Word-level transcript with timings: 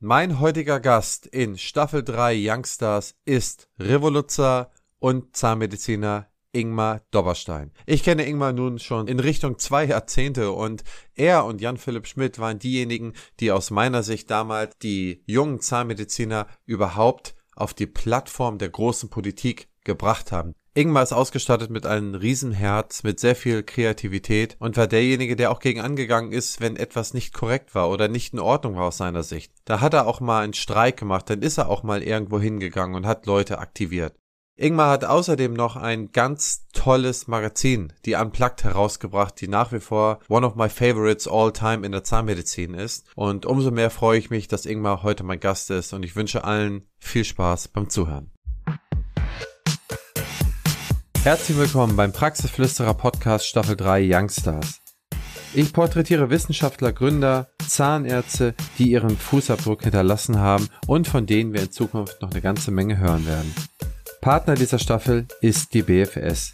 Mein 0.00 0.38
heutiger 0.38 0.78
Gast 0.78 1.26
in 1.26 1.58
Staffel 1.58 2.04
3 2.04 2.36
Youngstars 2.38 3.16
ist 3.24 3.68
Revoluzzer 3.80 4.70
und 5.00 5.36
Zahnmediziner 5.36 6.28
Ingmar 6.52 7.02
Dobberstein. 7.10 7.72
Ich 7.84 8.04
kenne 8.04 8.24
Ingmar 8.24 8.52
nun 8.52 8.78
schon 8.78 9.08
in 9.08 9.18
Richtung 9.18 9.58
zwei 9.58 9.86
Jahrzehnte 9.86 10.52
und 10.52 10.84
er 11.16 11.44
und 11.44 11.60
Jan-Philipp 11.60 12.06
Schmidt 12.06 12.38
waren 12.38 12.60
diejenigen, 12.60 13.14
die 13.40 13.50
aus 13.50 13.72
meiner 13.72 14.04
Sicht 14.04 14.30
damals 14.30 14.78
die 14.78 15.24
jungen 15.26 15.58
Zahnmediziner 15.60 16.46
überhaupt 16.64 17.34
auf 17.56 17.74
die 17.74 17.88
Plattform 17.88 18.58
der 18.58 18.68
großen 18.68 19.10
Politik 19.10 19.68
gebracht 19.82 20.30
haben. 20.30 20.54
Ingmar 20.78 21.02
ist 21.02 21.12
ausgestattet 21.12 21.70
mit 21.70 21.86
einem 21.86 22.14
Riesenherz, 22.14 23.02
mit 23.02 23.18
sehr 23.18 23.34
viel 23.34 23.64
Kreativität 23.64 24.54
und 24.60 24.76
war 24.76 24.86
derjenige, 24.86 25.34
der 25.34 25.50
auch 25.50 25.58
gegen 25.58 25.80
angegangen 25.80 26.30
ist, 26.30 26.60
wenn 26.60 26.76
etwas 26.76 27.14
nicht 27.14 27.34
korrekt 27.34 27.74
war 27.74 27.90
oder 27.90 28.06
nicht 28.06 28.32
in 28.32 28.38
Ordnung 28.38 28.76
war 28.76 28.84
aus 28.84 28.98
seiner 28.98 29.24
Sicht. 29.24 29.52
Da 29.64 29.80
hat 29.80 29.92
er 29.92 30.06
auch 30.06 30.20
mal 30.20 30.44
einen 30.44 30.54
Streik 30.54 30.96
gemacht, 30.96 31.30
dann 31.30 31.42
ist 31.42 31.58
er 31.58 31.68
auch 31.68 31.82
mal 31.82 32.00
irgendwo 32.00 32.38
hingegangen 32.38 32.94
und 32.94 33.06
hat 33.06 33.26
Leute 33.26 33.58
aktiviert. 33.58 34.14
Ingmar 34.54 34.90
hat 34.90 35.04
außerdem 35.04 35.52
noch 35.52 35.74
ein 35.74 36.12
ganz 36.12 36.68
tolles 36.72 37.26
Magazin, 37.26 37.92
die 38.04 38.14
Unplugged, 38.14 38.62
herausgebracht, 38.62 39.40
die 39.40 39.48
nach 39.48 39.72
wie 39.72 39.80
vor 39.80 40.20
one 40.28 40.46
of 40.46 40.54
my 40.54 40.68
favorites 40.68 41.26
all 41.26 41.52
time 41.52 41.84
in 41.84 41.90
der 41.90 42.04
Zahnmedizin 42.04 42.74
ist. 42.74 43.04
Und 43.16 43.46
umso 43.46 43.72
mehr 43.72 43.90
freue 43.90 44.20
ich 44.20 44.30
mich, 44.30 44.46
dass 44.46 44.64
Ingmar 44.64 45.02
heute 45.02 45.24
mein 45.24 45.40
Gast 45.40 45.70
ist 45.70 45.92
und 45.92 46.04
ich 46.04 46.14
wünsche 46.14 46.44
allen 46.44 46.86
viel 47.00 47.24
Spaß 47.24 47.66
beim 47.66 47.90
Zuhören. 47.90 48.30
Herzlich 51.28 51.58
willkommen 51.58 51.94
beim 51.94 52.10
Praxisflüsterer 52.10 52.94
Podcast 52.94 53.44
Staffel 53.44 53.76
3 53.76 54.00
Youngstars. 54.02 54.80
Ich 55.52 55.74
porträtiere 55.74 56.30
Wissenschaftler, 56.30 56.90
Gründer, 56.90 57.50
Zahnärzte, 57.68 58.54
die 58.78 58.92
ihren 58.92 59.14
Fußabdruck 59.14 59.82
hinterlassen 59.82 60.38
haben 60.38 60.70
und 60.86 61.06
von 61.06 61.26
denen 61.26 61.52
wir 61.52 61.60
in 61.60 61.70
Zukunft 61.70 62.22
noch 62.22 62.30
eine 62.30 62.40
ganze 62.40 62.70
Menge 62.70 62.96
hören 62.96 63.26
werden. 63.26 63.54
Partner 64.22 64.54
dieser 64.54 64.78
Staffel 64.78 65.28
ist 65.42 65.74
die 65.74 65.82
BFS. 65.82 66.50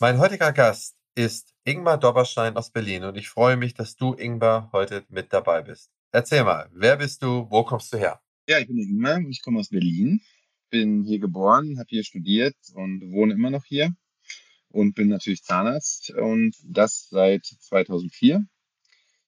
Mein 0.00 0.18
heutiger 0.18 0.52
Gast 0.52 0.96
ist 1.14 1.54
Ingmar 1.62 1.98
Dobberstein 1.98 2.56
aus 2.56 2.72
Berlin 2.72 3.04
und 3.04 3.16
ich 3.16 3.28
freue 3.28 3.56
mich, 3.56 3.74
dass 3.74 3.94
du, 3.94 4.14
Ingmar, 4.14 4.68
heute 4.72 5.04
mit 5.08 5.32
dabei 5.32 5.62
bist. 5.62 5.92
Erzähl 6.10 6.42
mal, 6.42 6.68
wer 6.72 6.96
bist 6.96 7.22
du, 7.22 7.46
wo 7.50 7.62
kommst 7.62 7.92
du 7.92 7.98
her? 7.98 8.20
Ja, 8.48 8.58
ich 8.58 8.66
bin 8.66 8.78
Ingmar, 8.78 9.20
ich 9.20 9.40
komme 9.42 9.60
aus 9.60 9.68
Berlin 9.68 10.20
bin 10.70 11.04
hier 11.04 11.18
geboren, 11.18 11.78
habe 11.78 11.88
hier 11.88 12.04
studiert 12.04 12.56
und 12.74 13.12
wohne 13.12 13.34
immer 13.34 13.50
noch 13.50 13.64
hier 13.64 13.94
und 14.68 14.94
bin 14.94 15.08
natürlich 15.08 15.42
Zahnarzt 15.42 16.10
und 16.10 16.54
das 16.64 17.08
seit 17.10 17.44
2004. 17.44 18.44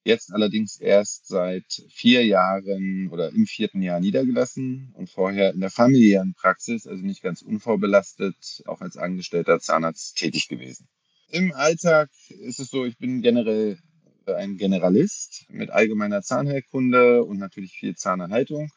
Jetzt 0.04 0.32
allerdings 0.32 0.80
erst 0.80 1.28
seit 1.28 1.64
vier 1.90 2.26
Jahren 2.26 3.08
oder 3.12 3.30
im 3.30 3.46
vierten 3.46 3.82
Jahr 3.82 4.00
niedergelassen 4.00 4.92
und 4.94 5.08
vorher 5.08 5.52
in 5.52 5.60
der 5.60 5.70
familiären 5.70 6.34
Praxis, 6.34 6.88
also 6.88 7.04
nicht 7.04 7.22
ganz 7.22 7.42
unvorbelastet, 7.42 8.62
auch 8.66 8.80
als 8.80 8.96
angestellter 8.96 9.60
Zahnarzt 9.60 10.16
tätig 10.16 10.48
gewesen. 10.48 10.88
Im 11.30 11.52
Alltag 11.52 12.10
ist 12.28 12.58
es 12.58 12.68
so, 12.68 12.84
ich 12.84 12.98
bin 12.98 13.22
generell 13.22 13.78
ein 14.26 14.56
Generalist 14.56 15.46
mit 15.48 15.70
allgemeiner 15.70 16.22
Zahnheilkunde 16.22 17.22
und 17.24 17.38
natürlich 17.38 17.72
viel 17.72 17.94
Zahnerhaltung 17.94 18.70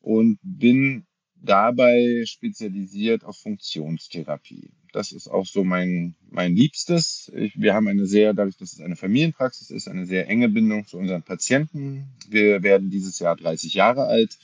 und 0.00 0.38
bin 0.42 1.06
dabei 1.44 2.24
spezialisiert 2.26 3.24
auf 3.24 3.38
Funktionstherapie. 3.38 4.70
Das 4.92 5.12
ist 5.12 5.28
auch 5.28 5.46
so 5.46 5.64
mein, 5.64 6.14
mein 6.30 6.54
Liebstes. 6.54 7.30
Ich, 7.34 7.60
wir 7.60 7.74
haben 7.74 7.88
eine 7.88 8.06
sehr, 8.06 8.32
dadurch, 8.32 8.56
dass 8.56 8.72
es 8.72 8.80
eine 8.80 8.96
Familienpraxis 8.96 9.70
ist, 9.70 9.88
eine 9.88 10.06
sehr 10.06 10.28
enge 10.28 10.48
Bindung 10.48 10.86
zu 10.86 10.98
unseren 10.98 11.22
Patienten. 11.22 12.08
Wir 12.28 12.62
werden 12.62 12.90
dieses 12.90 13.18
Jahr 13.18 13.36
30 13.36 13.74
Jahre 13.74 14.06
alt 14.06 14.38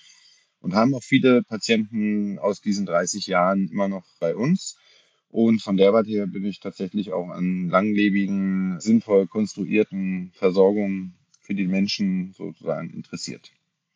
und 0.60 0.74
haben 0.74 0.94
auch 0.94 1.02
viele 1.02 1.42
Patienten 1.42 2.38
aus 2.38 2.60
diesen 2.60 2.86
30 2.86 3.26
Jahren 3.26 3.68
immer 3.68 3.88
noch 3.88 4.04
bei 4.18 4.34
uns. 4.34 4.76
Und 5.28 5.62
von 5.62 5.76
der 5.76 5.92
Warte 5.92 6.10
her 6.10 6.26
bin 6.26 6.44
ich 6.44 6.58
tatsächlich 6.58 7.12
auch 7.12 7.28
an 7.28 7.68
langlebigen, 7.68 8.80
sinnvoll 8.80 9.28
konstruierten 9.28 10.32
Versorgungen 10.34 11.14
für 11.40 11.54
die 11.54 11.68
Menschen 11.68 12.32
sozusagen 12.36 12.90
interessiert. 12.90 13.52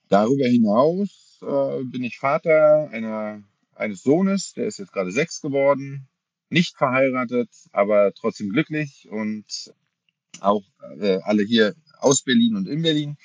Darüber 0.09 0.47
hinaus 0.47 1.24
äh, 1.47 1.85
bin 1.85 2.05
ich 2.05 2.19
Vater 2.19 2.89
einer, 2.91 3.43
eines 3.75 4.03
Sohnes, 4.03 4.53
der 4.55 4.67
ist 4.67 4.79
jetzt 4.79 4.93
gerade 4.93 5.13
sechs 5.13 5.41
geworden, 5.41 6.09
nicht 6.49 6.77
verheiratet, 6.77 7.51
aber 7.73 8.13
trotzdem 8.15 8.51
glücklich 8.51 9.09
und 9.11 9.45
auch 10.41 10.63
äh, 11.01 11.19
alle 11.23 11.43
hier 11.43 11.75
aus 11.99 12.23
Berlin 12.23 12.57
und 12.57 12.69
in 12.69 12.83
Berlin. 12.83 13.17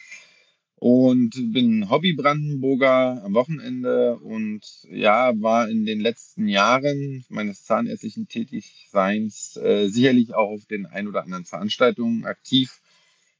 Und 0.75 1.31
bin 1.51 1.89
Hobby-Brandenburger 1.89 3.21
am 3.25 3.33
Wochenende 3.33 4.17
und 4.17 4.61
ja, 4.89 5.33
war 5.41 5.67
in 5.67 5.85
den 5.85 5.99
letzten 5.99 6.47
Jahren 6.47 7.25
meines 7.27 7.65
zahnärztlichen 7.65 8.29
Tätigseins 8.29 9.57
äh, 9.57 9.89
sicherlich 9.89 10.33
auch 10.33 10.51
auf 10.51 10.65
den 10.67 10.85
ein 10.85 11.09
oder 11.09 11.23
anderen 11.23 11.43
Veranstaltungen 11.43 12.25
aktiv 12.25 12.79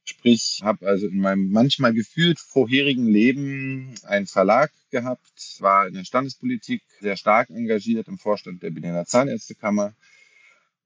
Sprich, 0.04 0.60
habe 0.62 0.86
also 0.86 1.06
in 1.06 1.20
meinem 1.20 1.50
manchmal 1.50 1.92
gefühlt 1.92 2.38
vorherigen 2.40 3.06
Leben 3.06 3.94
einen 4.04 4.26
Verlag 4.26 4.72
gehabt, 4.90 5.56
war 5.60 5.86
in 5.86 5.94
der 5.94 6.04
Standespolitik 6.04 6.82
sehr 7.00 7.16
stark 7.16 7.50
engagiert 7.50 8.08
im 8.08 8.18
Vorstand 8.18 8.62
der 8.62 8.70
Berliner 8.70 9.04
Zahnärztekammer 9.04 9.94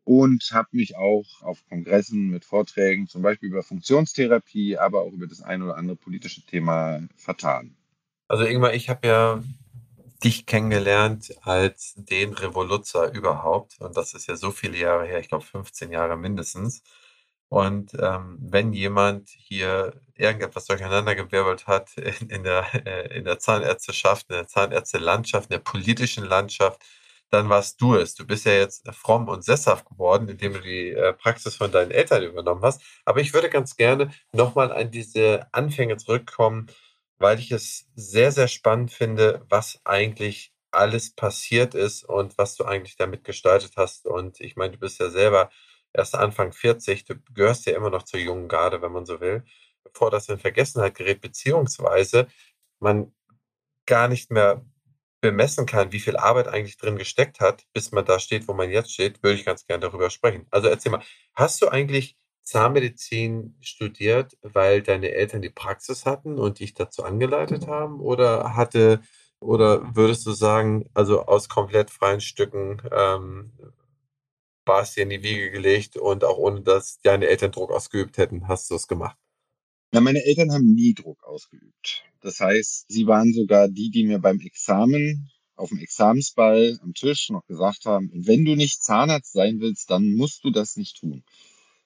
und 0.05 0.51
habe 0.53 0.69
mich 0.73 0.97
auch 0.97 1.25
auf 1.41 1.65
Kongressen 1.69 2.29
mit 2.29 2.45
Vorträgen 2.45 3.09
zum 3.09 3.23
Beispiel 3.23 3.49
über 3.49 3.63
Funktionstherapie, 3.63 4.77
aber 4.77 5.03
auch 5.03 5.13
über 5.13 5.27
das 5.27 5.41
ein 5.41 5.63
oder 5.63 5.77
andere 5.77 5.97
politische 5.97 6.45
Thema 6.45 7.01
vertan. 7.17 7.77
Also 8.29 8.45
Ingmar, 8.45 8.75
ich 8.75 8.89
habe 8.89 9.07
ja 9.07 9.43
dich 10.23 10.47
kennengelernt 10.47 11.35
als 11.43 11.95
den 11.97 12.33
Revoluzzer 12.33 13.13
überhaupt 13.13 13.81
und 13.81 13.97
das 13.97 14.15
ist 14.15 14.27
ja 14.27 14.37
so 14.37 14.51
viele 14.51 14.79
Jahre 14.79 15.07
her, 15.07 15.21
ich 15.21 15.29
glaube 15.29 15.45
15 15.45 15.91
Jahre 15.91 16.17
mindestens. 16.17 16.83
Und 17.55 17.95
ähm, 18.01 18.37
wenn 18.41 18.73
jemand 18.73 19.29
hier 19.29 19.93
irgendetwas 20.17 20.67
durcheinandergewirbelt 20.67 21.69
hat 21.69 21.97
in, 21.97 22.29
in, 22.29 22.43
der, 22.43 22.67
äh, 22.85 23.17
in 23.17 23.25
der 23.25 23.39
Zahnärzteschaft, 23.39 24.29
in 24.29 24.35
der 24.35 24.49
Zahnärztelandschaft, 24.49 25.51
in 25.51 25.55
der 25.55 25.61
politischen 25.61 26.25
Landschaft, 26.25 26.83
dann 27.31 27.49
warst 27.49 27.81
du 27.81 27.95
es. 27.95 28.17
Du 28.17 28.27
bist 28.27 28.45
ja 28.45 28.55
jetzt 28.55 28.89
fromm 28.93 29.29
und 29.29 29.45
sesshaft 29.45 29.89
geworden, 29.89 30.29
indem 30.29 30.55
du 30.55 30.63
die 30.63 30.91
äh, 30.91 31.13
Praxis 31.13 31.55
von 31.55 31.71
deinen 31.71 31.93
Eltern 31.93 32.25
übernommen 32.25 32.63
hast. 32.63 32.83
Aber 33.05 33.21
ich 33.21 33.33
würde 33.33 33.49
ganz 33.49 33.77
gerne 33.77 34.11
nochmal 34.33 34.73
an 34.73 34.91
diese 34.91 35.47
Anfänge 35.53 35.97
zurückkommen, 35.97 36.67
weil 37.19 37.39
ich 37.39 37.53
es 37.53 37.87
sehr, 37.95 38.33
sehr 38.33 38.49
spannend 38.49 38.91
finde, 38.91 39.47
was 39.49 39.81
eigentlich 39.85 40.53
alles 40.73 41.15
passiert 41.15 41.77
ist 41.77 42.03
und 42.03 42.37
was 42.37 42.57
du 42.57 42.65
eigentlich 42.65 42.97
damit 42.97 43.23
gestaltet 43.23 43.75
hast. 43.77 44.07
Und 44.07 44.41
ich 44.41 44.57
meine, 44.57 44.73
du 44.73 44.79
bist 44.81 44.99
ja 44.99 45.09
selber 45.09 45.51
erst 45.95 46.15
Anfang 46.15 46.53
40, 46.53 47.05
du 47.05 47.15
gehörst 47.33 47.67
ja 47.67 47.77
immer 47.77 47.91
noch 47.91 48.03
zur 48.03 48.21
jungen 48.21 48.49
Garde, 48.49 48.83
wenn 48.83 48.93
man 48.93 49.07
so 49.07 49.21
will, 49.21 49.45
bevor 49.85 50.11
das 50.11 50.29
in 50.29 50.39
Vergessenheit 50.39 50.95
gerät, 50.97 51.21
beziehungsweise 51.21 52.27
man 52.81 53.13
gar 53.87 54.09
nicht 54.09 54.31
mehr 54.31 54.65
bemessen 55.21 55.65
kann, 55.65 55.93
wie 55.93 56.01
viel 56.01 56.17
Arbeit 56.17 56.49
eigentlich 56.49 56.77
drin 56.77 56.99
gesteckt 56.99 57.41
hat, 57.41 57.65
bis 57.73 57.93
man 57.93 58.05
da 58.05 58.19
steht, 58.19 58.47
wo 58.47 58.53
man 58.53 58.71
jetzt 58.71 58.93
steht, 58.93 59.23
würde 59.23 59.39
ich 59.39 59.47
ganz 59.47 59.67
gerne 59.67 59.81
darüber 59.81 60.11
sprechen. 60.11 60.47
Also 60.51 60.69
erzähl 60.69 60.93
mal, 60.93 61.03
hast 61.35 61.63
du 61.63 61.69
eigentlich 61.69 62.19
Zahnmedizin 62.43 63.57
studiert, 63.61 64.37
weil 64.43 64.83
deine 64.83 65.13
Eltern 65.13 65.41
die 65.41 65.51
Praxis 65.51 66.05
hatten 66.05 66.39
und 66.39 66.61
dich 66.61 66.75
dazu 66.75 67.05
angeleitet 67.05 67.67
haben? 67.67 68.01
Oder 68.01 68.55
hatte, 68.55 69.01
oder 69.41 69.97
würdest 69.97 70.27
du 70.27 70.33
sagen, 70.33 70.91
also 70.93 71.25
aus 71.25 71.49
komplett 71.49 71.91
freien 71.91 72.21
Stücken 72.21 72.83
ähm, 72.93 73.53
es 74.67 74.95
dir 74.95 75.03
in 75.03 75.11
die 75.11 75.23
Wiege 75.23 75.51
gelegt 75.51 75.97
und 75.97 76.25
auch 76.25 76.39
ohne, 76.39 76.63
dass 76.63 76.99
deine 77.03 77.27
Eltern 77.27 77.53
Druck 77.53 77.71
ausgeübt 77.71 78.19
hätten, 78.19 78.49
hast 78.49 78.71
du 78.71 78.75
es 78.75 78.89
gemacht? 78.89 79.19
Na, 79.93 80.01
meine 80.01 80.25
Eltern 80.25 80.53
haben 80.53 80.75
nie 80.75 80.95
Druck 80.95 81.23
ausgeübt. 81.25 82.05
Das 82.21 82.41
heißt, 82.41 82.87
sie 82.89 83.07
waren 83.07 83.33
sogar 83.33 83.69
die, 83.69 83.91
die 83.91 84.05
mir 84.05 84.19
beim 84.19 84.41
Examen 84.41 85.31
auf 85.57 85.69
dem 85.69 85.79
Examensball 85.79 86.79
am 86.83 86.95
Tisch 86.95 87.31
noch 87.31 87.47
gesagt 87.47 87.85
haben, 87.87 88.11
wenn 88.13 88.45
du 88.45 88.57
nicht 88.57 88.83
Zahnarzt 88.83 89.33
sein 89.33 89.61
willst, 89.61 89.91
dann 89.91 90.15
musst 90.15 90.43
du 90.45 90.51
das 90.51 90.77
nicht 90.77 90.99
tun. 90.99 91.23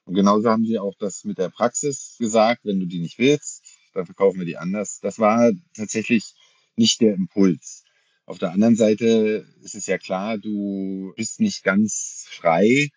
Und 0.04 0.14
genauso 0.14 0.48
haben 0.48 0.64
sie 0.64 0.78
auch 0.78 0.94
das 0.98 1.24
mit 1.24 1.36
der 1.36 1.50
Praxis 1.50 2.16
gesagt, 2.18 2.64
wenn 2.64 2.80
du 2.80 2.86
die 2.86 2.98
nicht 3.00 3.18
willst, 3.18 3.62
dann 3.92 4.06
verkaufen 4.06 4.38
wir 4.38 4.46
die 4.46 4.56
anders. 4.56 5.00
Das 5.02 5.18
war 5.18 5.50
tatsächlich 5.74 6.34
nicht 6.76 7.00
der 7.00 7.14
Impuls. 7.14 7.84
Auf 8.28 8.38
der 8.38 8.52
anderen 8.52 8.76
Seite 8.76 9.46
ist 9.62 9.74
es 9.74 9.86
ja 9.86 9.96
klar, 9.96 10.36
du 10.36 11.14
bist 11.16 11.40
nicht 11.40 11.64
ganz 11.64 12.26
frei, 12.28 12.90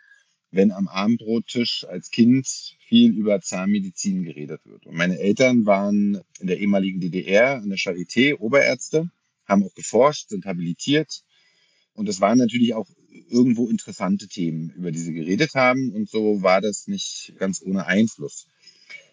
wenn 0.51 0.73
am 0.73 0.89
Abendbrottisch 0.89 1.85
als 1.87 2.11
Kind 2.11 2.75
viel 2.89 3.13
über 3.13 3.39
Zahnmedizin 3.39 4.23
geredet 4.23 4.59
wird. 4.65 4.85
Und 4.85 4.97
meine 4.97 5.17
Eltern 5.19 5.65
waren 5.65 6.19
in 6.41 6.47
der 6.47 6.59
ehemaligen 6.59 6.99
DDR 6.99 7.61
an 7.61 7.69
der 7.69 7.77
Charité 7.77 8.35
Oberärzte, 8.39 9.09
haben 9.45 9.63
auch 9.63 9.73
geforscht, 9.73 10.27
sind 10.27 10.43
habilitiert. 10.43 11.23
Und 11.93 12.09
es 12.09 12.19
waren 12.19 12.37
natürlich 12.37 12.73
auch 12.73 12.89
irgendwo 13.29 13.69
interessante 13.69 14.27
Themen, 14.27 14.71
über 14.71 14.91
die 14.91 14.99
sie 14.99 15.13
geredet 15.13 15.55
haben. 15.55 15.93
Und 15.93 16.09
so 16.09 16.41
war 16.41 16.59
das 16.59 16.87
nicht 16.87 17.35
ganz 17.37 17.61
ohne 17.65 17.85
Einfluss. 17.85 18.47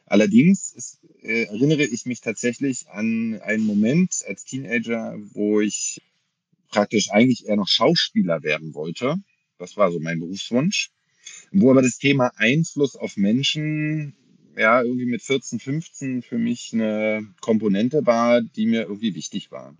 Allerdings 0.04 0.72
ist, 0.72 0.98
äh, 1.22 1.44
erinnere 1.44 1.84
ich 1.84 2.06
mich 2.06 2.22
tatsächlich 2.22 2.88
an 2.88 3.38
einen 3.40 3.64
Moment 3.64 4.24
als 4.26 4.44
Teenager, 4.44 5.16
wo 5.32 5.60
ich 5.60 6.00
praktisch 6.68 7.10
eigentlich 7.10 7.46
eher 7.46 7.56
noch 7.56 7.68
Schauspieler 7.68 8.42
werden 8.42 8.74
wollte. 8.74 9.16
Das 9.58 9.76
war 9.76 9.90
so 9.90 10.00
mein 10.00 10.20
Berufswunsch. 10.20 10.90
Wo 11.52 11.70
aber 11.70 11.82
das 11.82 11.98
Thema 11.98 12.30
Einfluss 12.36 12.96
auf 12.96 13.16
Menschen 13.16 14.14
ja 14.56 14.82
irgendwie 14.82 15.06
mit 15.06 15.22
14, 15.22 15.60
15 15.60 16.22
für 16.22 16.38
mich 16.38 16.70
eine 16.72 17.26
Komponente 17.40 18.06
war, 18.06 18.42
die 18.42 18.66
mir 18.66 18.82
irgendwie 18.82 19.14
wichtig 19.14 19.50
war. 19.50 19.76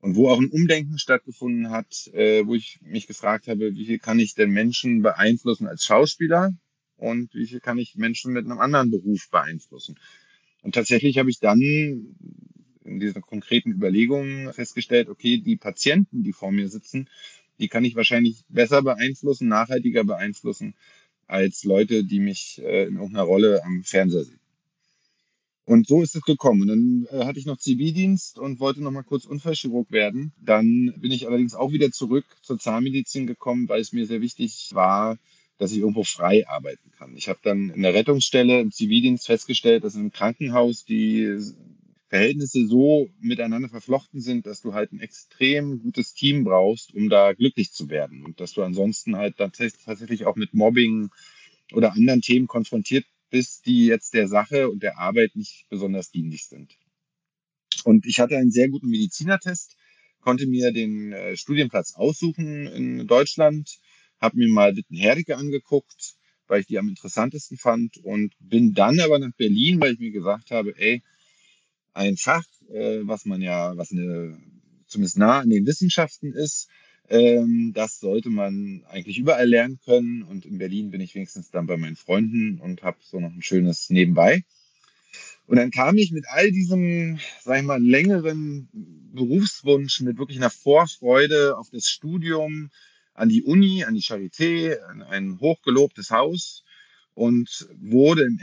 Und 0.00 0.16
wo 0.16 0.28
auch 0.28 0.40
ein 0.40 0.50
Umdenken 0.50 0.98
stattgefunden 0.98 1.70
hat, 1.70 2.08
äh, 2.12 2.44
wo 2.44 2.54
ich 2.54 2.80
mich 2.82 3.06
gefragt 3.06 3.46
habe, 3.46 3.74
wie 3.74 3.86
viel 3.86 3.98
kann 3.98 4.18
ich 4.18 4.34
denn 4.34 4.50
Menschen 4.50 5.02
beeinflussen 5.02 5.68
als 5.68 5.84
Schauspieler 5.84 6.52
und 6.96 7.32
wie 7.34 7.46
viel 7.46 7.60
kann 7.60 7.78
ich 7.78 7.94
Menschen 7.94 8.32
mit 8.32 8.44
einem 8.44 8.58
anderen 8.58 8.90
Beruf 8.90 9.28
beeinflussen. 9.30 9.96
Und 10.62 10.74
tatsächlich 10.74 11.18
habe 11.18 11.30
ich 11.30 11.38
dann 11.38 11.60
in 12.84 13.00
dieser 13.00 13.20
konkreten 13.20 13.70
Überlegung 13.70 14.52
festgestellt, 14.52 15.08
okay, 15.08 15.38
die 15.38 15.56
Patienten, 15.56 16.22
die 16.22 16.32
vor 16.32 16.52
mir 16.52 16.68
sitzen, 16.68 17.08
die 17.58 17.68
kann 17.68 17.84
ich 17.84 17.96
wahrscheinlich 17.96 18.42
besser 18.48 18.82
beeinflussen, 18.82 19.48
nachhaltiger 19.48 20.04
beeinflussen, 20.04 20.74
als 21.26 21.64
Leute, 21.64 22.04
die 22.04 22.20
mich 22.20 22.60
äh, 22.62 22.84
in 22.84 22.96
irgendeiner 22.96 23.24
Rolle 23.24 23.64
am 23.64 23.82
Fernseher 23.84 24.24
sehen. 24.24 24.40
Und 25.64 25.86
so 25.86 26.02
ist 26.02 26.16
es 26.16 26.22
gekommen. 26.22 26.62
Und 26.62 26.68
dann 26.68 27.06
äh, 27.10 27.24
hatte 27.24 27.38
ich 27.38 27.46
noch 27.46 27.56
Zivildienst 27.56 28.38
und 28.38 28.60
wollte 28.60 28.82
noch 28.82 28.90
mal 28.90 29.04
kurz 29.04 29.24
Unfallchirurg 29.24 29.90
werden. 29.90 30.32
Dann 30.40 30.92
bin 30.98 31.12
ich 31.12 31.26
allerdings 31.26 31.54
auch 31.54 31.72
wieder 31.72 31.90
zurück 31.92 32.24
zur 32.42 32.58
Zahnmedizin 32.58 33.26
gekommen, 33.26 33.68
weil 33.68 33.80
es 33.80 33.92
mir 33.92 34.06
sehr 34.06 34.20
wichtig 34.20 34.70
war, 34.72 35.18
dass 35.58 35.72
ich 35.72 35.78
irgendwo 35.78 36.02
frei 36.02 36.46
arbeiten 36.48 36.90
kann. 36.98 37.16
Ich 37.16 37.28
habe 37.28 37.38
dann 37.42 37.70
in 37.70 37.82
der 37.82 37.94
Rettungsstelle 37.94 38.60
im 38.60 38.72
Zivildienst 38.72 39.26
festgestellt, 39.26 39.84
dass 39.84 39.94
im 39.94 40.10
Krankenhaus 40.10 40.84
die 40.84 41.38
Verhältnisse 42.12 42.66
so 42.66 43.08
miteinander 43.20 43.70
verflochten 43.70 44.20
sind, 44.20 44.44
dass 44.44 44.60
du 44.60 44.74
halt 44.74 44.92
ein 44.92 45.00
extrem 45.00 45.80
gutes 45.80 46.12
Team 46.12 46.44
brauchst, 46.44 46.92
um 46.92 47.08
da 47.08 47.32
glücklich 47.32 47.72
zu 47.72 47.88
werden. 47.88 48.22
Und 48.22 48.38
dass 48.38 48.52
du 48.52 48.62
ansonsten 48.62 49.16
halt 49.16 49.38
tatsächlich 49.38 50.26
auch 50.26 50.36
mit 50.36 50.52
Mobbing 50.52 51.08
oder 51.72 51.94
anderen 51.94 52.20
Themen 52.20 52.48
konfrontiert 52.48 53.06
bist, 53.30 53.64
die 53.64 53.86
jetzt 53.86 54.12
der 54.12 54.28
Sache 54.28 54.68
und 54.68 54.82
der 54.82 54.98
Arbeit 54.98 55.36
nicht 55.36 55.64
besonders 55.70 56.10
dienlich 56.10 56.44
sind. 56.44 56.76
Und 57.84 58.04
ich 58.04 58.20
hatte 58.20 58.36
einen 58.36 58.50
sehr 58.50 58.68
guten 58.68 58.90
Medizinertest, 58.90 59.78
konnte 60.20 60.46
mir 60.46 60.70
den 60.70 61.14
äh, 61.14 61.34
Studienplatz 61.34 61.94
aussuchen 61.94 62.66
in 62.66 63.06
Deutschland, 63.06 63.78
habe 64.20 64.36
mir 64.36 64.50
mal 64.50 64.76
Wittenherdecke 64.76 65.38
angeguckt, 65.38 66.16
weil 66.46 66.60
ich 66.60 66.66
die 66.66 66.78
am 66.78 66.90
interessantesten 66.90 67.56
fand 67.56 67.96
und 68.04 68.34
bin 68.38 68.74
dann 68.74 69.00
aber 69.00 69.18
nach 69.18 69.32
Berlin, 69.38 69.80
weil 69.80 69.94
ich 69.94 69.98
mir 69.98 70.10
gesagt 70.10 70.50
habe, 70.50 70.76
ey, 70.76 71.02
ein 71.94 72.16
Fach, 72.16 72.44
äh, 72.70 73.00
was 73.02 73.24
man 73.24 73.40
ja, 73.40 73.76
was 73.76 73.92
eine, 73.92 74.38
zumindest 74.86 75.18
nah 75.18 75.40
an 75.40 75.50
den 75.50 75.66
Wissenschaften 75.66 76.32
ist, 76.32 76.68
ähm, 77.08 77.72
das 77.74 78.00
sollte 78.00 78.30
man 78.30 78.84
eigentlich 78.88 79.18
überall 79.18 79.48
lernen 79.48 79.78
können. 79.84 80.22
Und 80.22 80.46
in 80.46 80.58
Berlin 80.58 80.90
bin 80.90 81.00
ich 81.00 81.14
wenigstens 81.14 81.50
dann 81.50 81.66
bei 81.66 81.76
meinen 81.76 81.96
Freunden 81.96 82.58
und 82.60 82.82
habe 82.82 82.98
so 83.02 83.20
noch 83.20 83.32
ein 83.32 83.42
schönes 83.42 83.90
Nebenbei. 83.90 84.44
Und 85.46 85.56
dann 85.56 85.70
kam 85.70 85.98
ich 85.98 86.12
mit 86.12 86.24
all 86.28 86.50
diesem, 86.50 87.18
sag 87.42 87.58
ich 87.58 87.66
mal, 87.66 87.82
längeren 87.82 88.68
Berufswunsch, 89.12 90.00
mit 90.00 90.16
wirklich 90.16 90.38
einer 90.38 90.50
Vorfreude 90.50 91.58
auf 91.58 91.68
das 91.70 91.86
Studium, 91.88 92.70
an 93.14 93.28
die 93.28 93.42
Uni, 93.42 93.84
an 93.84 93.94
die 93.94 94.00
Charité, 94.00 94.78
an 94.80 95.02
ein 95.02 95.38
hochgelobtes 95.40 96.10
Haus 96.10 96.64
und 97.14 97.68
wurde 97.80 98.24
im, 98.24 98.38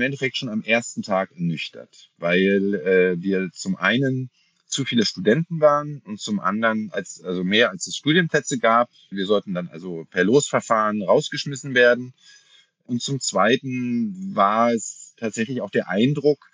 Endeffekt 0.00 0.36
schon 0.36 0.48
am 0.48 0.62
ersten 0.62 1.02
Tag 1.02 1.32
ernüchtert, 1.32 2.10
weil 2.18 2.74
äh, 2.74 3.20
wir 3.20 3.50
zum 3.52 3.76
einen 3.76 4.30
zu 4.66 4.84
viele 4.84 5.04
Studenten 5.04 5.60
waren 5.60 6.00
und 6.04 6.20
zum 6.20 6.40
anderen 6.40 6.90
als 6.92 7.22
also 7.22 7.44
mehr 7.44 7.70
als 7.70 7.86
es 7.86 7.96
Studienplätze 7.96 8.58
gab. 8.58 8.90
Wir 9.10 9.26
sollten 9.26 9.54
dann 9.54 9.68
also 9.68 10.04
per 10.10 10.24
Losverfahren 10.24 11.02
rausgeschmissen 11.02 11.74
werden. 11.74 12.12
Und 12.84 13.00
zum 13.00 13.20
zweiten 13.20 14.34
war 14.34 14.72
es 14.72 15.14
tatsächlich 15.16 15.60
auch 15.60 15.70
der 15.70 15.88
Eindruck, 15.88 16.50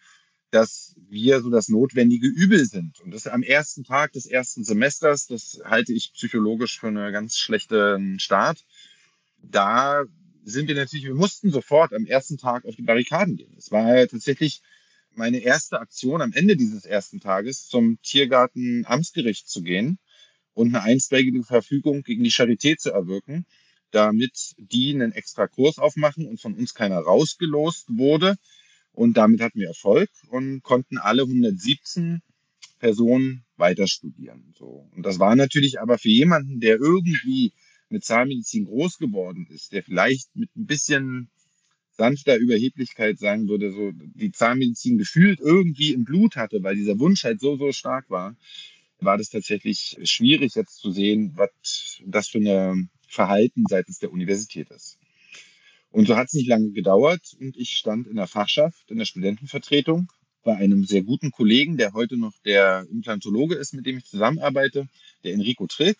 dass 0.51 0.95
wir 1.09 1.41
so 1.41 1.51
das 1.51 1.69
notwendige 1.69 2.27
Übel 2.27 2.65
sind. 2.67 3.01
Und 3.01 3.13
das 3.13 3.27
am 3.27 3.43
ersten 3.43 3.85
Tag 3.85 4.13
des 4.13 4.27
ersten 4.27 4.65
Semesters, 4.65 5.27
das 5.27 5.61
halte 5.65 5.93
ich 5.93 6.13
psychologisch 6.13 6.79
für 6.79 6.89
einen 6.89 7.13
ganz 7.13 7.37
schlechten 7.37 8.19
Start. 8.19 8.65
Da 9.43 10.05
sind 10.51 10.69
wir 10.69 10.75
natürlich, 10.75 11.07
wir 11.07 11.15
mussten 11.15 11.51
sofort 11.51 11.93
am 11.93 12.07
ersten 12.07 12.37
Tag 12.37 12.65
auf 12.65 12.77
die 12.77 12.83
Barrikaden 12.83 13.37
gehen. 13.37 13.55
Es 13.57 13.71
war 13.71 14.07
tatsächlich 14.07 14.63
meine 15.15 15.39
erste 15.39 15.81
Aktion 15.81 16.23
am 16.23 16.33
Ende 16.33 16.57
dieses 16.57 16.85
ersten 16.85 17.21
Tages 17.21 17.67
zum 17.67 18.01
Tiergarten 18.03 18.85
Amtsgericht 18.87 19.49
zu 19.49 19.63
gehen 19.63 19.99
und 20.55 20.69
eine 20.69 20.83
einstweilige 20.83 21.43
Verfügung 21.43 22.03
gegen 22.03 22.25
die 22.25 22.33
Charité 22.33 22.77
zu 22.77 22.91
erwirken, 22.91 23.47
damit 23.91 24.55
die 24.59 24.95
einen 24.95 25.13
extra 25.13 25.47
Kurs 25.47 25.79
aufmachen 25.79 26.27
und 26.27 26.41
von 26.41 26.55
uns 26.55 26.75
keiner 26.75 26.99
rausgelost 26.99 27.87
wurde. 27.89 28.37
Und 28.93 29.17
damit 29.17 29.41
hatten 29.41 29.61
wir 29.61 29.69
Erfolg 29.69 30.11
und 30.29 30.63
konnten 30.63 30.99
alle 30.99 31.23
117 31.23 32.23
Personen 32.79 33.45
weiter 33.57 33.87
studieren. 33.87 34.55
So. 34.59 34.89
Und 34.95 35.05
das 35.05 35.19
war 35.19 35.37
natürlich 35.37 35.81
aber 35.81 35.99
für 35.99 36.09
jemanden, 36.09 36.61
der 36.61 36.77
irgendwie 36.77 37.53
mit 37.91 38.05
Zahnmedizin 38.05 38.65
groß 38.65 38.99
geworden 38.99 39.47
ist, 39.51 39.73
der 39.73 39.83
vielleicht 39.83 40.35
mit 40.35 40.55
ein 40.57 40.67
bisschen 40.67 41.31
sanfter 41.91 42.37
Überheblichkeit 42.37 43.19
sagen 43.19 43.49
würde, 43.49 43.73
so 43.73 43.91
die 43.93 44.33
Zahnmedizin 44.33 44.97
gefühlt 44.97 45.41
irgendwie 45.41 45.93
im 45.93 46.05
Blut 46.05 46.37
hatte, 46.37 46.63
weil 46.63 46.77
dieser 46.77 46.99
Wunsch 46.99 47.25
halt 47.25 47.41
so, 47.41 47.57
so 47.57 47.73
stark 47.73 48.09
war, 48.09 48.37
war 49.01 49.19
das 49.19 49.31
tatsächlich 49.31 49.99
schwierig 50.05 50.55
jetzt 50.55 50.77
zu 50.79 50.91
sehen, 50.91 51.33
was 51.37 52.01
das 52.07 52.29
für 52.29 52.39
ein 52.39 52.91
Verhalten 53.07 53.65
seitens 53.69 53.99
der 53.99 54.13
Universität 54.13 54.71
ist. 54.71 54.99
Und 55.91 56.07
so 56.07 56.17
hat 56.17 56.29
es 56.29 56.35
nicht 56.35 56.49
lange 56.49 56.71
gedauert 56.71 57.35
und 57.41 57.57
ich 57.57 57.71
stand 57.71 58.07
in 58.07 58.17
der 58.17 58.29
Fachschaft, 58.29 58.91
in 58.91 58.99
der 58.99 59.05
Studentenvertretung 59.05 60.09
bei 60.43 60.57
einem 60.57 60.85
sehr 60.85 61.03
guten 61.03 61.31
Kollegen, 61.31 61.77
der 61.77 61.93
heute 61.93 62.17
noch 62.17 62.33
der 62.45 62.87
Implantologe 62.91 63.57
ist, 63.57 63.75
mit 63.75 63.87
dem 63.87 63.99
ich 63.99 64.05
zusammenarbeite, 64.05 64.89
der 65.25 65.35
Enrico 65.35 65.67
Trick. 65.67 65.99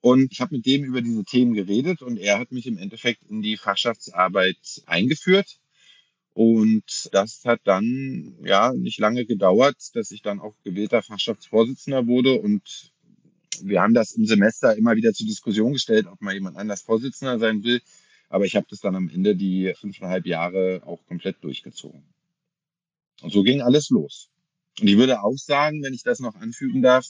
Und 0.00 0.32
ich 0.32 0.40
habe 0.40 0.56
mit 0.56 0.66
dem 0.66 0.84
über 0.84 1.02
diese 1.02 1.24
Themen 1.24 1.52
geredet 1.52 2.00
und 2.00 2.16
er 2.16 2.38
hat 2.38 2.52
mich 2.52 2.66
im 2.66 2.78
Endeffekt 2.78 3.22
in 3.28 3.42
die 3.42 3.56
Fachschaftsarbeit 3.56 4.82
eingeführt. 4.86 5.58
Und 6.32 7.10
das 7.12 7.42
hat 7.44 7.60
dann 7.64 8.36
ja 8.42 8.72
nicht 8.72 8.98
lange 8.98 9.26
gedauert, 9.26 9.76
dass 9.94 10.10
ich 10.10 10.22
dann 10.22 10.40
auch 10.40 10.54
gewählter 10.64 11.02
Fachschaftsvorsitzender 11.02 12.06
wurde. 12.06 12.40
Und 12.40 12.92
wir 13.62 13.82
haben 13.82 13.94
das 13.94 14.12
im 14.12 14.24
Semester 14.24 14.74
immer 14.76 14.96
wieder 14.96 15.12
zur 15.12 15.26
Diskussion 15.26 15.74
gestellt, 15.74 16.06
ob 16.06 16.22
mal 16.22 16.32
jemand 16.32 16.56
anders 16.56 16.82
Vorsitzender 16.82 17.38
sein 17.38 17.62
will. 17.62 17.82
Aber 18.30 18.46
ich 18.46 18.56
habe 18.56 18.66
das 18.70 18.80
dann 18.80 18.94
am 18.94 19.10
Ende 19.10 19.36
die 19.36 19.74
fünfeinhalb 19.78 20.24
Jahre 20.24 20.82
auch 20.86 21.04
komplett 21.06 21.42
durchgezogen. 21.42 22.04
Und 23.20 23.32
so 23.32 23.42
ging 23.42 23.60
alles 23.60 23.90
los. 23.90 24.30
Und 24.80 24.86
ich 24.88 24.96
würde 24.96 25.22
auch 25.22 25.36
sagen, 25.36 25.82
wenn 25.82 25.92
ich 25.92 26.04
das 26.04 26.20
noch 26.20 26.36
anfügen 26.36 26.80
darf, 26.80 27.06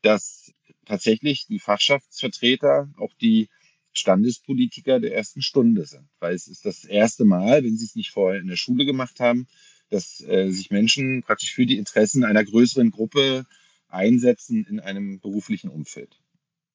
dass 0.00 0.52
tatsächlich 0.84 1.46
die 1.46 1.58
Fachschaftsvertreter 1.58 2.90
auch 2.98 3.12
die 3.20 3.48
Standespolitiker 3.92 5.00
der 5.00 5.14
ersten 5.14 5.42
Stunde 5.42 5.86
sind. 5.86 6.08
Weil 6.18 6.34
es 6.34 6.46
ist 6.48 6.64
das 6.64 6.84
erste 6.84 7.24
Mal, 7.24 7.62
wenn 7.62 7.76
sie 7.76 7.84
es 7.84 7.94
nicht 7.94 8.10
vorher 8.10 8.40
in 8.40 8.48
der 8.48 8.56
Schule 8.56 8.84
gemacht 8.84 9.20
haben, 9.20 9.46
dass 9.90 10.20
äh, 10.20 10.50
sich 10.50 10.70
Menschen 10.70 11.22
praktisch 11.22 11.54
für 11.54 11.66
die 11.66 11.78
Interessen 11.78 12.24
einer 12.24 12.44
größeren 12.44 12.90
Gruppe 12.90 13.46
einsetzen 13.88 14.66
in 14.68 14.80
einem 14.80 15.20
beruflichen 15.20 15.70
Umfeld. 15.70 16.18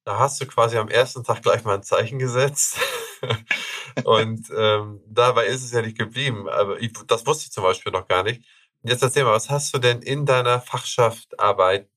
Da 0.04 0.18
hast 0.18 0.40
du 0.40 0.46
quasi 0.46 0.78
am 0.78 0.88
ersten 0.88 1.22
Tag 1.24 1.42
gleich 1.42 1.64
mal 1.64 1.76
ein 1.76 1.82
Zeichen 1.82 2.18
gesetzt. 2.18 2.78
Und 4.04 4.50
ähm, 4.56 5.00
dabei 5.06 5.46
ist 5.46 5.62
es 5.62 5.72
ja 5.72 5.82
nicht 5.82 5.98
geblieben. 5.98 6.48
Aber 6.48 6.80
ich, 6.80 6.92
das 7.06 7.26
wusste 7.26 7.44
ich 7.44 7.52
zum 7.52 7.64
Beispiel 7.64 7.92
noch 7.92 8.08
gar 8.08 8.22
nicht. 8.22 8.42
Jetzt 8.82 9.02
erzähl 9.02 9.24
mal, 9.24 9.32
was 9.32 9.50
hast 9.50 9.74
du 9.74 9.78
denn 9.78 10.00
in 10.00 10.24
deiner 10.24 10.60
Fachschaftarbeit 10.60 11.89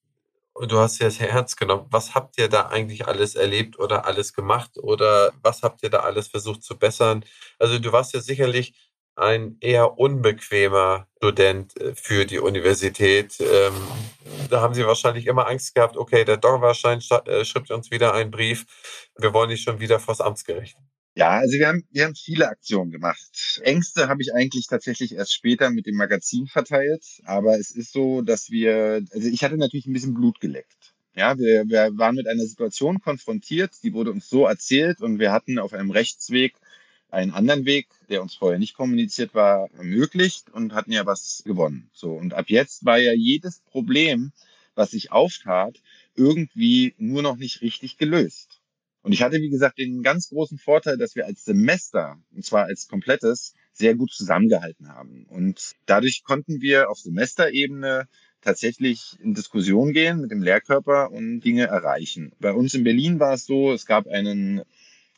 du 0.62 0.80
hast 0.80 1.00
ja 1.00 1.10
sehr 1.10 1.30
ernst 1.30 1.58
genommen. 1.58 1.88
Was 1.90 2.16
habt 2.16 2.38
ihr 2.38 2.48
da 2.48 2.68
eigentlich 2.68 3.08
alles 3.08 3.36
erlebt 3.36 3.80
oder 3.80 4.06
alles 4.06 4.34
gemacht 4.34 4.78
oder 4.78 5.34
was 5.42 5.64
habt 5.64 5.84
ihr 5.84 5.90
da 5.90 6.00
alles 6.00 6.28
versucht 6.28 6.64
zu 6.64 6.78
bessern? 6.78 7.26
Also 7.60 7.80
du 7.80 7.92
warst 7.92 8.14
ja 8.14 8.22
sicherlich 8.22 8.74
ein 9.16 9.58
eher 9.62 10.00
unbequemer 10.00 11.08
Student 11.18 11.80
äh, 11.80 11.96
für 11.96 12.26
die 12.26 12.40
Universität. 12.40 13.40
Ähm, 13.40 13.74
da 14.50 14.62
haben 14.62 14.74
sie 14.74 14.86
wahrscheinlich 14.86 15.28
immer 15.28 15.48
Angst 15.48 15.76
gehabt, 15.76 15.98
okay, 15.98 16.26
der 16.26 16.38
Dorfwahrschein 16.38 17.00
äh, 17.26 17.46
schreibt 17.46 17.72
uns 17.72 17.92
wieder 17.92 18.14
einen 18.14 18.32
Brief, 18.32 18.66
wir 19.18 19.34
wollen 19.34 19.50
nicht 19.50 19.64
schon 19.64 19.80
wieder 19.80 20.00
vors 20.00 20.22
Amtsgericht. 20.22 20.78
Ja, 21.16 21.30
also 21.40 21.54
wir 21.60 21.68
haben, 21.68 21.84
wir 21.92 22.06
haben 22.06 22.16
viele 22.16 22.50
Aktionen 22.50 22.90
gemacht. 22.92 23.60
Ängste 23.62 24.08
habe 24.08 24.22
ich 24.24 24.34
eigentlich 24.34 24.66
tatsächlich 24.68 25.14
erst 25.14 25.34
später 25.34 25.70
mit 25.70 25.86
dem 25.86 25.96
Magazin 25.96 26.48
verteilt. 26.48 27.04
Aber 27.26 27.60
es 27.60 27.70
ist 27.72 27.92
so, 27.94 28.22
dass 28.22 28.50
wir, 28.50 29.06
also 29.12 29.28
ich 29.28 29.44
hatte 29.44 29.58
natürlich 29.58 29.86
ein 29.86 29.94
bisschen 29.94 30.16
Blut 30.16 30.40
geleckt. 30.40 30.94
Ja, 31.16 31.38
wir, 31.38 31.66
wir 31.68 31.96
waren 31.98 32.16
mit 32.16 32.28
einer 32.28 32.44
Situation 32.44 33.00
konfrontiert, 33.00 33.72
die 33.84 33.94
wurde 33.94 34.12
uns 34.12 34.28
so 34.28 34.48
erzählt 34.48 35.02
und 35.02 35.20
wir 35.20 35.32
hatten 35.32 35.60
auf 35.60 35.74
einem 35.74 35.92
Rechtsweg 35.92 36.56
einen 37.12 37.32
anderen 37.32 37.66
Weg, 37.66 37.88
der 38.10 38.24
uns 38.24 38.34
vorher 38.34 38.58
nicht 38.58 38.74
kommuniziert 38.74 39.36
war, 39.36 39.70
ermöglicht 39.78 40.50
und 40.50 40.74
hatten 40.74 40.92
ja 40.92 41.06
was 41.06 41.44
gewonnen. 41.46 41.92
So. 41.94 42.14
Und 42.14 42.34
ab 42.34 42.46
jetzt 42.48 42.86
war 42.86 42.98
ja 42.98 43.14
jedes 43.14 43.60
Problem, 43.60 44.32
was 44.74 44.92
sich 44.92 45.12
auftat, 45.12 45.80
irgendwie 46.16 46.96
nur 46.98 47.22
noch 47.22 47.38
nicht 47.38 47.62
richtig 47.62 48.00
gelöst. 48.00 48.63
Und 49.04 49.12
ich 49.12 49.22
hatte, 49.22 49.38
wie 49.38 49.50
gesagt, 49.50 49.78
den 49.78 50.02
ganz 50.02 50.30
großen 50.30 50.58
Vorteil, 50.58 50.98
dass 50.98 51.16
wir 51.16 51.26
als 51.26 51.46
Semester, 51.46 52.18
und 52.34 52.46
zwar 52.46 52.66
als 52.66 52.88
komplettes, 52.88 53.54
sehr 53.74 53.96
gut 53.96 54.12
zusammengehalten 54.12 54.90
haben. 54.90 55.26
Und 55.30 55.76
dadurch 55.86 56.24
konnten 56.24 56.62
wir 56.62 56.90
auf 56.90 56.98
Semesterebene 57.00 58.08
tatsächlich 58.42 59.18
in 59.22 59.34
Diskussion 59.34 59.94
gehen 59.94 60.22
mit 60.22 60.32
dem 60.32 60.42
Lehrkörper 60.42 61.12
und 61.12 61.42
Dinge 61.42 61.68
erreichen. 61.68 62.32
Bei 62.40 62.52
uns 62.52 62.74
in 62.74 62.84
Berlin 62.84 63.20
war 63.20 63.34
es 63.34 63.46
so, 63.46 63.72
es 63.74 63.86
gab 63.86 64.08
einen 64.08 64.64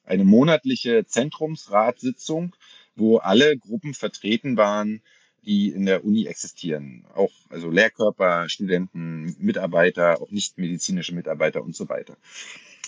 eine 0.05 0.23
monatliche 0.23 1.05
Zentrumsratssitzung, 1.05 2.55
wo 2.95 3.17
alle 3.17 3.57
Gruppen 3.57 3.93
vertreten 3.93 4.57
waren, 4.57 5.01
die 5.45 5.69
in 5.69 5.85
der 5.85 6.03
Uni 6.03 6.25
existieren. 6.25 7.05
Auch 7.13 7.31
also 7.49 7.69
Lehrkörper, 7.69 8.49
Studenten, 8.49 9.35
Mitarbeiter, 9.39 10.21
auch 10.21 10.31
nicht 10.31 10.57
medizinische 10.57 11.13
Mitarbeiter 11.13 11.63
und 11.63 11.75
so 11.75 11.87
weiter. 11.89 12.17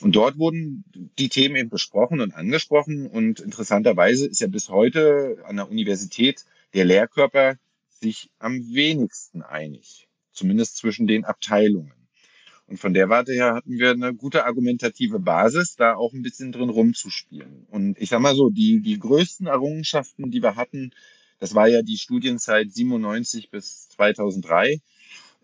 Und 0.01 0.15
dort 0.15 0.37
wurden 0.37 0.83
die 1.17 1.29
Themen 1.29 1.55
eben 1.55 1.69
besprochen 1.69 2.21
und 2.21 2.33
angesprochen. 2.33 3.07
Und 3.07 3.39
interessanterweise 3.39 4.27
ist 4.27 4.41
ja 4.41 4.47
bis 4.47 4.69
heute 4.69 5.37
an 5.45 5.55
der 5.55 5.69
Universität 5.69 6.45
der 6.73 6.85
Lehrkörper 6.85 7.57
sich 7.89 8.29
am 8.37 8.73
wenigsten 8.73 9.41
einig, 9.41 10.07
zumindest 10.31 10.77
zwischen 10.77 11.07
den 11.07 11.25
Abteilungen. 11.25 11.93
Und 12.67 12.79
von 12.79 12.93
der 12.93 13.09
Warte 13.09 13.31
her 13.31 13.55
hatten 13.55 13.79
wir 13.79 13.91
eine 13.91 14.13
gute 14.13 14.45
argumentative 14.45 15.19
Basis, 15.19 15.77
da 15.77 15.95
auch 15.95 16.13
ein 16.13 16.21
bisschen 16.21 16.51
drin 16.51 16.69
rumzuspielen. 16.69 17.65
Und 17.69 17.97
ich 17.97 18.09
sag 18.09 18.19
mal 18.19 18.35
so, 18.35 18.49
die, 18.49 18.81
die 18.81 18.99
größten 18.99 19.47
Errungenschaften, 19.47 20.31
die 20.31 20.43
wir 20.43 20.57
hatten, 20.57 20.91
das 21.39 21.55
war 21.55 21.67
ja 21.67 21.81
die 21.81 21.97
Studienzeit 21.97 22.71
97 22.71 23.51
bis 23.51 23.87
2003, 23.89 24.81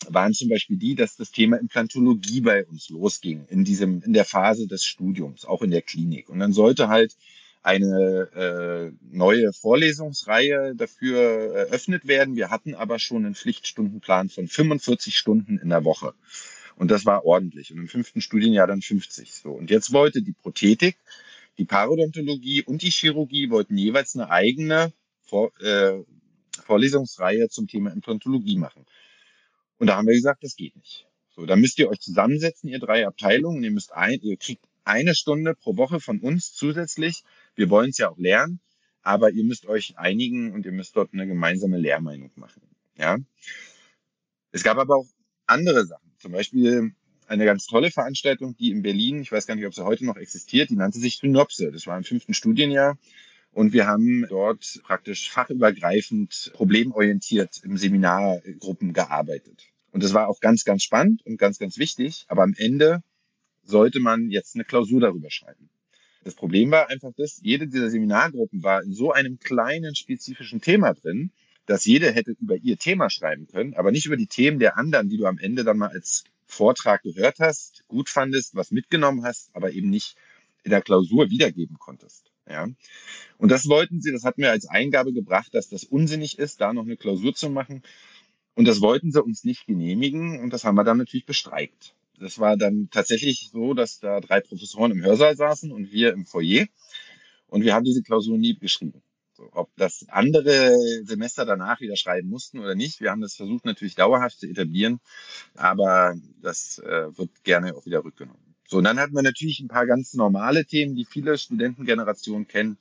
waren 0.10 0.34
zum 0.34 0.50
Beispiel 0.50 0.78
die, 0.78 0.96
dass 0.96 1.16
das 1.16 1.32
Thema 1.32 1.58
Implantologie 1.58 2.42
bei 2.42 2.66
uns 2.66 2.90
losging 2.90 3.46
in 3.50 3.64
diesem, 3.64 4.02
in 4.02 4.14
der 4.14 4.26
Phase 4.26 4.68
des 4.68 4.84
Studiums, 4.84 5.46
auch 5.46 5.62
in 5.62 5.72
der 5.72 5.82
Klinik. 5.82 6.30
Und 6.30 6.40
dann 6.40 6.54
sollte 6.54 6.90
halt 6.90 7.16
eine 7.62 8.30
äh, 8.36 8.92
neue 9.10 9.54
Vorlesungsreihe 9.54 10.76
dafür 10.76 11.56
eröffnet 11.56 12.08
werden. 12.08 12.36
Wir 12.36 12.50
hatten 12.50 12.76
aber 12.76 13.00
schon 13.00 13.26
einen 13.26 13.36
Pflichtstundenplan 13.36 14.30
von 14.30 14.48
45 14.48 15.16
Stunden 15.16 15.58
in 15.58 15.70
der 15.70 15.86
Woche. 15.86 16.14
Und 16.76 16.92
das 16.92 17.06
war 17.06 17.26
ordentlich. 17.26 17.72
Und 17.72 17.80
im 17.80 17.88
fünften 17.88 18.20
Studienjahr 18.20 18.68
dann 18.68 18.82
50. 18.82 19.34
So. 19.34 19.52
Und 19.52 19.72
jetzt 19.72 19.94
wollte 19.94 20.22
die 20.22 20.34
Prothetik, 20.34 20.98
die 21.58 21.66
Parodontologie 21.66 22.64
und 22.64 22.82
die 22.82 22.90
Chirurgie 22.90 23.50
wollten 23.50 23.78
jeweils 23.78 24.16
eine 24.16 24.30
eigene 24.30 24.92
Vor 25.22 25.52
äh, 25.62 26.04
Vorlesungsreihe 26.66 27.48
zum 27.50 27.68
Thema 27.68 27.92
Implantologie 27.92 28.58
machen. 28.58 28.86
Und 29.84 29.88
da 29.88 29.98
haben 29.98 30.08
wir 30.08 30.14
gesagt, 30.14 30.46
das 30.46 30.56
geht 30.56 30.78
nicht. 30.78 31.06
So, 31.36 31.46
da 31.46 31.58
müsst 31.58 31.78
ihr 31.78 31.90
euch 31.90 32.00
zusammensetzen, 32.00 32.70
ihr 32.70 32.80
drei 32.80 33.06
Abteilungen. 33.06 33.62
Ihr 33.66 33.72
müsst 33.72 33.92
ein, 33.92 34.18
ihr 34.22 34.38
kriegt 34.38 34.64
eine 34.86 35.14
Stunde 35.14 35.56
pro 35.56 35.76
Woche 35.76 36.00
von 36.00 36.22
uns 36.22 36.54
zusätzlich. 36.54 37.26
Wir 37.56 37.70
wollen 37.70 37.90
es 37.90 37.98
ja 37.98 38.10
auch 38.10 38.18
lernen, 38.18 38.62
aber 39.02 39.32
ihr 39.32 39.44
müsst 39.44 39.66
euch 39.66 39.98
einigen 39.98 40.54
und 40.54 40.66
ihr 40.66 40.72
müsst 40.72 40.96
dort 40.96 41.12
eine 41.12 41.28
gemeinsame 41.28 41.78
Lehrmeinung 41.78 42.32
machen. 42.38 42.62
Ja. 42.96 43.18
Es 44.54 44.64
gab 44.64 44.78
aber 44.78 44.96
auch 44.96 45.08
andere 45.48 45.86
Sachen. 45.86 46.14
Zum 46.18 46.32
Beispiel 46.32 46.94
eine 47.28 47.44
ganz 47.44 47.66
tolle 47.66 47.92
Veranstaltung, 47.92 48.56
die 48.56 48.72
in 48.72 48.84
Berlin, 48.84 49.22
ich 49.22 49.34
weiß 49.34 49.48
gar 49.48 49.56
nicht, 49.56 49.66
ob 49.66 49.76
sie 49.76 49.84
heute 49.84 50.06
noch 50.06 50.16
existiert, 50.16 50.70
die 50.70 50.78
nannte 50.78 51.00
sich 51.00 51.18
Synopse. 51.18 51.74
Das 51.74 51.88
war 51.88 51.98
im 51.98 52.06
fünften 52.06 52.34
Studienjahr. 52.34 52.98
Und 53.52 53.74
wir 53.74 53.86
haben 53.86 54.26
dort 54.30 54.80
praktisch 54.86 55.30
fachübergreifend 55.30 56.54
problemorientiert 56.54 57.60
im 57.66 57.76
Seminargruppen 57.76 58.94
gearbeitet. 58.94 59.73
Und 59.94 60.04
das 60.04 60.14
war 60.14 60.28
auch 60.28 60.40
ganz, 60.42 60.66
ganz 60.66 60.84
spannend 60.84 61.26
und 61.26 61.38
ganz, 61.38 61.60
ganz 61.60 61.78
wichtig. 61.78 62.26
Aber 62.28 62.44
am 62.44 62.54
Ende 62.58 63.02
sollte 63.62 64.00
man 64.00 64.30
jetzt 64.30 64.56
eine 64.56 64.66
Klausur 64.66 65.00
darüber 65.00 65.30
schreiben. 65.30 65.70
Das 66.24 66.36
Problem 66.36 66.72
war 66.72 66.90
einfach 66.90 67.12
das, 67.16 67.40
jede 67.42 67.68
dieser 67.68 67.90
Seminargruppen 67.90 68.64
war 68.64 68.82
in 68.84 68.94
so 68.94 69.12
einem 69.12 69.40
kleinen 69.40 69.96
spezifischen 69.96 70.62
Thema 70.62 70.94
drin, 70.94 71.32
dass 71.66 71.86
jeder 71.86 72.12
hätte 72.12 72.32
über 72.42 72.56
ihr 72.58 72.78
Thema 72.78 73.10
schreiben 73.10 73.48
können, 73.48 73.74
aber 73.76 73.92
nicht 73.92 74.06
über 74.06 74.18
die 74.18 74.28
Themen 74.28 74.60
der 74.60 74.78
anderen, 74.78 75.10
die 75.10 75.18
du 75.18 75.26
am 75.26 75.38
Ende 75.38 75.64
dann 75.64 75.78
mal 75.78 75.90
als 75.90 76.24
Vortrag 76.46 77.04
gehört 77.04 77.40
hast, 77.40 77.84
gut 77.88 78.10
fandest, 78.10 78.56
was 78.56 78.72
mitgenommen 78.72 79.24
hast, 79.24 79.50
aber 79.54 79.72
eben 79.72 79.90
nicht 79.90 80.16
in 80.64 80.72
der 80.72 80.82
Klausur 80.82 81.30
wiedergeben 81.30 81.78
konntest. 81.78 82.32
Ja. 82.50 82.68
Und 83.38 83.50
das 83.50 83.68
wollten 83.68 84.02
sie, 84.02 84.12
das 84.12 84.24
hatten 84.24 84.42
wir 84.42 84.52
als 84.52 84.68
Eingabe 84.68 85.14
gebracht, 85.14 85.54
dass 85.54 85.70
das 85.70 85.84
unsinnig 85.84 86.40
ist, 86.40 86.62
da 86.62 86.74
noch 86.74 86.84
eine 86.84 86.98
Klausur 86.98 87.34
zu 87.34 87.50
machen. 87.50 87.84
Und 88.56 88.66
das 88.66 88.82
wollten 88.82 89.12
sie 89.12 89.24
uns 89.24 89.44
nicht 89.44 89.66
genehmigen 89.66 90.40
und 90.40 90.52
das 90.52 90.64
haben 90.64 90.76
wir 90.76 90.84
dann 90.84 90.98
natürlich 90.98 91.26
bestreikt. 91.26 91.96
Das 92.20 92.40
war 92.40 92.56
dann 92.56 92.90
tatsächlich 92.92 93.50
so, 93.52 93.74
dass 93.74 94.00
da 94.00 94.20
drei 94.20 94.40
Professoren 94.40 94.92
im 94.92 95.04
Hörsaal 95.04 95.36
saßen 95.36 95.72
und 95.72 95.92
wir 95.92 96.14
im 96.14 96.26
Foyer. 96.26 96.66
Und 97.48 97.64
wir 97.64 97.74
haben 97.74 97.84
diese 97.84 98.04
Klausur 98.04 98.38
nie 98.38 98.58
geschrieben. 98.58 99.02
So, 99.34 99.50
ob 99.52 99.76
das 99.78 100.06
andere 100.10 100.78
Semester 101.04 101.46
danach 101.46 101.82
wieder 101.82 101.96
schreiben 101.96 102.30
mussten 102.30 102.60
oder 102.60 102.76
nicht. 102.76 103.02
Wir 103.02 103.10
haben 103.10 103.22
das 103.22 103.36
versucht 103.36 103.66
natürlich 103.66 103.96
dauerhaft 103.96 104.40
zu 104.40 104.48
etablieren, 104.48 105.00
aber 105.56 106.16
das 106.42 106.78
äh, 106.80 107.18
wird 107.18 107.44
gerne 107.44 107.76
auch 107.76 107.86
wieder 107.86 108.04
rückgenommen. 108.04 108.56
So, 108.68 108.78
und 108.78 108.84
dann 108.84 109.00
hatten 109.00 109.16
wir 109.16 109.24
natürlich 109.24 109.60
ein 109.60 109.68
paar 109.68 109.88
ganz 109.88 110.14
normale 110.14 110.66
Themen, 110.66 110.96
die 110.96 111.06
viele 111.06 111.38
Studentengenerationen 111.38 112.48
kennen, 112.48 112.78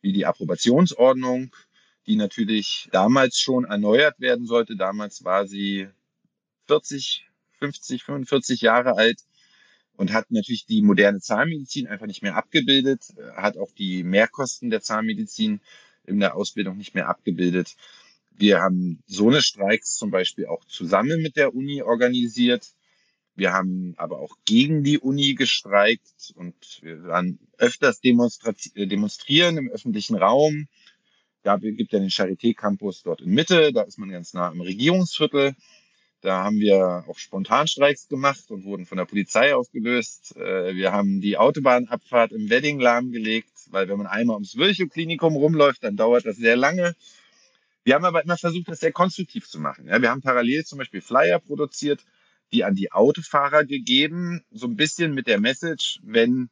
wie 0.00 0.12
die 0.12 0.26
Approbationsordnung, 0.26 1.50
die 2.06 2.16
natürlich 2.16 2.88
damals 2.92 3.38
schon 3.38 3.64
erneuert 3.64 4.20
werden 4.20 4.46
sollte. 4.46 4.76
Damals 4.76 5.24
war 5.24 5.46
sie 5.46 5.88
40, 6.66 7.26
50, 7.58 8.04
45 8.04 8.60
Jahre 8.60 8.96
alt 8.96 9.20
und 9.96 10.12
hat 10.12 10.30
natürlich 10.30 10.66
die 10.66 10.82
moderne 10.82 11.20
Zahnmedizin 11.20 11.86
einfach 11.86 12.06
nicht 12.06 12.22
mehr 12.22 12.36
abgebildet, 12.36 13.14
hat 13.34 13.56
auch 13.56 13.72
die 13.72 14.04
Mehrkosten 14.04 14.70
der 14.70 14.82
Zahnmedizin 14.82 15.60
in 16.04 16.20
der 16.20 16.36
Ausbildung 16.36 16.76
nicht 16.76 16.94
mehr 16.94 17.08
abgebildet. 17.08 17.76
Wir 18.30 18.60
haben 18.60 19.02
so 19.06 19.28
eine 19.28 19.42
Streiks 19.42 19.96
zum 19.96 20.10
Beispiel 20.10 20.46
auch 20.46 20.64
zusammen 20.66 21.22
mit 21.22 21.36
der 21.36 21.54
Uni 21.54 21.82
organisiert. 21.82 22.74
Wir 23.34 23.52
haben 23.52 23.94
aber 23.96 24.20
auch 24.20 24.36
gegen 24.44 24.84
die 24.84 24.98
Uni 24.98 25.34
gestreikt 25.34 26.32
und 26.34 26.54
wir 26.82 27.02
waren 27.04 27.38
öfters 27.58 28.00
demonstrieren 28.00 29.56
im 29.56 29.70
öffentlichen 29.70 30.16
Raum. 30.16 30.68
Da 31.46 31.58
gibt 31.58 31.92
ja 31.92 32.00
den 32.00 32.10
Charité 32.10 32.56
Campus 32.56 33.04
dort 33.04 33.20
in 33.20 33.30
Mitte, 33.30 33.72
da 33.72 33.82
ist 33.82 33.98
man 33.98 34.10
ganz 34.10 34.34
nah 34.34 34.50
im 34.50 34.60
Regierungsviertel. 34.60 35.54
Da 36.20 36.42
haben 36.42 36.58
wir 36.58 37.04
auch 37.06 37.18
Spontanstreiks 37.18 38.08
gemacht 38.08 38.50
und 38.50 38.64
wurden 38.64 38.84
von 38.84 38.98
der 38.98 39.04
Polizei 39.04 39.54
aufgelöst. 39.54 40.34
Äh, 40.36 40.74
wir 40.74 40.90
haben 40.90 41.20
die 41.20 41.38
Autobahnabfahrt 41.38 42.32
im 42.32 42.50
Wedding 42.50 42.80
lahmgelegt, 42.80 43.52
weil 43.70 43.86
wenn 43.86 43.96
man 43.96 44.08
einmal 44.08 44.34
ums 44.34 44.56
Virchow-Klinikum 44.56 45.36
rumläuft, 45.36 45.84
dann 45.84 45.94
dauert 45.94 46.26
das 46.26 46.34
sehr 46.34 46.56
lange. 46.56 46.96
Wir 47.84 47.94
haben 47.94 48.04
aber 48.04 48.24
immer 48.24 48.36
versucht, 48.36 48.66
das 48.66 48.80
sehr 48.80 48.90
konstruktiv 48.90 49.48
zu 49.48 49.60
machen. 49.60 49.86
Wir 49.86 50.10
haben 50.10 50.22
parallel 50.22 50.64
zum 50.64 50.78
Beispiel 50.78 51.00
Flyer 51.00 51.38
produziert, 51.38 52.04
die 52.50 52.64
an 52.64 52.74
die 52.74 52.90
Autofahrer 52.90 53.64
gegeben, 53.64 54.42
so 54.50 54.66
ein 54.66 54.74
bisschen 54.74 55.14
mit 55.14 55.28
der 55.28 55.38
Message, 55.38 56.00
wenn 56.02 56.50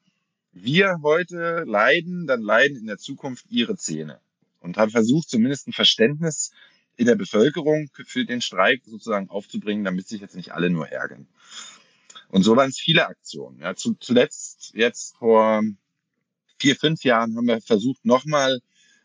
wir 0.52 1.00
heute 1.02 1.64
leiden, 1.66 2.28
dann 2.28 2.42
leiden 2.42 2.76
in 2.76 2.86
der 2.86 2.98
Zukunft 2.98 3.46
ihre 3.50 3.74
Zähne. 3.74 4.20
Und 4.64 4.78
haben 4.78 4.90
versucht, 4.90 5.28
zumindest 5.28 5.68
ein 5.68 5.72
Verständnis 5.72 6.50
in 6.96 7.06
der 7.06 7.16
Bevölkerung 7.16 7.90
für 8.06 8.24
den 8.24 8.40
Streik 8.40 8.82
sozusagen 8.86 9.28
aufzubringen, 9.28 9.84
damit 9.84 10.08
sich 10.08 10.22
jetzt 10.22 10.36
nicht 10.36 10.52
alle 10.52 10.70
nur 10.70 10.88
ärgern. 10.88 11.26
Und 12.28 12.44
so 12.44 12.56
waren 12.56 12.70
es 12.70 12.78
viele 12.78 13.06
Aktionen. 13.06 13.60
Ja, 13.60 13.74
zu, 13.76 13.94
zuletzt 14.00 14.72
jetzt 14.74 15.16
vor 15.18 15.62
vier, 16.58 16.76
fünf 16.76 17.04
Jahren 17.04 17.36
haben 17.36 17.46
wir 17.46 17.60
versucht, 17.60 18.04
nochmal 18.06 18.60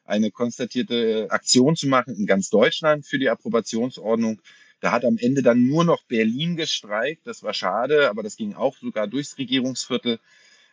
eine 0.05 0.31
konstatierte 0.31 1.27
Aktion 1.29 1.75
zu 1.75 1.87
machen 1.87 2.15
in 2.15 2.25
ganz 2.25 2.49
Deutschland 2.49 3.05
für 3.05 3.19
die 3.19 3.29
Approbationsordnung. 3.29 4.41
Da 4.79 4.93
hat 4.93 5.03
am 5.03 5.17
Ende 5.17 5.43
dann 5.43 5.67
nur 5.67 5.83
noch 5.83 6.03
Berlin 6.05 6.55
gestreikt. 6.55 7.27
Das 7.27 7.43
war 7.43 7.53
schade, 7.53 8.09
aber 8.09 8.23
das 8.23 8.37
ging 8.37 8.53
auch 8.53 8.77
sogar 8.77 9.07
durchs 9.07 9.37
Regierungsviertel. 9.37 10.19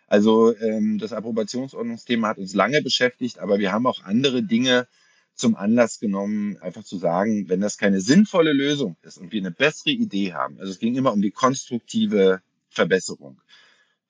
Also 0.06 0.56
ähm, 0.56 0.98
das 0.98 1.12
Approbationsordnungsthema 1.12 2.28
hat 2.28 2.38
uns 2.38 2.54
lange 2.54 2.82
beschäftigt, 2.82 3.38
aber 3.38 3.58
wir 3.58 3.72
haben 3.72 3.86
auch 3.86 4.02
andere 4.04 4.42
Dinge 4.42 4.86
zum 5.34 5.56
Anlass 5.56 6.00
genommen, 6.00 6.56
einfach 6.58 6.84
zu 6.84 6.96
sagen, 6.96 7.48
wenn 7.48 7.60
das 7.60 7.76
keine 7.76 8.00
sinnvolle 8.00 8.52
Lösung 8.52 8.96
ist 9.02 9.18
und 9.18 9.32
wir 9.32 9.40
eine 9.40 9.50
bessere 9.50 9.90
Idee 9.90 10.32
haben, 10.32 10.58
also 10.58 10.72
es 10.72 10.78
ging 10.78 10.94
immer 10.96 11.12
um 11.12 11.20
die 11.20 11.32
konstruktive 11.32 12.40
Verbesserung, 12.70 13.40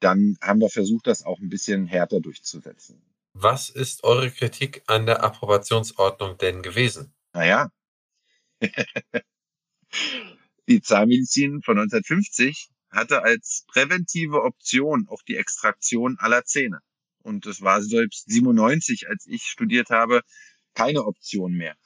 dann 0.01 0.37
haben 0.41 0.61
wir 0.61 0.69
versucht, 0.69 1.07
das 1.07 1.25
auch 1.25 1.41
ein 1.41 1.49
bisschen 1.49 1.87
härter 1.87 2.21
durchzusetzen. 2.21 3.03
Was 3.33 3.71
ist 3.71 4.05
eure 4.05 4.31
Kritik 4.31 4.83
an 4.87 5.07
der 5.07 5.25
Approbationsordnung 5.25 6.39
denn 6.39 6.63
gewesen? 6.63 7.13
Naja, 7.33 7.71
die 10.69 10.81
Zahnmedizin 10.81 11.63
von 11.63 11.79
1950 11.79 12.71
hatte 12.97 13.23
als 13.23 13.65
präventive 13.69 14.43
Option 14.43 15.07
auch 15.09 15.23
die 15.23 15.37
Extraktion 15.37 16.17
aller 16.19 16.45
Zähne. 16.45 16.81
Und 17.23 17.47
das 17.47 17.61
war 17.61 17.83
selbst 17.83 18.31
97, 18.31 19.09
als 19.09 19.27
ich 19.27 19.45
studiert 19.45 19.91
habe, 19.91 20.23
keine 20.75 21.05
Option 21.05 21.53
mehr. 21.53 21.77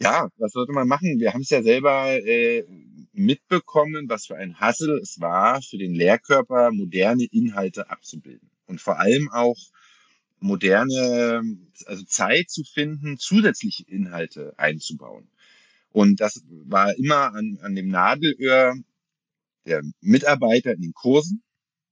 Ja, 0.00 0.28
was 0.36 0.52
sollte 0.52 0.72
man 0.72 0.88
machen? 0.88 1.18
Wir 1.18 1.32
haben 1.32 1.40
es 1.40 1.50
ja 1.50 1.62
selber 1.62 2.10
äh, 2.22 2.64
mitbekommen, 3.12 4.08
was 4.08 4.26
für 4.26 4.36
ein 4.36 4.60
Hassel 4.60 4.98
es 4.98 5.20
war, 5.20 5.62
für 5.62 5.78
den 5.78 5.94
Lehrkörper 5.94 6.70
moderne 6.70 7.24
Inhalte 7.24 7.88
abzubilden. 7.90 8.50
Und 8.66 8.80
vor 8.80 8.98
allem 8.98 9.30
auch 9.32 9.56
moderne, 10.38 11.42
also 11.86 12.04
Zeit 12.04 12.50
zu 12.50 12.62
finden, 12.64 13.18
zusätzliche 13.18 13.84
Inhalte 13.84 14.52
einzubauen. 14.58 15.28
Und 15.90 16.20
das 16.20 16.42
war 16.50 16.94
immer 16.96 17.32
an, 17.34 17.58
an 17.62 17.74
dem 17.74 17.88
Nadelöhr 17.88 18.74
der 19.66 19.82
Mitarbeiter 20.00 20.72
in 20.72 20.80
den 20.80 20.92
Kursen 20.92 21.42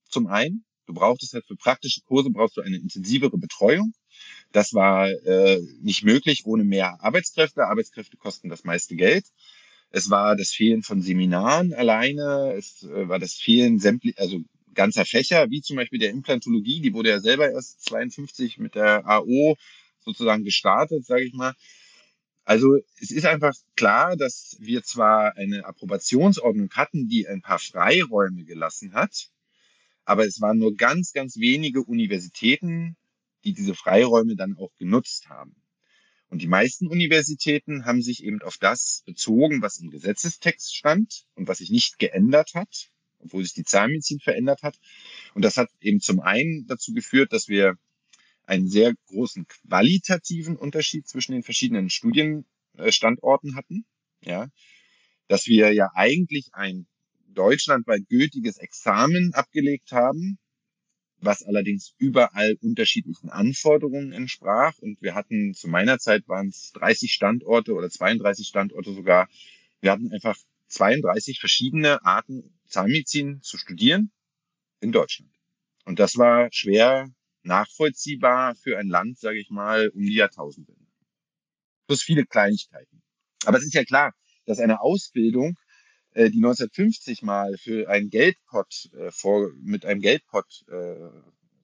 zum 0.09 0.26
einen. 0.26 0.64
Du 0.87 0.95
brauchtest 0.95 1.33
halt 1.33 1.47
für 1.47 1.57
praktische 1.57 2.02
Kurse 2.02 2.31
brauchst 2.31 2.57
du 2.57 2.61
eine 2.61 2.76
intensivere 2.76 3.38
Betreuung. 3.38 3.93
Das 4.52 4.75
war 4.75 5.09
äh, 5.09 5.61
nicht 5.81 6.04
möglich 6.04 6.43
ohne 6.45 6.64
mehr 6.64 7.02
Arbeitskräfte. 7.02 7.64
Arbeitskräfte 7.66 8.16
kosten 8.16 8.49
das 8.49 8.64
meiste 8.64 8.95
Geld. 8.97 9.25
Es 9.90 10.11
war 10.11 10.37
das 10.37 10.50
Fehlen 10.50 10.83
von 10.83 11.02
Seminaren 11.02 11.73
alleine. 11.73 12.54
Es 12.57 12.83
äh, 12.83 13.09
war 13.09 13.19
das 13.19 13.35
Fehlen 13.35 13.78
sämtlich, 13.78 14.19
also 14.19 14.40
ganzer 14.75 15.04
Fächer, 15.04 15.50
wie 15.50 15.62
zum 15.62 15.76
Beispiel 15.76 15.99
der 15.99 16.11
Implantologie. 16.11 16.81
Die 16.81 16.93
wurde 16.95 17.11
ja 17.11 17.21
selber 17.21 17.50
erst 17.50 17.83
52 17.85 18.59
mit 18.59 18.75
der 18.75 19.07
AO 19.07 19.57
sozusagen 20.00 20.45
gestartet, 20.45 21.07
sage 21.07 21.25
ich 21.25 21.33
mal. 21.33 21.54
Also 22.45 22.77
es 23.01 23.11
ist 23.11 23.25
einfach 23.25 23.55
klar, 23.75 24.17
dass 24.17 24.57
wir 24.61 24.83
zwar 24.83 25.37
eine 25.37 25.65
Approbationsordnung 25.65 26.71
hatten, 26.73 27.09
die 27.09 27.27
ein 27.27 27.41
paar 27.41 27.59
Freiräume 27.59 28.45
gelassen 28.45 28.93
hat, 28.93 29.31
aber 30.05 30.27
es 30.27 30.41
waren 30.41 30.59
nur 30.59 30.77
ganz, 30.77 31.13
ganz 31.13 31.39
wenige 31.39 31.83
Universitäten, 31.83 32.97
die 33.45 33.55
diese 33.55 33.75
Freiräume 33.75 34.37
dann 34.37 34.57
auch 34.59 34.75
genutzt 34.77 35.29
haben. 35.29 35.57
Und 36.29 36.43
die 36.43 36.49
meisten 36.49 36.89
Universitäten 36.89 37.85
haben 37.85 38.03
sich 38.03 38.25
eben 38.25 38.43
auf 38.43 38.59
das 38.59 39.03
bezogen, 39.07 39.63
was 39.63 39.79
im 39.79 39.91
Gesetzestext 39.91 40.75
stand 40.75 41.25
und 41.35 41.49
was 41.49 41.59
sich 41.59 41.71
nicht 41.71 41.99
geändert 41.99 42.55
hat, 42.55 42.91
obwohl 43.21 43.43
sich 43.43 43.55
die 43.55 43.65
Zahnmedizin 43.65 44.21
verändert 44.21 44.63
hat. 44.63 44.79
Und 45.35 45.45
das 45.45 45.57
hat 45.57 45.71
eben 45.81 46.01
zum 46.01 46.21
einen 46.21 46.67
dazu 46.67 46.93
geführt, 46.93 47.33
dass 47.33 47.49
wir 47.49 47.79
einen 48.47 48.69
sehr 48.69 48.95
großen 49.09 49.47
qualitativen 49.47 50.57
Unterschied 50.57 51.09
zwischen 51.09 51.33
den 51.33 51.43
verschiedenen 51.43 51.91
Studienstandorten 51.91 53.57
hatten. 53.57 53.85
Ja, 54.23 54.49
dass 55.29 55.47
wir 55.47 55.73
ja 55.73 55.91
eigentlich 55.95 56.51
ein 56.53 56.87
deutschlandweit 57.29 58.09
gültiges 58.09 58.59
Examen 58.59 59.33
abgelegt 59.35 59.93
haben, 59.93 60.39
was 61.19 61.43
allerdings 61.43 61.95
überall 61.99 62.57
unterschiedlichen 62.61 63.31
Anforderungen 63.31 64.13
entsprach. 64.13 64.79
Und 64.79 65.01
wir 65.03 65.15
hatten 65.15 65.55
zu 65.55 65.69
meiner 65.69 65.99
Zeit 65.99 66.29
waren 66.29 66.49
es 66.49 66.73
30 66.75 67.13
Standorte 67.13 67.75
oder 67.75 67.91
32 67.91 68.47
Standorte 68.47 68.93
sogar. 68.93 69.29
Wir 69.81 69.93
hatten 69.93 70.13
einfach 70.13 70.37
32 70.69 71.41
verschiedene 71.41 72.05
Arten 72.05 72.59
Zahnmedizin 72.67 73.41
zu 73.43 73.59
studieren 73.59 74.11
in 74.81 74.93
Deutschland. 74.93 75.31
Und 75.85 75.99
das 75.99 76.17
war 76.17 76.49
schwer 76.53 77.09
nachvollziehbar 77.45 78.55
für 78.57 78.79
ein 78.79 78.89
Land, 78.89 79.19
sage 79.19 79.39
ich 79.39 79.51
mal, 79.51 79.89
um 79.89 80.03
die 80.03 80.15
Jahrtausende. 80.15 80.75
Plus 81.87 82.03
viele 82.03 82.25
Kleinigkeiten. 82.25 83.03
Aber 83.45 83.59
es 83.59 83.65
ist 83.65 83.75
ja 83.75 83.85
klar, 83.85 84.13
dass 84.47 84.59
eine 84.59 84.81
Ausbildung, 84.81 85.57
äh, 86.15 86.31
die 86.31 86.39
1950 86.39 87.23
mal 87.23 87.57
für 87.59 87.89
einen 87.89 88.11
Geldpot 88.11 88.91
äh, 88.93 89.11
vor, 89.11 89.51
mit 89.63 89.85
einem 89.85 90.01
Geldpot 90.01 90.65
äh, 90.69 91.11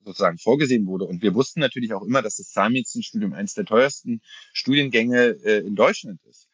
sozusagen 0.03 0.37
vorgesehen 0.37 0.85
wurde. 0.87 1.05
Und 1.05 1.21
wir 1.21 1.33
wussten 1.33 1.59
natürlich 1.59 1.93
auch 1.93 2.03
immer, 2.03 2.21
dass 2.21 2.37
das 2.37 2.49
Zahnmedizinstudium 2.49 3.33
eines 3.33 3.53
der 3.53 3.65
teuersten 3.65 4.21
Studiengänge 4.53 5.37
äh, 5.43 5.59
in 5.59 5.75
Deutschland 5.75 6.19
ist. 6.25 6.47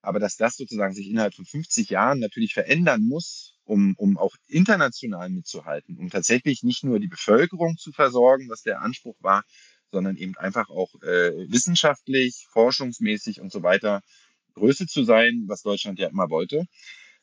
Aber 0.00 0.20
dass 0.20 0.36
das 0.36 0.56
sozusagen 0.56 0.94
sich 0.94 1.08
innerhalb 1.08 1.34
von 1.34 1.44
50 1.44 1.90
Jahren 1.90 2.18
natürlich 2.18 2.54
verändern 2.54 3.02
muss, 3.02 3.57
um, 3.68 3.94
um 3.96 4.16
auch 4.16 4.34
international 4.46 5.28
mitzuhalten, 5.28 5.98
um 5.98 6.08
tatsächlich 6.08 6.62
nicht 6.62 6.84
nur 6.84 6.98
die 6.98 7.08
Bevölkerung 7.08 7.76
zu 7.76 7.92
versorgen, 7.92 8.48
was 8.48 8.62
der 8.62 8.80
Anspruch 8.80 9.16
war, 9.20 9.44
sondern 9.92 10.16
eben 10.16 10.36
einfach 10.36 10.70
auch 10.70 10.94
äh, 11.02 11.32
wissenschaftlich, 11.50 12.46
forschungsmäßig 12.50 13.40
und 13.40 13.52
so 13.52 13.62
weiter 13.62 14.00
Größe 14.54 14.86
zu 14.86 15.04
sein, 15.04 15.44
was 15.46 15.62
Deutschland 15.62 15.98
ja 15.98 16.08
immer 16.08 16.30
wollte, 16.30 16.64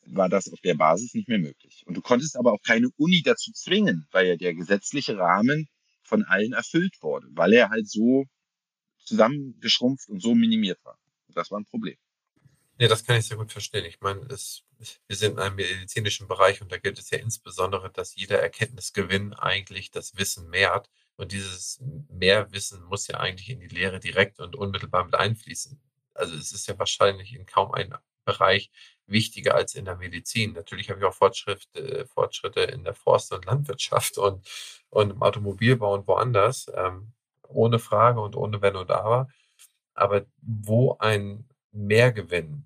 war 0.05 0.29
das 0.29 0.51
auf 0.51 0.59
der 0.61 0.75
Basis 0.75 1.15
nicht 1.15 1.27
mehr 1.27 1.39
möglich. 1.39 1.83
Und 1.87 1.97
du 1.97 2.01
konntest 2.01 2.37
aber 2.37 2.53
auch 2.53 2.61
keine 2.61 2.89
Uni 2.97 3.23
dazu 3.23 3.51
zwingen, 3.51 4.07
weil 4.11 4.27
ja 4.27 4.35
der 4.35 4.53
gesetzliche 4.53 5.17
Rahmen 5.17 5.67
von 6.03 6.23
allen 6.23 6.53
erfüllt 6.53 6.95
wurde, 7.01 7.27
weil 7.31 7.53
er 7.53 7.69
halt 7.69 7.89
so 7.89 8.25
zusammengeschrumpft 8.99 10.09
und 10.09 10.21
so 10.21 10.35
minimiert 10.35 10.79
war. 10.83 10.97
Das 11.29 11.49
war 11.49 11.59
ein 11.59 11.65
Problem. 11.65 11.97
Ja, 12.77 12.87
das 12.87 13.03
kann 13.03 13.17
ich 13.17 13.25
sehr 13.25 13.37
gut 13.37 13.51
verstehen. 13.51 13.85
Ich 13.85 13.99
meine, 14.01 14.21
es, 14.29 14.61
wir 15.07 15.15
sind 15.15 15.33
in 15.33 15.39
einem 15.39 15.55
medizinischen 15.55 16.27
Bereich 16.27 16.61
und 16.61 16.71
da 16.71 16.77
gilt 16.77 16.99
es 16.99 17.09
ja 17.09 17.17
insbesondere, 17.17 17.91
dass 17.91 18.15
jeder 18.15 18.39
Erkenntnisgewinn 18.41 19.33
eigentlich 19.33 19.91
das 19.91 20.15
Wissen 20.17 20.49
mehrt. 20.49 20.89
Und 21.17 21.31
dieses 21.31 21.81
Mehrwissen 22.09 22.83
muss 22.83 23.07
ja 23.07 23.19
eigentlich 23.19 23.49
in 23.49 23.59
die 23.59 23.67
Lehre 23.67 23.99
direkt 23.99 24.39
und 24.39 24.55
unmittelbar 24.55 25.05
mit 25.05 25.15
einfließen. 25.15 25.79
Also 26.13 26.35
es 26.35 26.51
ist 26.51 26.67
ja 26.67 26.77
wahrscheinlich 26.77 27.33
in 27.33 27.45
kaum 27.45 27.71
einem 27.71 27.97
Bereich 28.25 28.71
wichtiger 29.07 29.55
als 29.55 29.75
in 29.75 29.85
der 29.85 29.95
Medizin. 29.95 30.53
Natürlich 30.53 30.89
habe 30.89 30.99
ich 30.99 31.05
auch 31.05 31.13
Fortschritte, 31.13 31.79
äh, 31.79 32.05
Fortschritte 32.05 32.61
in 32.61 32.83
der 32.83 32.95
Forst- 32.95 33.31
und 33.31 33.45
Landwirtschaft 33.45 34.17
und, 34.17 34.47
und 34.89 35.11
im 35.11 35.21
Automobilbau 35.21 35.93
und 35.93 36.07
woanders, 36.07 36.71
ähm, 36.75 37.13
ohne 37.47 37.79
Frage 37.79 38.19
und 38.21 38.35
ohne 38.35 38.61
Wenn 38.61 38.75
und 38.75 38.91
Aber. 38.91 39.27
Aber 39.93 40.25
wo 40.41 40.97
ein 40.99 41.47
Mehrgewinn 41.71 42.65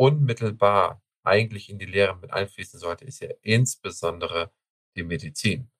unmittelbar 0.00 1.02
eigentlich 1.24 1.68
in 1.68 1.78
die 1.78 1.84
Lehre 1.84 2.16
mit 2.16 2.32
einfließen 2.32 2.80
sollte, 2.80 3.04
ist 3.04 3.20
ja 3.20 3.28
insbesondere 3.42 4.50
die 4.96 5.02
Medizin. 5.02 5.70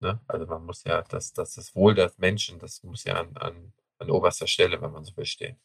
Ne? 0.00 0.20
Also 0.26 0.44
man 0.44 0.66
muss 0.66 0.84
ja, 0.84 1.00
das, 1.00 1.32
das, 1.32 1.54
das 1.54 1.74
Wohl 1.74 1.94
der 1.94 2.12
Menschen, 2.18 2.58
das 2.58 2.82
muss 2.82 3.04
ja 3.04 3.18
an, 3.18 3.34
an, 3.38 3.72
an 3.96 4.10
oberster 4.10 4.46
Stelle, 4.46 4.82
wenn 4.82 4.92
man 4.92 5.06
so 5.06 5.16
will, 5.16 5.24
stehen. 5.24 5.56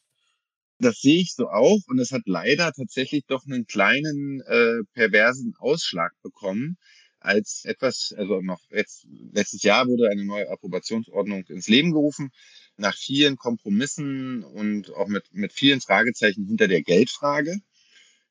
Das 0.78 1.02
sehe 1.02 1.20
ich 1.20 1.34
so 1.34 1.50
auch 1.50 1.80
und 1.88 1.98
es 1.98 2.10
hat 2.10 2.22
leider 2.24 2.72
tatsächlich 2.72 3.26
doch 3.26 3.44
einen 3.44 3.66
kleinen 3.66 4.40
äh, 4.40 4.84
perversen 4.94 5.54
Ausschlag 5.58 6.12
bekommen, 6.22 6.78
als 7.20 7.66
etwas, 7.66 8.14
also 8.16 8.40
noch 8.40 8.60
jetzt, 8.70 9.06
letztes 9.32 9.62
Jahr 9.62 9.86
wurde 9.86 10.08
eine 10.08 10.24
neue 10.24 10.48
Approbationsordnung 10.48 11.44
ins 11.48 11.68
Leben 11.68 11.92
gerufen, 11.92 12.30
nach 12.78 12.96
vielen 12.96 13.36
Kompromissen 13.36 14.44
und 14.44 14.94
auch 14.94 15.08
mit, 15.08 15.26
mit 15.32 15.52
vielen 15.52 15.82
Fragezeichen 15.82 16.46
hinter 16.46 16.68
der 16.68 16.80
Geldfrage, 16.82 17.60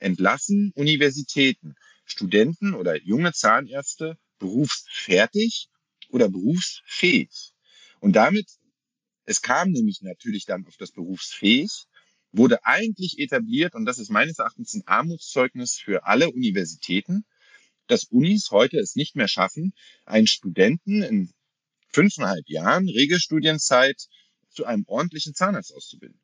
entlassen 0.00 0.72
Universitäten 0.74 1.76
Studenten 2.06 2.74
oder 2.74 3.00
junge 3.00 3.32
Zahnärzte 3.32 4.18
berufsfertig 4.40 5.68
oder 6.08 6.28
berufsfähig? 6.28 7.52
Und 8.00 8.16
damit, 8.16 8.50
es 9.24 9.40
kam 9.40 9.70
nämlich 9.70 10.02
natürlich 10.02 10.46
dann 10.46 10.66
auf 10.66 10.76
das 10.76 10.90
berufsfähig, 10.90 11.84
wurde 12.32 12.64
eigentlich 12.66 13.20
etabliert, 13.20 13.76
und 13.76 13.84
das 13.84 14.00
ist 14.00 14.10
meines 14.10 14.40
Erachtens 14.40 14.74
ein 14.74 14.82
Armutszeugnis 14.88 15.76
für 15.76 16.04
alle 16.04 16.30
Universitäten, 16.30 17.24
dass 17.86 18.02
Unis 18.02 18.50
heute 18.50 18.78
es 18.78 18.96
nicht 18.96 19.14
mehr 19.14 19.28
schaffen, 19.28 19.72
einen 20.04 20.26
Studenten 20.26 21.02
in 21.02 21.32
fünfeinhalb 21.94 22.48
Jahren 22.48 22.88
Regelstudienzeit 22.88 24.06
zu 24.50 24.66
einem 24.66 24.84
ordentlichen 24.86 25.34
Zahnarzt 25.34 25.74
auszubilden. 25.74 26.20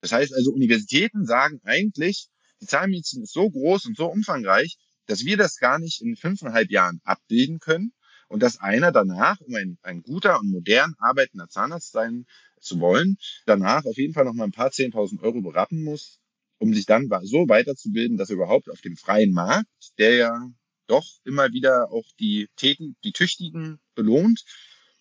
Das 0.00 0.12
heißt 0.12 0.34
also, 0.34 0.52
Universitäten 0.52 1.26
sagen 1.26 1.60
eigentlich, 1.64 2.28
die 2.60 2.66
Zahnmedizin 2.66 3.22
ist 3.22 3.32
so 3.32 3.50
groß 3.50 3.86
und 3.86 3.96
so 3.96 4.06
umfangreich, 4.06 4.76
dass 5.06 5.24
wir 5.24 5.36
das 5.36 5.56
gar 5.56 5.78
nicht 5.78 6.00
in 6.00 6.16
fünfeinhalb 6.16 6.70
Jahren 6.70 7.00
abbilden 7.04 7.58
können 7.60 7.92
und 8.28 8.42
dass 8.42 8.58
einer 8.58 8.92
danach, 8.92 9.40
um 9.40 9.54
ein, 9.54 9.78
ein 9.82 10.02
guter 10.02 10.40
und 10.40 10.50
modern 10.50 10.94
arbeitender 10.98 11.48
Zahnarzt 11.48 11.92
sein 11.92 12.26
zu 12.60 12.80
wollen, 12.80 13.16
danach 13.44 13.84
auf 13.84 13.96
jeden 13.96 14.14
Fall 14.14 14.24
noch 14.24 14.34
mal 14.34 14.44
ein 14.44 14.52
paar 14.52 14.70
zehntausend 14.70 15.22
Euro 15.22 15.42
berappen 15.42 15.84
muss, 15.84 16.18
um 16.58 16.72
sich 16.72 16.86
dann 16.86 17.08
so 17.22 17.48
weiterzubilden, 17.48 18.16
dass 18.16 18.30
er 18.30 18.36
überhaupt 18.36 18.70
auf 18.70 18.80
dem 18.80 18.96
freien 18.96 19.32
Markt, 19.32 19.68
der 19.98 20.14
ja 20.14 20.50
doch 20.86 21.06
immer 21.24 21.52
wieder 21.52 21.90
auch 21.90 22.06
die 22.18 22.48
Täten, 22.56 22.96
die 23.04 23.12
Tüchtigen 23.12 23.80
belohnt, 23.94 24.44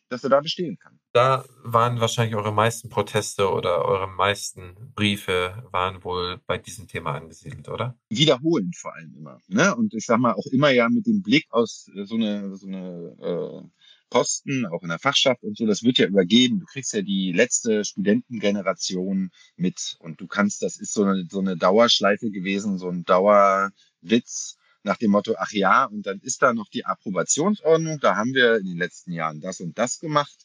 dass 0.10 0.24
er 0.24 0.30
da 0.30 0.40
bestehen 0.40 0.78
kann. 0.78 1.00
Da 1.14 1.46
waren 1.64 2.00
wahrscheinlich 2.00 2.36
eure 2.36 2.54
meisten 2.54 2.90
Proteste 2.90 3.50
oder 3.50 3.86
eure 3.86 4.08
meisten 4.08 4.94
Briefe 4.96 5.68
waren 5.72 6.04
wohl 6.04 6.40
bei 6.46 6.58
diesem 6.58 6.88
Thema 6.88 7.14
angesiedelt, 7.16 7.70
oder? 7.70 7.98
Wiederholend 8.10 8.76
vor 8.76 8.94
allem 8.94 9.16
immer. 9.16 9.40
Ne? 9.48 9.76
Und 9.76 9.94
ich 9.94 10.06
sag 10.06 10.20
mal 10.20 10.34
auch 10.34 10.46
immer 10.52 10.70
ja 10.70 10.90
mit 10.90 11.08
dem 11.08 11.22
Blick 11.22 11.48
aus 11.50 11.90
äh, 11.96 12.06
so 12.06 12.16
eine, 12.16 12.56
so 12.56 12.68
eine 12.68 13.16
äh, 13.20 13.70
Posten, 14.10 14.66
auch 14.68 14.84
in 14.84 14.90
der 14.90 15.00
Fachschaft 15.00 15.44
und 15.44 15.58
so, 15.58 15.66
das 15.66 15.84
wird 15.84 15.98
ja 15.98 16.08
übergeben. 16.08 16.60
Du 16.60 16.66
kriegst 16.66 16.94
ja 16.94 17.02
die 17.02 17.32
letzte 17.32 17.84
Studentengeneration 17.84 19.32
mit 19.58 19.98
und 20.00 20.22
du 20.22 20.28
kannst, 20.28 20.62
das 20.62 20.78
ist 20.78 20.94
so 20.94 21.04
eine, 21.04 21.26
so 21.30 21.40
eine 21.40 21.58
Dauerschleife 21.58 22.30
gewesen, 22.30 22.78
so 22.78 22.90
ein 22.90 23.04
Dauerwitz 23.04 24.58
nach 24.86 24.98
dem 24.98 25.12
Motto, 25.12 25.34
ach 25.38 25.52
ja, 25.52 25.86
und 25.86 26.06
dann 26.06 26.20
ist 26.20 26.42
da 26.42 26.54
noch 26.54 26.70
die 26.70 26.86
Approbationsordnung, 26.86 28.00
da 28.00 28.16
haben 28.16 28.34
wir 28.34 28.58
in 28.58 28.66
den 28.66 28.78
letzten 28.78 29.12
Jahren 29.12 29.42
das 29.42 29.60
und 29.60 29.78
das 29.78 30.00
gemacht, 30.00 30.38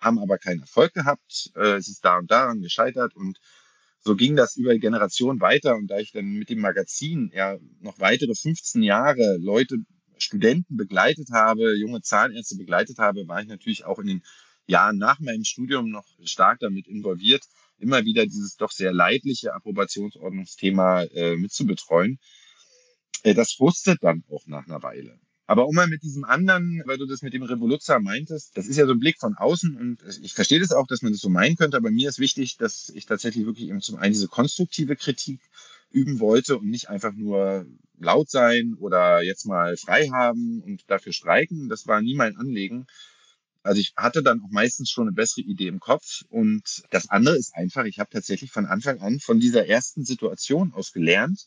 haben 0.00 0.18
aber 0.18 0.38
keinen 0.38 0.60
Erfolg 0.60 0.94
gehabt, 0.94 1.50
äh, 1.56 1.76
es 1.76 1.88
ist 1.88 2.04
da 2.04 2.18
und 2.18 2.30
daran 2.30 2.62
gescheitert 2.62 3.14
und 3.14 3.38
so 4.00 4.16
ging 4.16 4.34
das 4.34 4.56
über 4.56 4.76
Generationen 4.78 5.40
weiter 5.40 5.76
und 5.76 5.88
da 5.88 5.98
ich 5.98 6.10
dann 6.10 6.24
mit 6.24 6.48
dem 6.48 6.60
Magazin 6.60 7.30
ja 7.34 7.58
noch 7.80 8.00
weitere 8.00 8.34
15 8.34 8.82
Jahre 8.82 9.36
Leute, 9.38 9.76
Studenten 10.16 10.76
begleitet 10.76 11.28
habe, 11.32 11.76
junge 11.76 12.00
Zahnärzte 12.00 12.56
begleitet 12.56 12.98
habe, 12.98 13.28
war 13.28 13.42
ich 13.42 13.48
natürlich 13.48 13.84
auch 13.84 13.98
in 13.98 14.06
den 14.06 14.22
Jahren 14.66 14.96
nach 14.96 15.20
meinem 15.20 15.44
Studium 15.44 15.90
noch 15.90 16.06
stark 16.24 16.60
damit 16.60 16.86
involviert, 16.88 17.44
immer 17.78 18.04
wieder 18.04 18.24
dieses 18.24 18.56
doch 18.56 18.70
sehr 18.70 18.92
leidliche 18.92 19.52
Approbationsordnungsthema 19.54 21.02
äh, 21.02 21.36
mitzubetreuen. 21.36 22.18
Äh, 23.22 23.34
das 23.34 23.52
fruchtet 23.52 23.98
dann 24.02 24.22
auch 24.30 24.46
nach 24.46 24.66
einer 24.66 24.82
Weile. 24.82 25.18
Aber 25.46 25.66
um 25.66 25.74
mal 25.74 25.88
mit 25.88 26.02
diesem 26.02 26.24
anderen, 26.24 26.82
weil 26.86 26.98
du 26.98 27.06
das 27.06 27.22
mit 27.22 27.34
dem 27.34 27.42
Revoluzzer 27.42 28.00
meintest, 28.00 28.56
das 28.56 28.66
ist 28.66 28.76
ja 28.76 28.86
so 28.86 28.92
ein 28.92 29.00
Blick 29.00 29.18
von 29.18 29.34
außen 29.36 29.76
und 29.76 29.98
ich 30.22 30.34
verstehe 30.34 30.60
das 30.60 30.72
auch, 30.72 30.86
dass 30.86 31.02
man 31.02 31.12
das 31.12 31.20
so 31.20 31.28
meinen 31.28 31.56
könnte, 31.56 31.76
aber 31.76 31.90
mir 31.90 32.08
ist 32.08 32.18
wichtig, 32.18 32.56
dass 32.56 32.90
ich 32.94 33.06
tatsächlich 33.06 33.44
wirklich 33.44 33.68
eben 33.68 33.80
zum 33.80 33.96
einen 33.96 34.14
diese 34.14 34.28
konstruktive 34.28 34.96
Kritik 34.96 35.40
üben 35.90 36.20
wollte 36.20 36.58
und 36.58 36.70
nicht 36.70 36.88
einfach 36.88 37.12
nur 37.12 37.66
laut 37.98 38.30
sein 38.30 38.74
oder 38.78 39.22
jetzt 39.22 39.44
mal 39.44 39.76
frei 39.76 40.08
haben 40.08 40.62
und 40.62 40.84
dafür 40.88 41.12
streiken. 41.12 41.68
Das 41.68 41.86
war 41.86 42.00
nie 42.00 42.14
mein 42.14 42.36
Anliegen. 42.36 42.86
Also 43.62 43.80
ich 43.80 43.92
hatte 43.96 44.22
dann 44.22 44.40
auch 44.40 44.50
meistens 44.50 44.90
schon 44.90 45.08
eine 45.08 45.14
bessere 45.14 45.42
Idee 45.42 45.68
im 45.68 45.80
Kopf. 45.80 46.22
Und 46.28 46.82
das 46.90 47.10
andere 47.10 47.36
ist 47.36 47.54
einfach, 47.54 47.84
ich 47.84 47.98
habe 47.98 48.10
tatsächlich 48.10 48.50
von 48.50 48.66
Anfang 48.66 49.00
an 49.00 49.20
von 49.20 49.38
dieser 49.38 49.66
ersten 49.66 50.04
Situation 50.04 50.72
aus 50.72 50.92
gelernt, 50.92 51.46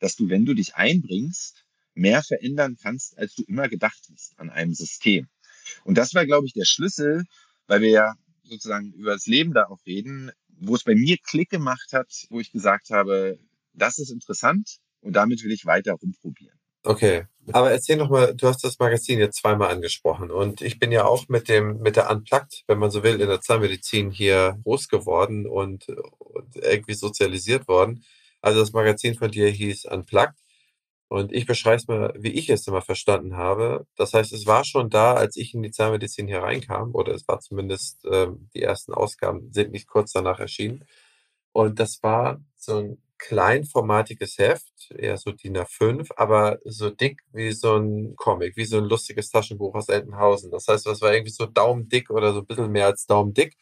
dass 0.00 0.16
du, 0.16 0.28
wenn 0.28 0.44
du 0.44 0.54
dich 0.54 0.74
einbringst, 0.74 1.64
mehr 1.94 2.22
verändern 2.22 2.76
kannst, 2.82 3.16
als 3.18 3.34
du 3.34 3.42
immer 3.44 3.68
gedacht 3.68 4.00
hast 4.12 4.38
an 4.38 4.50
einem 4.50 4.74
System. 4.74 5.28
Und 5.84 5.98
das 5.98 6.14
war, 6.14 6.26
glaube 6.26 6.46
ich, 6.46 6.52
der 6.52 6.64
Schlüssel, 6.64 7.24
weil 7.66 7.82
wir 7.82 7.90
ja 7.90 8.14
sozusagen 8.42 8.92
über 8.92 9.12
das 9.12 9.26
Leben 9.26 9.52
da 9.52 9.66
auch 9.66 9.78
reden, 9.86 10.32
wo 10.48 10.74
es 10.74 10.84
bei 10.84 10.94
mir 10.94 11.16
Klick 11.22 11.50
gemacht 11.50 11.92
hat, 11.92 12.08
wo 12.30 12.40
ich 12.40 12.52
gesagt 12.52 12.90
habe, 12.90 13.38
das 13.72 13.98
ist 13.98 14.10
interessant 14.10 14.78
und 15.00 15.14
damit 15.14 15.42
will 15.44 15.52
ich 15.52 15.66
weiter 15.66 15.92
rumprobieren. 15.92 16.58
Okay, 16.82 17.26
aber 17.52 17.70
erzähl 17.70 17.96
noch 17.96 18.08
mal, 18.08 18.34
du 18.34 18.48
hast 18.48 18.64
das 18.64 18.78
Magazin 18.78 19.18
jetzt 19.18 19.40
zweimal 19.40 19.70
angesprochen 19.70 20.30
und 20.30 20.62
ich 20.62 20.78
bin 20.78 20.92
ja 20.92 21.04
auch 21.04 21.28
mit 21.28 21.48
dem 21.48 21.78
mit 21.80 21.96
der 21.96 22.10
Unplugged, 22.10 22.64
wenn 22.68 22.78
man 22.78 22.90
so 22.90 23.02
will, 23.02 23.20
in 23.20 23.28
der 23.28 23.40
Zahnmedizin 23.42 24.10
hier 24.10 24.58
groß 24.62 24.88
geworden 24.88 25.46
und, 25.46 25.88
und 25.88 26.56
irgendwie 26.56 26.94
sozialisiert 26.94 27.68
worden. 27.68 28.02
Also 28.42 28.60
das 28.60 28.72
Magazin 28.72 29.14
von 29.14 29.30
dir 29.30 29.48
hieß 29.48 29.86
Unplugged. 29.86 30.34
Und 31.08 31.32
ich 31.32 31.44
beschreibe 31.46 31.76
es 31.76 31.88
mal, 31.88 32.14
wie 32.18 32.30
ich 32.30 32.48
es 32.50 32.66
immer 32.68 32.82
verstanden 32.82 33.36
habe. 33.36 33.86
Das 33.96 34.14
heißt, 34.14 34.32
es 34.32 34.46
war 34.46 34.64
schon 34.64 34.90
da, 34.90 35.14
als 35.14 35.36
ich 35.36 35.54
in 35.54 35.62
die 35.62 35.72
Zahnmedizin 35.72 36.28
hier 36.28 36.42
reinkam, 36.42 36.94
oder 36.94 37.12
es 37.14 37.26
war 37.26 37.40
zumindest, 37.40 38.04
ähm, 38.10 38.48
die 38.54 38.62
ersten 38.62 38.94
Ausgaben 38.94 39.52
sind 39.52 39.72
nicht 39.72 39.88
kurz 39.88 40.12
danach 40.12 40.38
erschienen. 40.38 40.84
Und 41.52 41.80
das 41.80 42.02
war 42.02 42.40
so 42.56 42.78
ein 42.78 43.02
kleinformatiges 43.18 44.38
Heft, 44.38 44.92
eher 44.96 45.16
so 45.18 45.32
DIN 45.32 45.56
A5, 45.58 46.10
aber 46.16 46.58
so 46.64 46.90
dick 46.90 47.20
wie 47.32 47.52
so 47.52 47.76
ein 47.76 48.14
Comic, 48.16 48.56
wie 48.56 48.64
so 48.64 48.78
ein 48.78 48.84
lustiges 48.84 49.30
Taschenbuch 49.30 49.74
aus 49.74 49.88
Entenhausen. 49.88 50.50
Das 50.50 50.68
heißt, 50.68 50.86
das 50.86 51.00
war 51.02 51.12
irgendwie 51.12 51.32
so 51.32 51.46
daumendick 51.46 52.10
oder 52.10 52.32
so 52.32 52.40
ein 52.40 52.46
bisschen 52.46 52.70
mehr 52.72 52.86
als 52.86 53.06
daumendick, 53.06 53.56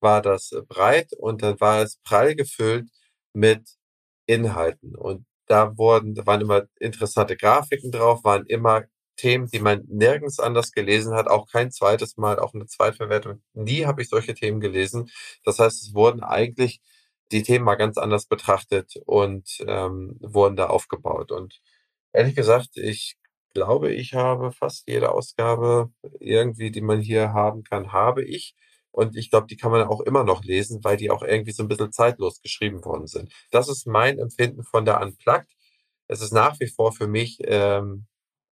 war 0.00 0.20
das 0.22 0.50
breit 0.68 1.12
und 1.18 1.42
dann 1.42 1.60
war 1.60 1.82
es 1.82 1.98
prall 2.04 2.34
gefüllt 2.36 2.88
mit 3.32 3.77
Inhalten. 4.28 4.94
Und 4.96 5.26
da 5.46 5.76
wurden, 5.78 6.14
da 6.14 6.26
waren 6.26 6.42
immer 6.42 6.64
interessante 6.80 7.36
Grafiken 7.36 7.90
drauf, 7.90 8.24
waren 8.24 8.46
immer 8.46 8.84
Themen, 9.16 9.48
die 9.48 9.58
man 9.60 9.84
nirgends 9.88 10.38
anders 10.40 10.72
gelesen 10.72 11.14
hat, 11.14 11.26
auch 11.28 11.48
kein 11.50 11.72
zweites 11.72 12.16
Mal, 12.16 12.38
auch 12.38 12.54
eine 12.54 12.66
Zweitverwertung. 12.66 13.42
Nie 13.54 13.84
habe 13.86 14.02
ich 14.02 14.08
solche 14.10 14.34
Themen 14.34 14.60
gelesen. 14.60 15.10
Das 15.44 15.58
heißt, 15.58 15.82
es 15.82 15.94
wurden 15.94 16.22
eigentlich 16.22 16.80
die 17.32 17.42
Themen 17.42 17.64
mal 17.64 17.74
ganz 17.76 17.98
anders 17.98 18.26
betrachtet 18.26 18.94
und 19.06 19.58
ähm, 19.66 20.16
wurden 20.20 20.56
da 20.56 20.68
aufgebaut. 20.68 21.32
Und 21.32 21.60
ehrlich 22.12 22.36
gesagt, 22.36 22.76
ich 22.76 23.16
glaube, 23.54 23.92
ich 23.92 24.14
habe 24.14 24.52
fast 24.52 24.88
jede 24.88 25.12
Ausgabe 25.12 25.90
irgendwie, 26.20 26.70
die 26.70 26.80
man 26.82 27.00
hier 27.00 27.32
haben 27.32 27.64
kann, 27.64 27.92
habe 27.92 28.24
ich. 28.24 28.54
Und 28.98 29.16
ich 29.16 29.30
glaube, 29.30 29.46
die 29.46 29.56
kann 29.56 29.70
man 29.70 29.86
auch 29.86 30.00
immer 30.00 30.24
noch 30.24 30.42
lesen, 30.42 30.82
weil 30.82 30.96
die 30.96 31.10
auch 31.10 31.22
irgendwie 31.22 31.52
so 31.52 31.62
ein 31.62 31.68
bisschen 31.68 31.92
zeitlos 31.92 32.42
geschrieben 32.42 32.84
worden 32.84 33.06
sind. 33.06 33.32
Das 33.52 33.68
ist 33.68 33.86
mein 33.86 34.18
Empfinden 34.18 34.64
von 34.64 34.84
der 34.84 35.00
Unplugged. 35.00 35.48
Es 36.08 36.20
ist 36.20 36.32
nach 36.32 36.58
wie 36.58 36.66
vor 36.66 36.92
für 36.92 37.06
mich 37.06 37.38
ähm, 37.44 38.06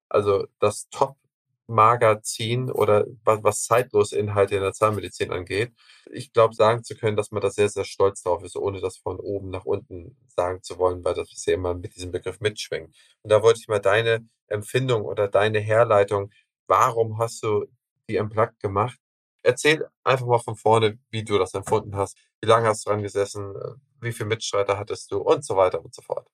also 0.09 0.47
das 0.61 0.89
Top-Magazin 0.91 2.71
oder 2.71 3.07
was, 3.25 3.43
was 3.43 3.65
zeitlose 3.65 4.17
Inhalte 4.19 4.55
in 4.57 4.63
der 4.63 4.73
Zahnmedizin 4.73 5.33
angeht. 5.33 5.73
Ich 6.13 6.33
glaube, 6.33 6.55
sagen 6.55 6.85
zu 6.85 6.95
können, 6.97 7.17
dass 7.17 7.33
man 7.33 7.43
da 7.43 7.51
sehr, 7.51 7.69
sehr 7.69 7.85
stolz 7.85 8.23
drauf 8.23 8.45
ist, 8.45 8.57
ohne 8.57 8.81
das 8.81 8.99
von 8.99 9.19
oben 9.19 9.51
nach 9.51 9.65
unten 9.65 10.17
sagen 10.29 10.63
zu 10.63 10.79
wollen, 10.79 11.05
weil 11.05 11.15
das 11.15 11.45
ja 11.45 11.55
immer 11.55 11.75
mit 11.75 11.97
diesem 11.97 12.13
Begriff 12.13 12.41
mitschwingt. 12.41 12.95
Und 13.23 13.33
da 13.33 13.43
wollte 13.43 13.61
ich 13.61 13.69
mal 13.69 13.81
deine 13.81 14.29
Empfindung 14.47 15.03
oder 15.03 15.29
deine 15.29 15.59
Herleitung, 15.59 16.31
warum 16.69 17.19
hast 17.19 17.43
du 17.43 17.67
die 18.09 18.19
Unplugged 18.19 18.61
gemacht? 18.61 18.99
Erzähl 19.47 19.87
einfach 20.03 20.27
mal 20.27 20.41
von 20.41 20.57
vorne, 20.57 20.99
wie 21.11 21.23
du 21.23 21.39
das 21.39 21.55
empfunden 21.55 21.95
hast. 21.95 22.19
Wie 22.41 22.49
lange 22.49 22.67
hast 22.67 22.85
du 22.85 22.91
dran 22.91 23.05
gesessen? 23.05 23.55
Wie 24.01 24.11
viele 24.11 24.29
Mitstreiter 24.29 24.77
hattest 24.77 25.13
du? 25.13 25.19
Und 25.19 25.45
so 25.45 25.55
weiter 25.55 25.85
und 25.85 25.95
so 25.95 26.03
fort. 26.03 26.27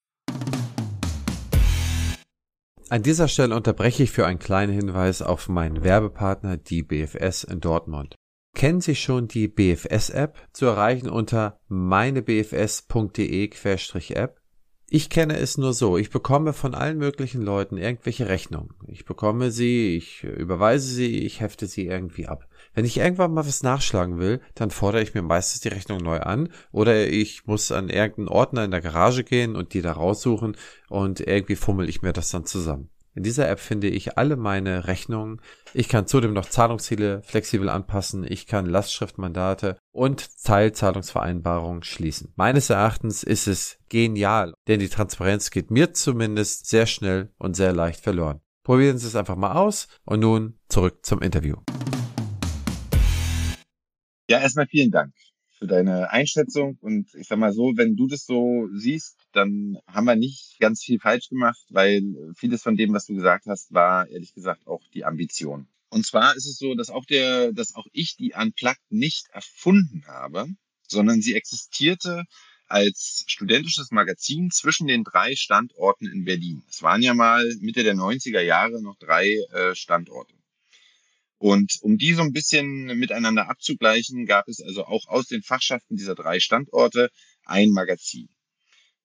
An 2.89 3.03
dieser 3.03 3.29
Stelle 3.29 3.55
unterbreche 3.55 4.05
ich 4.05 4.13
für 4.13 4.25
einen 4.25 4.39
kleinen 4.39 4.73
Hinweis 4.73 5.21
auf 5.21 5.51
meinen 5.51 5.85
Werbepartner, 5.85 6.57
die 6.57 6.83
BFS 6.83 7.45
in 7.45 7.61
Dortmund. 7.61 8.15
Kennen 8.55 8.81
Sie 8.81 8.95
schon 8.95 9.29
die 9.29 9.47
BFS-App? 9.47 10.39
Zu 10.55 10.65
erreichen 10.65 11.11
unter 11.11 11.61
meinebfs.de-app. 11.69 14.43
Ich 14.95 15.09
kenne 15.09 15.39
es 15.39 15.57
nur 15.57 15.73
so. 15.73 15.97
Ich 15.97 16.11
bekomme 16.11 16.53
von 16.53 16.75
allen 16.75 16.99
möglichen 16.99 17.41
Leuten 17.41 17.79
irgendwelche 17.79 18.29
Rechnungen. 18.29 18.75
Ich 18.89 19.07
bekomme 19.07 19.51
sie, 19.51 19.97
ich 19.97 20.23
überweise 20.23 20.87
sie, 20.87 21.25
ich 21.25 21.41
hefte 21.41 21.67
sie 21.67 21.87
irgendwie 21.87 22.27
ab. 22.27 22.47
Wenn 22.75 22.85
ich 22.85 22.97
irgendwann 22.97 23.35
mal 23.35 23.47
was 23.47 23.63
nachschlagen 23.63 24.19
will, 24.19 24.41
dann 24.55 24.71
fordere 24.71 25.03
ich 25.03 25.15
mir 25.15 25.23
meistens 25.23 25.61
die 25.61 25.69
Rechnung 25.69 25.99
neu 25.99 26.21
an 26.21 26.49
oder 26.71 27.07
ich 27.07 27.47
muss 27.47 27.71
an 27.71 27.91
irgendeinen 27.91 28.29
Ordner 28.29 28.65
in 28.65 28.71
der 28.71 28.81
Garage 28.81 29.25
gehen 29.25 29.57
und 29.57 29.75
die 29.75 29.83
da 29.83 29.93
raussuchen 29.93 30.57
und 30.89 31.21
irgendwie 31.21 31.57
fummel 31.57 31.89
ich 31.89 32.03
mir 32.03 32.13
das 32.13 32.31
dann 32.31 32.47
zusammen. 32.47 32.89
In 33.15 33.23
dieser 33.23 33.49
App 33.49 33.61
finde 33.61 33.89
ich 33.89 34.17
alle 34.17 34.37
meine 34.37 34.87
Rechnungen. 34.87 35.43
Ich 35.75 35.89
kann 35.89 36.07
zudem 36.07 36.33
noch 36.33 36.47
Zahlungsziele 36.47 37.21
flexibel 37.25 37.69
anpassen. 37.69 38.25
Ich 38.27 38.47
kann 38.47 38.65
Lastschriftmandate 38.65 39.77
und 39.93 40.43
Teilzahlungsvereinbarungen 40.45 41.83
schließen. 41.83 42.33
Meines 42.37 42.71
Erachtens 42.71 43.23
ist 43.23 43.49
es 43.49 43.79
genial, 43.91 44.55
denn 44.67 44.81
die 44.81 44.89
Transparenz 44.89 45.51
geht 45.51 45.71
mir 45.71 45.93
zumindest 45.93 46.69
sehr 46.69 46.87
schnell 46.87 47.31
und 47.37 47.55
sehr 47.55 47.75
leicht 47.75 48.01
verloren. 48.01 48.41
Probieren 48.65 48.97
Sie 48.97 49.09
es 49.09 49.17
einfach 49.17 49.37
mal 49.37 49.53
aus 49.53 49.89
und 50.05 50.21
nun 50.21 50.59
zurück 50.69 51.05
zum 51.05 51.21
Interview. 51.21 51.57
Ja, 54.33 54.41
erstmal 54.41 54.67
vielen 54.67 54.91
Dank 54.91 55.13
für 55.59 55.67
deine 55.67 56.11
Einschätzung. 56.11 56.79
Und 56.81 57.15
ich 57.17 57.29
sag 57.29 57.37
mal 57.37 57.53
so, 57.53 57.73
wenn 57.77 57.97
du 57.97 58.07
das 58.07 58.25
so 58.25 58.67
siehst, 58.73 59.19
dann 59.33 59.77
haben 59.87 60.07
wir 60.07 60.17
nicht 60.17 60.57
ganz 60.59 60.83
viel 60.83 60.99
falsch 60.99 61.29
gemacht, 61.29 61.63
weil 61.69 62.01
vieles 62.35 62.63
von 62.63 62.79
dem, 62.79 62.95
was 62.95 63.05
du 63.05 63.15
gesagt 63.15 63.45
hast, 63.47 63.75
war 63.75 64.09
ehrlich 64.09 64.33
gesagt 64.33 64.67
auch 64.67 64.81
die 64.95 65.05
Ambition. 65.05 65.69
Und 65.91 66.07
zwar 66.07 66.35
ist 66.35 66.47
es 66.47 66.57
so, 66.57 66.75
dass 66.75 66.89
auch 66.89 67.05
der, 67.05 67.53
dass 67.53 67.75
auch 67.75 67.85
ich 67.93 68.17
die 68.17 68.33
Unplugged 68.35 68.81
nicht 68.89 69.27
erfunden 69.33 70.03
habe, 70.07 70.47
sondern 70.89 71.21
sie 71.21 71.35
existierte 71.35 72.25
als 72.69 73.25
studentisches 73.27 73.91
Magazin 73.91 74.51
zwischen 74.51 74.87
den 74.87 75.05
drei 75.05 75.35
Standorten 75.37 76.07
in 76.07 76.25
Berlin. 76.25 76.63
Es 76.71 76.83
waren 76.83 77.03
ja 77.03 77.13
mal 77.13 77.45
Mitte 77.61 77.83
der 77.83 77.97
90er 77.97 78.41
Jahre 78.41 78.81
noch 78.81 78.97
drei 78.97 79.27
äh, 79.53 79.75
Standorte. 79.75 80.42
Und 81.43 81.79
um 81.81 81.99
die 81.99 82.15
so 82.15 82.23
ein 82.23 82.33
bisschen 82.33 82.85
miteinander 83.01 83.51
abzugleichen, 83.51 84.27
gab 84.27 84.47
es 84.47 84.61
also 84.61 84.85
auch 84.85 85.09
aus 85.09 85.27
den 85.27 85.43
Fachschaften 85.43 85.97
dieser 85.97 86.15
drei 86.15 86.39
Standorte 86.39 87.09
ein 87.45 87.71
Magazin. 87.71 88.29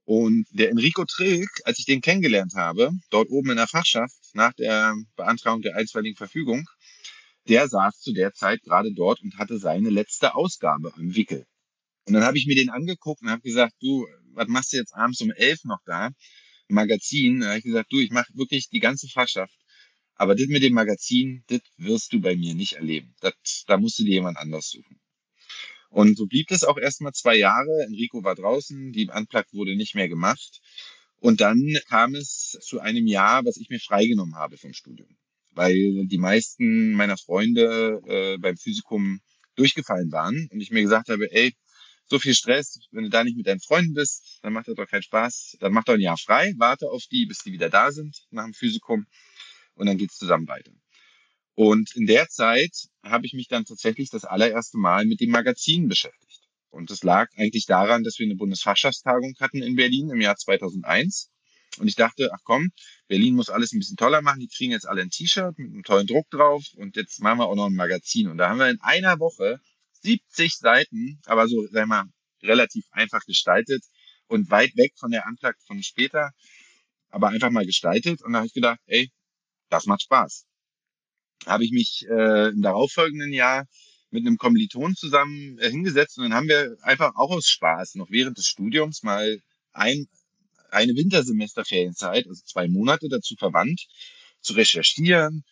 Und 0.04 0.46
der 0.52 0.70
Enrico 0.70 1.04
Trilk, 1.04 1.50
als 1.64 1.80
ich 1.80 1.86
den 1.86 2.00
kennengelernt 2.00 2.54
habe, 2.54 2.92
dort 3.10 3.32
oben 3.32 3.50
in 3.50 3.58
der 3.58 3.66
Fachschaft, 3.66 4.14
nach 4.34 4.54
der 4.54 4.94
Beantragung 5.16 5.64
der 5.64 5.78
einstweiligen 5.78 6.16
Verfügung, 6.16 6.68
der 7.50 7.68
saß 7.68 8.02
zu 8.02 8.14
der 8.14 8.34
Zeit 8.34 8.62
gerade 8.62 8.94
dort 8.94 9.20
und 9.24 9.40
hatte 9.40 9.58
seine 9.58 9.90
letzte 9.90 10.36
Ausgabe 10.36 10.94
am 10.94 11.16
Wickel. 11.16 11.44
Und 12.06 12.14
dann 12.14 12.24
habe 12.24 12.38
ich 12.38 12.46
mir 12.46 12.56
den 12.56 12.70
angeguckt 12.70 13.24
und 13.24 13.32
habe 13.32 13.42
gesagt, 13.42 13.74
du, 13.82 14.06
was 14.36 14.48
machst 14.48 14.74
du 14.74 14.78
jetzt 14.78 14.94
abends 14.94 15.22
um 15.22 15.32
elf 15.32 15.64
noch 15.64 15.82
da? 15.88 16.12
Magazin. 16.68 17.40
Da 17.40 17.48
habe 17.48 17.58
ich 17.58 17.64
gesagt, 17.64 17.92
du, 17.92 17.98
ich 17.98 18.12
mache 18.12 18.32
wirklich 18.36 18.70
die 18.70 18.80
ganze 18.80 19.08
Fachschaft. 19.08 19.56
Aber 20.18 20.36
das 20.36 20.48
mit 20.48 20.64
dem 20.64 20.74
Magazin, 20.74 21.44
das 21.48 21.62
wirst 21.78 22.14
du 22.14 22.20
bei 22.20 22.36
mir 22.36 22.56
nicht 22.56 22.74
erleben. 22.74 23.14
Das, 23.22 23.34
da 23.68 23.78
musst 23.78 24.00
du 24.00 24.04
dir 24.04 24.16
jemand 24.16 24.38
anders 24.38 24.70
suchen. 24.70 25.00
Und 25.90 26.18
so 26.18 26.26
blieb 26.26 26.52
es 26.52 26.64
auch 26.64 26.78
erstmal 26.78 27.14
zwei 27.14 27.36
Jahre. 27.36 27.84
Enrico 27.86 28.24
war 28.24 28.36
draußen, 28.36 28.92
die 28.92 29.10
Unplugged 29.10 29.54
wurde 29.54 29.76
nicht 29.76 29.96
mehr 29.96 30.10
gemacht. 30.10 30.60
Und 31.20 31.42
dann 31.42 31.78
kam 31.88 32.16
es 32.16 32.58
zu 32.62 32.80
einem 32.80 33.08
Jahr, 33.08 33.46
was 33.46 33.58
ich 33.58 33.70
mir 33.70 33.80
freigenommen 33.80 34.36
habe 34.36 34.58
vom 34.58 34.74
Studium. 34.74 35.18
Weil 35.52 36.06
die 36.06 36.18
meisten 36.18 36.94
meiner 36.94 37.18
Freunde 37.18 38.02
äh, 38.06 38.38
beim 38.38 38.58
Physikum 38.58 39.22
durchgefallen 39.56 40.12
waren 40.12 40.48
und 40.52 40.62
ich 40.62 40.72
mir 40.72 40.82
gesagt 40.82 41.10
habe, 41.10 41.32
ey, 41.32 41.54
so 42.06 42.20
viel 42.20 42.36
Stress, 42.36 42.80
wenn 42.92 43.04
du 43.04 43.10
da 43.10 43.24
nicht 43.24 43.36
mit 43.36 43.48
deinen 43.48 43.60
Freunden 43.60 43.94
bist, 43.94 44.40
dann 44.42 44.54
macht 44.54 44.68
das 44.68 44.76
doch 44.76 44.88
keinen 44.88 45.04
Spaß. 45.04 45.58
Dann 45.60 45.74
mach 45.74 45.84
doch 45.84 45.96
ein 45.96 46.00
Jahr 46.00 46.18
frei, 46.18 46.54
warte 46.58 46.90
auf 46.90 47.04
die, 47.12 47.26
bis 47.26 47.40
die 47.40 47.52
wieder 47.52 47.70
da 47.70 47.92
sind 47.92 48.16
nach 48.30 48.46
dem 48.46 48.54
Physikum 48.54 49.06
und 49.78 49.88
dann 49.88 49.98
geht's 49.98 50.18
zusammen 50.18 50.48
weiter. 50.48 50.72
Und 51.56 51.96
in 51.96 52.06
der 52.06 52.28
Zeit 52.28 52.88
habe 53.04 53.26
ich 53.26 53.34
mich 53.34 53.48
dann 53.48 53.66
tatsächlich 53.66 54.10
das 54.10 54.26
allererste 54.26 54.78
Mal 54.78 55.06
mit 55.06 55.22
dem 55.22 55.32
Magazin 55.32 55.88
beschäftigt. 55.88 56.42
Und 56.70 56.92
das 56.92 57.04
lag 57.04 57.30
eigentlich 57.36 57.66
daran, 57.66 58.04
dass 58.04 58.20
wir 58.20 58.26
eine 58.26 58.36
Bundesfachschaftstagung 58.36 59.34
hatten 59.40 59.64
in 59.64 59.76
Berlin 59.76 60.12
im 60.12 60.22
Jahr 60.22 60.36
2001. 60.36 61.30
Und 61.80 61.88
ich 61.88 61.96
dachte, 61.96 62.30
ach 62.34 62.42
komm, 62.44 62.70
Berlin 63.08 63.36
muss 63.36 63.50
alles 63.50 63.72
ein 63.72 63.80
bisschen 63.80 63.98
toller 63.98 64.22
machen. 64.22 64.40
Die 64.40 64.48
kriegen 64.48 64.72
jetzt 64.72 64.88
alle 64.88 65.02
ein 65.02 65.10
T-Shirt 65.10 65.58
mit 65.58 65.72
einem 65.72 65.84
tollen 65.84 66.06
Druck 66.08 66.30
drauf. 66.30 66.64
Und 66.76 66.96
jetzt 66.96 67.20
machen 67.22 67.40
wir 67.40 67.48
auch 67.48 67.56
noch 67.56 67.68
ein 67.68 67.76
Magazin. 67.76 68.28
Und 68.28 68.38
da 68.38 68.50
haben 68.50 68.60
wir 68.60 68.70
in 68.70 68.82
einer 68.82 69.20
Woche 69.20 69.60
70 70.04 70.56
Seiten, 70.58 71.20
aber 71.26 71.48
so, 71.48 71.68
sag 71.72 71.88
mal, 71.88 72.06
relativ 72.44 72.86
einfach 72.92 73.26
gestaltet 73.26 73.84
und 74.28 74.52
weit 74.52 74.76
weg 74.76 74.94
von 74.98 75.12
der 75.12 75.26
Antrag 75.26 75.56
von 75.66 75.82
später, 75.82 76.32
aber 77.10 77.30
einfach 77.30 77.50
mal 77.50 77.66
gestaltet. 77.66 78.22
Und 78.22 78.34
da 78.34 78.40
habe 78.40 78.48
ich 78.48 78.54
gedacht, 78.54 78.80
ey, 78.86 79.10
das 79.70 79.86
macht 79.86 80.04
Spaß 80.04 80.46
habe 81.46 81.64
ich 81.64 81.72
mich 81.72 82.06
äh, 82.10 82.50
im 82.50 82.62
darauffolgenden 82.62 83.32
Jahr 83.34 83.66
mit 84.10 84.26
einem 84.26 84.38
Kommiliton 84.38 84.96
zusammen 84.96 85.58
äh, 85.60 85.70
hingesetzt 85.70 86.18
und 86.18 86.24
dann 86.24 86.34
haben 86.34 86.48
wir 86.48 86.78
einfach 86.82 87.16
auch 87.16 87.32
aus 87.32 87.48
Spaß 87.48 87.96
noch 87.96 88.10
während 88.10 88.38
des 88.38 88.48
Studiums 88.48 89.04
mal 89.04 89.40
ein, 89.74 90.08
eine 90.70 90.96
Wintersemesterferienzeit, 90.96 92.28
also 92.28 92.42
zwei 92.46 92.68
Monate 92.68 93.08
dazu 93.10 93.36
verwandt, 93.38 93.88
zu 94.42 94.54
recherchieren 94.54 95.44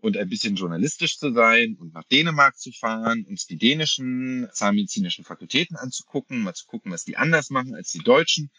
und 0.00 0.16
ein 0.16 0.28
bisschen 0.28 0.56
journalistisch 0.56 1.18
zu 1.18 1.32
sein 1.32 1.76
und 1.78 1.94
nach 1.94 2.04
Dänemark 2.04 2.58
zu 2.58 2.72
fahren, 2.72 3.24
uns 3.26 3.46
die 3.46 3.56
dänischen 3.56 4.48
zahnmedizinischen 4.52 5.24
Fakultäten 5.24 5.76
anzugucken, 5.76 6.42
mal 6.42 6.54
zu 6.54 6.66
gucken, 6.66 6.92
was 6.92 7.04
die 7.04 7.16
anders 7.16 7.50
machen 7.50 7.74
als 7.74 7.90
die 7.90 8.00
deutschen. 8.00 8.50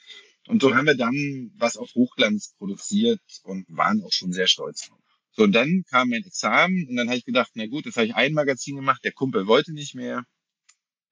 Und 0.48 0.62
so 0.62 0.76
haben 0.76 0.86
wir 0.86 0.96
dann 0.96 1.52
was 1.58 1.78
auf 1.78 1.94
Hochglanz 1.96 2.54
produziert 2.58 3.22
und 3.44 3.66
waren 3.68 4.04
auch 4.04 4.12
schon 4.12 4.32
sehr 4.32 4.48
stolz 4.48 4.88
drauf. 4.88 5.05
So, 5.36 5.44
und 5.44 5.52
dann 5.52 5.84
kam 5.90 6.10
mein 6.10 6.24
Examen 6.24 6.88
und 6.88 6.96
dann 6.96 7.08
habe 7.10 7.18
ich 7.18 7.26
gedacht, 7.26 7.52
na 7.56 7.68
gut, 7.68 7.86
jetzt 7.86 7.98
habe 7.98 8.08
ich 8.08 8.16
ein 8.16 8.32
Magazin 8.32 8.78
gemacht, 8.78 9.04
der 9.04 9.12
Kumpel 9.12 9.48
wollte 9.48 9.74
nicht 9.74 9.94
mehr. 9.94 10.24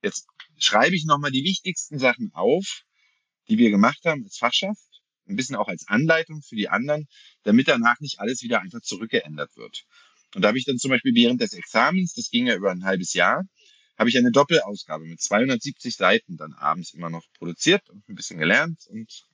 Jetzt 0.01 0.27
schreibe 0.57 0.95
ich 0.95 1.03
nochmal 1.05 1.31
die 1.31 1.43
wichtigsten 1.43 1.99
Sachen 1.99 2.31
auf, 2.33 2.83
die 3.49 3.57
wir 3.57 3.69
gemacht 3.69 3.99
haben 4.05 4.23
als 4.23 4.37
Fachschaft, 4.37 4.81
ein 5.27 5.35
bisschen 5.35 5.57
auch 5.57 5.67
als 5.67 5.87
Anleitung 5.87 6.41
für 6.41 6.55
die 6.55 6.69
anderen, 6.69 7.07
damit 7.43 7.67
danach 7.67 7.99
nicht 7.99 8.19
alles 8.19 8.41
wieder 8.43 8.61
einfach 8.61 8.81
zurückgeändert 8.81 9.57
wird. 9.57 9.83
Und 10.35 10.41
da 10.41 10.47
habe 10.49 10.57
ich 10.57 10.65
dann 10.65 10.77
zum 10.77 10.91
Beispiel 10.91 11.13
während 11.13 11.41
des 11.41 11.53
Examens, 11.53 12.13
das 12.13 12.29
ging 12.29 12.47
ja 12.47 12.55
über 12.55 12.71
ein 12.71 12.85
halbes 12.85 13.13
Jahr, 13.13 13.43
habe 13.97 14.09
ich 14.09 14.17
eine 14.17 14.31
Doppelausgabe 14.31 15.03
mit 15.03 15.21
270 15.21 15.95
Seiten 15.95 16.37
dann 16.37 16.53
abends 16.53 16.93
immer 16.93 17.09
noch 17.09 17.25
produziert 17.37 17.89
und 17.89 18.07
ein 18.07 18.15
bisschen 18.15 18.39
gelernt 18.39 18.87
und 18.87 19.27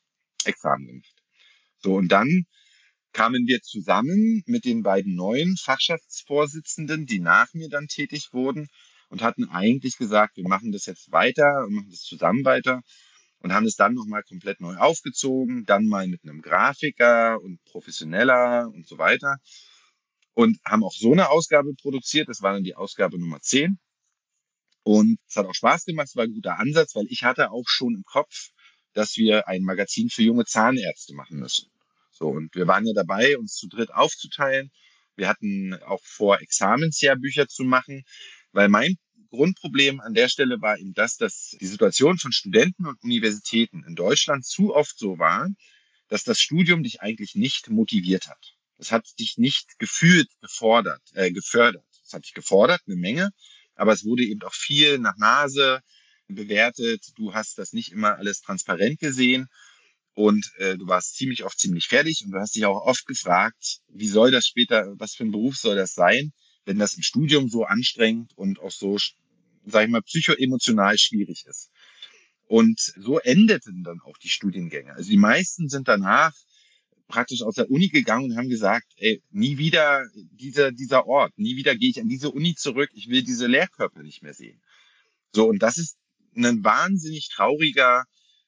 Examen 0.45 0.87
gemacht. 0.87 1.13
So, 1.83 1.95
und 1.95 2.07
dann 2.07 2.45
kamen 3.13 3.47
wir 3.47 3.61
zusammen 3.61 4.43
mit 4.45 4.65
den 4.65 4.83
beiden 4.83 5.15
neuen 5.15 5.57
Fachschaftsvorsitzenden, 5.57 7.05
die 7.05 7.19
nach 7.19 7.53
mir 7.53 7.69
dann 7.69 7.87
tätig 7.87 8.29
wurden 8.31 8.67
und 9.09 9.21
hatten 9.21 9.49
eigentlich 9.49 9.97
gesagt, 9.97 10.37
wir 10.37 10.47
machen 10.47 10.71
das 10.71 10.85
jetzt 10.85 11.11
weiter 11.11 11.65
und 11.65 11.73
machen 11.73 11.89
das 11.89 12.01
zusammen 12.01 12.45
weiter 12.45 12.81
und 13.39 13.53
haben 13.53 13.65
es 13.65 13.75
dann 13.75 13.93
nochmal 13.93 14.23
komplett 14.23 14.59
neu 14.59 14.75
aufgezogen, 14.75 15.65
dann 15.65 15.85
mal 15.85 16.07
mit 16.07 16.23
einem 16.23 16.41
Grafiker 16.41 17.41
und 17.41 17.63
professioneller 17.63 18.69
und 18.73 18.87
so 18.87 18.97
weiter 18.97 19.37
und 20.33 20.57
haben 20.65 20.83
auch 20.83 20.93
so 20.93 21.11
eine 21.11 21.29
Ausgabe 21.29 21.73
produziert. 21.73 22.29
Das 22.29 22.41
war 22.41 22.53
dann 22.53 22.63
die 22.63 22.75
Ausgabe 22.75 23.19
Nummer 23.19 23.41
10. 23.41 23.77
Und 24.83 25.19
es 25.27 25.35
hat 25.35 25.45
auch 25.45 25.53
Spaß 25.53 25.85
gemacht, 25.85 26.07
es 26.07 26.15
war 26.15 26.23
ein 26.23 26.33
guter 26.33 26.57
Ansatz, 26.57 26.95
weil 26.95 27.05
ich 27.09 27.23
hatte 27.23 27.51
auch 27.51 27.67
schon 27.67 27.95
im 27.95 28.03
Kopf, 28.03 28.49
dass 28.93 29.17
wir 29.17 29.47
ein 29.47 29.63
Magazin 29.63 30.09
für 30.09 30.23
junge 30.23 30.45
Zahnärzte 30.45 31.13
machen 31.13 31.39
müssen. 31.39 31.69
So, 32.19 32.27
und 32.27 32.53
wir 32.53 32.67
waren 32.67 32.85
ja 32.85 32.93
dabei, 32.93 33.37
uns 33.37 33.55
zu 33.55 33.67
dritt 33.67 33.91
aufzuteilen. 33.91 34.71
Wir 35.15 35.29
hatten 35.29 35.73
auch 35.85 36.01
vor, 36.03 36.41
Examensjahrbücher 36.41 37.47
zu 37.47 37.63
machen, 37.63 38.03
weil 38.51 38.67
mein 38.67 38.97
Grundproblem 39.29 40.01
an 40.01 40.13
der 40.13 40.27
Stelle 40.27 40.59
war 40.59 40.77
eben 40.77 40.93
das, 40.93 41.15
dass 41.15 41.55
die 41.61 41.67
Situation 41.67 42.17
von 42.17 42.31
Studenten 42.31 42.85
und 42.87 43.01
Universitäten 43.03 43.83
in 43.87 43.95
Deutschland 43.95 44.45
zu 44.45 44.75
oft 44.75 44.97
so 44.97 45.17
war, 45.17 45.47
dass 46.09 46.23
das 46.23 46.39
Studium 46.39 46.83
dich 46.83 47.01
eigentlich 47.01 47.35
nicht 47.35 47.69
motiviert 47.69 48.27
hat. 48.27 48.55
Es 48.77 48.91
hat 48.91 49.05
dich 49.19 49.37
nicht 49.37 49.77
gefühlt 49.77 50.29
gefordert, 50.41 51.01
äh, 51.13 51.31
gefördert. 51.31 51.85
Es 52.05 52.13
hat 52.13 52.25
dich 52.25 52.33
gefordert, 52.33 52.81
eine 52.87 52.95
Menge, 52.95 53.29
aber 53.75 53.93
es 53.93 54.03
wurde 54.03 54.23
eben 54.23 54.41
auch 54.41 54.53
viel 54.53 54.97
nach 54.97 55.15
Nase 55.17 55.81
bewertet. 56.27 57.05
Du 57.15 57.33
hast 57.33 57.57
das 57.57 57.71
nicht 57.71 57.91
immer 57.91 58.17
alles 58.17 58.41
transparent 58.41 58.99
gesehen. 58.99 59.47
Und 60.19 60.51
äh, 60.57 60.77
du 60.77 60.85
warst 60.85 61.15
ziemlich 61.15 61.45
oft 61.45 61.57
ziemlich 61.57 61.87
fertig 61.87 62.23
und 62.25 62.31
du 62.31 62.39
hast 62.39 62.53
dich 62.53 62.65
auch 62.65 62.85
oft 62.85 63.05
gefragt, 63.05 63.79
wie 63.87 64.09
soll 64.09 64.31
das 64.31 64.47
später, 64.47 64.93
was 64.97 65.13
für 65.13 65.23
ein 65.23 65.31
Beruf 65.31 65.55
soll 65.55 65.77
das 65.77 65.93
sein, 65.93 66.33
wenn 66.65 66.77
das 66.77 66.95
im 66.95 67.03
Studium 67.03 67.47
so 67.47 67.63
anstrengend 67.63 68.33
und 68.35 68.59
auch 68.59 68.69
so, 68.69 68.97
sag 69.65 69.85
ich 69.85 69.89
mal, 69.89 70.01
psychoemotional 70.01 70.97
schwierig 70.97 71.45
ist. 71.47 71.69
Und 72.47 72.81
so 72.97 73.19
endeten 73.19 73.85
dann 73.85 74.01
auch 74.01 74.17
die 74.17 74.27
Studiengänge. 74.27 74.91
Also 74.93 75.09
die 75.09 75.15
meisten 75.15 75.69
sind 75.69 75.87
danach 75.87 76.33
praktisch 77.07 77.41
aus 77.41 77.55
der 77.55 77.71
Uni 77.71 77.87
gegangen 77.87 78.29
und 78.29 78.37
haben 78.37 78.49
gesagt, 78.49 78.87
ey, 78.97 79.23
nie 79.29 79.57
wieder 79.57 80.03
dieser, 80.13 80.73
dieser 80.73 81.07
Ort, 81.07 81.31
nie 81.37 81.55
wieder 81.55 81.77
gehe 81.77 81.91
ich 81.91 82.01
an 82.01 82.09
diese 82.09 82.29
Uni 82.29 82.55
zurück, 82.55 82.89
ich 82.93 83.07
will 83.07 83.23
diese 83.23 83.47
Lehrkörper 83.47 84.03
nicht 84.03 84.21
mehr 84.21 84.33
sehen. 84.33 84.61
So, 85.31 85.47
und 85.47 85.63
das 85.63 85.77
ist 85.77 85.95
ein 86.35 86.61
wahnsinnig 86.61 87.29
trauriger 87.29 88.03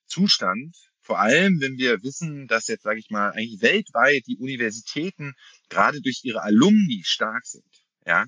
Zustand, 0.05 0.75
vor 1.11 1.19
allem, 1.19 1.59
wenn 1.59 1.77
wir 1.77 2.01
wissen, 2.03 2.47
dass 2.47 2.69
jetzt, 2.69 2.83
sage 2.83 3.01
ich 3.01 3.09
mal, 3.09 3.31
eigentlich 3.31 3.61
weltweit 3.61 4.23
die 4.27 4.37
Universitäten 4.37 5.33
gerade 5.67 5.99
durch 5.99 6.21
ihre 6.23 6.41
Alumni 6.41 7.01
stark 7.03 7.45
sind. 7.45 7.65
Ja, 8.05 8.27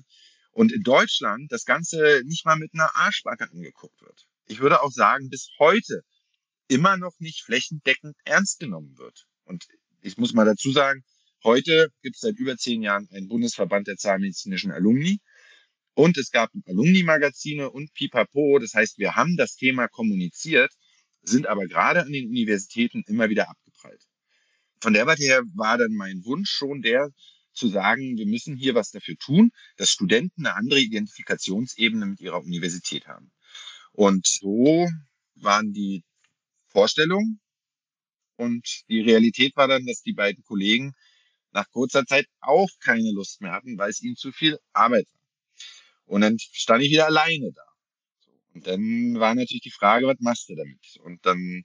und 0.52 0.70
in 0.70 0.82
Deutschland 0.82 1.50
das 1.50 1.64
Ganze 1.64 2.20
nicht 2.26 2.44
mal 2.44 2.56
mit 2.56 2.74
einer 2.74 2.94
Arschbacke 2.94 3.50
angeguckt 3.50 4.02
wird. 4.02 4.26
Ich 4.44 4.60
würde 4.60 4.82
auch 4.82 4.90
sagen, 4.90 5.30
bis 5.30 5.48
heute 5.58 6.02
immer 6.68 6.98
noch 6.98 7.14
nicht 7.20 7.42
flächendeckend 7.44 8.16
ernst 8.26 8.60
genommen 8.60 8.98
wird. 8.98 9.24
Und 9.44 9.64
ich 10.02 10.18
muss 10.18 10.34
mal 10.34 10.44
dazu 10.44 10.70
sagen, 10.70 11.04
heute 11.42 11.88
gibt 12.02 12.16
es 12.16 12.20
seit 12.20 12.36
über 12.36 12.58
zehn 12.58 12.82
Jahren 12.82 13.08
einen 13.14 13.28
Bundesverband 13.28 13.86
der 13.86 13.96
zahnmedizinischen 13.96 14.72
Alumni. 14.72 15.20
Und 15.94 16.18
es 16.18 16.30
gab 16.30 16.50
Alumni-Magazine 16.66 17.70
und 17.70 17.94
Pipapo. 17.94 18.58
Das 18.58 18.74
heißt, 18.74 18.98
wir 18.98 19.16
haben 19.16 19.38
das 19.38 19.54
Thema 19.54 19.88
kommuniziert 19.88 20.70
sind 21.24 21.46
aber 21.46 21.66
gerade 21.66 22.02
an 22.02 22.12
den 22.12 22.28
Universitäten 22.28 23.02
immer 23.06 23.28
wieder 23.30 23.48
abgeprallt. 23.48 24.02
Von 24.80 24.92
der 24.92 25.06
Warte 25.06 25.22
her 25.22 25.42
war 25.54 25.78
dann 25.78 25.94
mein 25.94 26.24
Wunsch 26.24 26.50
schon 26.50 26.82
der, 26.82 27.10
zu 27.54 27.68
sagen, 27.68 28.16
wir 28.16 28.26
müssen 28.26 28.56
hier 28.56 28.74
was 28.74 28.90
dafür 28.90 29.16
tun, 29.16 29.50
dass 29.76 29.90
Studenten 29.90 30.46
eine 30.46 30.56
andere 30.56 30.80
Identifikationsebene 30.80 32.06
mit 32.06 32.20
ihrer 32.20 32.42
Universität 32.42 33.06
haben. 33.06 33.30
Und 33.92 34.26
so 34.26 34.88
waren 35.36 35.72
die 35.72 36.02
Vorstellungen 36.66 37.40
und 38.36 38.82
die 38.88 39.00
Realität 39.00 39.56
war 39.56 39.68
dann, 39.68 39.86
dass 39.86 40.02
die 40.02 40.12
beiden 40.12 40.42
Kollegen 40.42 40.94
nach 41.52 41.70
kurzer 41.70 42.04
Zeit 42.04 42.26
auch 42.40 42.68
keine 42.80 43.12
Lust 43.12 43.40
mehr 43.40 43.52
hatten, 43.52 43.78
weil 43.78 43.90
es 43.90 44.02
ihnen 44.02 44.16
zu 44.16 44.32
viel 44.32 44.58
Arbeit 44.72 45.06
war. 45.12 45.22
Und 46.06 46.20
dann 46.22 46.36
stand 46.38 46.82
ich 46.82 46.90
wieder 46.90 47.06
alleine 47.06 47.52
da. 47.52 47.62
Und 48.54 48.66
dann 48.66 49.18
war 49.18 49.34
natürlich 49.34 49.62
die 49.62 49.70
Frage, 49.70 50.06
was 50.06 50.20
machst 50.20 50.48
du 50.48 50.54
damit? 50.54 50.96
Und 51.02 51.26
dann 51.26 51.64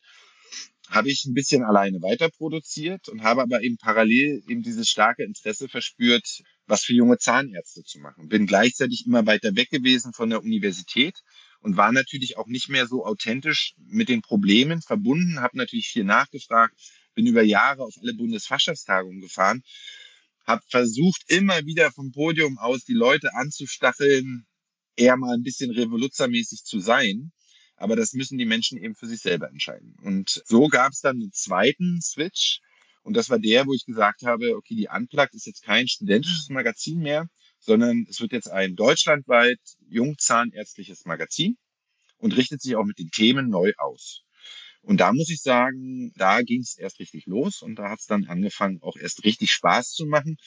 habe 0.90 1.10
ich 1.10 1.26
ein 1.26 1.36
bisschen 1.36 1.64
alleine 1.64 2.02
weiter 2.02 2.30
produziert 2.30 3.10
und 3.10 3.22
habe 3.24 3.44
aber 3.44 3.62
eben 3.62 3.78
parallel 3.78 4.42
eben 4.48 4.64
dieses 4.64 4.90
starke 4.90 5.24
Interesse 5.24 5.70
verspürt, 5.70 6.42
was 6.66 6.84
für 6.84 6.94
junge 6.94 7.18
Zahnärzte 7.18 7.84
zu 7.84 8.00
machen. 8.00 8.28
Bin 8.28 8.48
gleichzeitig 8.48 9.04
immer 9.06 9.26
weiter 9.28 9.56
weg 9.56 9.70
gewesen 9.70 10.14
von 10.14 10.32
der 10.32 10.42
Universität 10.42 11.16
und 11.62 11.78
war 11.78 11.92
natürlich 11.92 12.38
auch 12.38 12.48
nicht 12.48 12.70
mehr 12.70 12.88
so 12.88 13.06
authentisch 13.06 13.76
mit 13.78 14.10
den 14.10 14.22
Problemen 14.22 14.82
verbunden, 14.82 15.42
habe 15.42 15.58
natürlich 15.58 15.90
viel 15.90 16.06
nachgefragt, 16.06 16.74
bin 17.14 17.28
über 17.28 17.44
Jahre 17.44 17.84
auf 17.84 17.94
alle 18.02 18.16
Bundesfachschaftstagungen 18.16 19.22
gefahren, 19.22 19.62
habe 20.48 20.64
versucht, 20.70 21.24
immer 21.28 21.66
wieder 21.66 21.92
vom 21.92 22.12
Podium 22.12 22.58
aus 22.58 22.84
die 22.84 22.94
Leute 22.94 23.36
anzustacheln, 23.36 24.48
eher 25.00 25.18
mal 25.18 25.34
ein 25.34 25.44
bisschen 25.44 25.72
revoluzermäßig 25.72 26.64
zu 26.64 26.80
sein. 26.80 27.32
Aber 27.76 27.96
das 27.96 28.14
müssen 28.14 28.38
die 28.38 28.46
Menschen 28.46 28.78
eben 28.78 28.96
für 28.96 29.08
sich 29.08 29.22
selber 29.22 29.50
entscheiden. 29.50 29.96
Und 30.04 30.42
so 30.46 30.68
gab 30.68 30.92
es 30.92 31.00
dann 31.00 31.16
einen 31.16 31.32
zweiten 31.32 32.02
Switch. 32.02 32.60
Und 33.04 33.16
das 33.16 33.30
war 33.30 33.40
der, 33.40 33.66
wo 33.66 33.74
ich 33.74 33.86
gesagt 33.86 34.24
habe, 34.24 34.56
okay, 34.58 34.76
die 34.76 34.90
Unplugged 34.94 35.34
ist 35.34 35.46
jetzt 35.46 35.64
kein 35.64 35.88
studentisches 35.88 36.50
Magazin 36.50 37.00
mehr, 37.00 37.28
sondern 37.60 38.06
es 38.10 38.20
wird 38.20 38.34
jetzt 38.34 38.50
ein 38.50 38.76
deutschlandweit 38.76 39.60
jungzahnärztliches 39.88 41.06
Magazin 41.06 41.58
und 42.18 42.36
richtet 42.36 42.62
sich 42.62 42.76
auch 42.76 42.84
mit 42.84 43.00
den 43.00 43.10
Themen 43.10 43.50
neu 43.50 43.72
aus. 43.78 44.24
Und 44.82 44.98
da 45.02 45.12
muss 45.14 45.30
ich 45.30 45.42
sagen, 45.42 46.12
da 46.16 46.42
ging 46.42 46.62
es 46.62 46.78
erst 46.78 47.00
richtig 47.00 47.26
los 47.26 47.62
und 47.62 47.76
da 47.76 47.90
hat 47.90 48.00
es 48.00 48.06
dann 48.06 48.26
angefangen, 48.26 48.82
auch 48.82 48.96
erst 48.96 49.24
richtig 49.24 49.52
Spaß 49.52 49.92
zu 49.92 50.06
machen, 50.06 50.38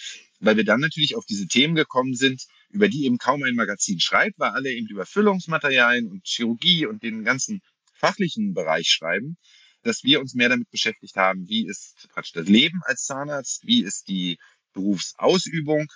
weil 0.40 0.56
wir 0.56 0.64
dann 0.64 0.80
natürlich 0.80 1.16
auf 1.16 1.26
diese 1.26 1.46
Themen 1.46 1.74
gekommen 1.74 2.14
sind, 2.14 2.42
über 2.70 2.88
die 2.88 3.04
eben 3.04 3.18
kaum 3.18 3.42
ein 3.42 3.54
Magazin 3.54 4.00
schreibt, 4.00 4.38
weil 4.38 4.50
alle 4.50 4.70
eben 4.70 4.88
über 4.88 5.06
Füllungsmaterialien 5.06 6.10
und 6.10 6.26
Chirurgie 6.26 6.86
und 6.86 7.02
den 7.02 7.24
ganzen 7.24 7.60
fachlichen 7.94 8.54
Bereich 8.54 8.88
schreiben, 8.88 9.36
dass 9.82 10.02
wir 10.02 10.20
uns 10.20 10.34
mehr 10.34 10.48
damit 10.48 10.70
beschäftigt 10.70 11.16
haben, 11.16 11.48
wie 11.48 11.66
ist 11.66 12.08
praktisch 12.12 12.32
das 12.32 12.48
Leben 12.48 12.80
als 12.84 13.04
Zahnarzt, 13.04 13.66
wie 13.66 13.82
ist 13.82 14.08
die 14.08 14.38
Berufsausübung, 14.72 15.86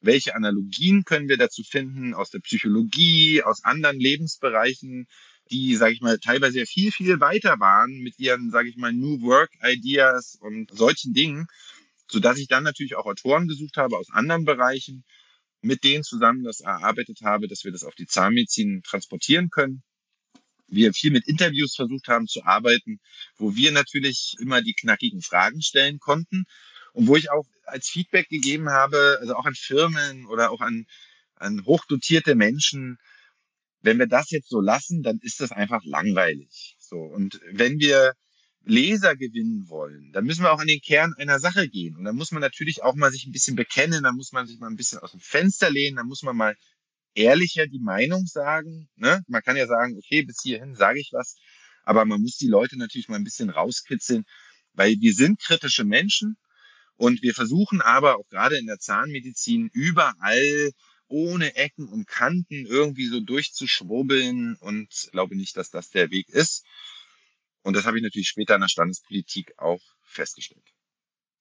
welche 0.00 0.34
Analogien 0.34 1.04
können 1.04 1.28
wir 1.28 1.38
dazu 1.38 1.62
finden 1.62 2.14
aus 2.14 2.30
der 2.30 2.40
Psychologie, 2.40 3.42
aus 3.42 3.64
anderen 3.64 3.98
Lebensbereichen, 3.98 5.06
die, 5.54 5.76
sage 5.76 5.94
ich 5.94 6.00
mal, 6.00 6.18
teilweise 6.18 6.66
viel, 6.66 6.90
viel 6.90 7.20
weiter 7.20 7.60
waren 7.60 8.00
mit 8.00 8.18
ihren, 8.18 8.50
sage 8.50 8.68
ich 8.68 8.76
mal, 8.76 8.92
New 8.92 9.22
Work 9.22 9.52
Ideas 9.62 10.36
und 10.40 10.70
solchen 10.76 11.14
Dingen, 11.14 11.46
so 12.10 12.18
dass 12.18 12.38
ich 12.38 12.48
dann 12.48 12.64
natürlich 12.64 12.96
auch 12.96 13.06
Autoren 13.06 13.46
gesucht 13.46 13.76
habe 13.76 13.96
aus 13.96 14.10
anderen 14.10 14.44
Bereichen, 14.44 15.04
mit 15.62 15.84
denen 15.84 16.02
zusammen 16.02 16.42
das 16.42 16.60
erarbeitet 16.60 17.20
habe, 17.22 17.46
dass 17.46 17.64
wir 17.64 17.70
das 17.70 17.84
auf 17.84 17.94
die 17.94 18.06
Zahnmedizin 18.06 18.82
transportieren 18.84 19.48
können. 19.48 19.84
Wir 20.66 20.92
viel 20.92 21.12
mit 21.12 21.28
Interviews 21.28 21.76
versucht 21.76 22.08
haben 22.08 22.26
zu 22.26 22.44
arbeiten, 22.44 22.98
wo 23.36 23.54
wir 23.54 23.70
natürlich 23.70 24.34
immer 24.40 24.60
die 24.60 24.74
knackigen 24.74 25.22
Fragen 25.22 25.62
stellen 25.62 26.00
konnten 26.00 26.46
und 26.94 27.06
wo 27.06 27.14
ich 27.14 27.30
auch 27.30 27.46
als 27.64 27.88
Feedback 27.88 28.28
gegeben 28.28 28.70
habe, 28.70 29.18
also 29.20 29.36
auch 29.36 29.46
an 29.46 29.54
Firmen 29.54 30.26
oder 30.26 30.50
auch 30.50 30.60
an, 30.60 30.86
an 31.36 31.64
hochdotierte 31.64 32.34
Menschen, 32.34 32.98
wenn 33.84 33.98
wir 33.98 34.06
das 34.06 34.30
jetzt 34.30 34.48
so 34.48 34.60
lassen, 34.60 35.02
dann 35.02 35.18
ist 35.20 35.40
das 35.40 35.52
einfach 35.52 35.82
langweilig. 35.84 36.76
So. 36.78 36.96
Und 36.96 37.38
wenn 37.52 37.78
wir 37.78 38.14
Leser 38.64 39.14
gewinnen 39.14 39.68
wollen, 39.68 40.10
dann 40.12 40.24
müssen 40.24 40.42
wir 40.42 40.52
auch 40.52 40.58
an 40.58 40.66
den 40.66 40.80
Kern 40.80 41.12
einer 41.18 41.38
Sache 41.38 41.68
gehen. 41.68 41.96
Und 41.96 42.04
dann 42.04 42.16
muss 42.16 42.32
man 42.32 42.40
natürlich 42.40 42.82
auch 42.82 42.94
mal 42.94 43.12
sich 43.12 43.26
ein 43.26 43.32
bisschen 43.32 43.56
bekennen, 43.56 44.02
dann 44.02 44.16
muss 44.16 44.32
man 44.32 44.46
sich 44.46 44.58
mal 44.58 44.68
ein 44.68 44.76
bisschen 44.76 45.00
aus 45.00 45.10
dem 45.10 45.20
Fenster 45.20 45.70
lehnen, 45.70 45.96
dann 45.96 46.06
muss 46.06 46.22
man 46.22 46.34
mal 46.34 46.56
ehrlicher 47.14 47.66
die 47.66 47.78
Meinung 47.78 48.24
sagen. 48.24 48.88
Ne? 48.96 49.22
Man 49.28 49.42
kann 49.42 49.56
ja 49.56 49.66
sagen, 49.66 49.96
okay, 49.98 50.22
bis 50.22 50.40
hierhin 50.42 50.74
sage 50.74 50.98
ich 50.98 51.10
was, 51.12 51.36
aber 51.84 52.06
man 52.06 52.22
muss 52.22 52.38
die 52.38 52.48
Leute 52.48 52.78
natürlich 52.78 53.08
mal 53.08 53.16
ein 53.16 53.24
bisschen 53.24 53.50
rauskitzeln, 53.50 54.24
weil 54.72 54.96
wir 54.98 55.12
sind 55.12 55.40
kritische 55.40 55.84
Menschen 55.84 56.36
und 56.96 57.22
wir 57.22 57.34
versuchen 57.34 57.82
aber 57.82 58.16
auch 58.16 58.28
gerade 58.30 58.56
in 58.56 58.66
der 58.66 58.78
Zahnmedizin 58.78 59.68
überall 59.74 60.70
ohne 61.08 61.54
Ecken 61.56 61.88
und 61.88 62.06
Kanten 62.06 62.66
irgendwie 62.66 63.06
so 63.06 63.20
durchzuschwurbeln 63.20 64.56
und 64.56 65.08
glaube 65.12 65.36
nicht, 65.36 65.56
dass 65.56 65.70
das 65.70 65.90
der 65.90 66.10
Weg 66.10 66.28
ist. 66.28 66.64
Und 67.62 67.74
das 67.74 67.86
habe 67.86 67.96
ich 67.96 68.02
natürlich 68.02 68.28
später 68.28 68.54
in 68.54 68.60
der 68.60 68.68
Standespolitik 68.68 69.54
auch 69.58 69.80
festgestellt. 70.02 70.64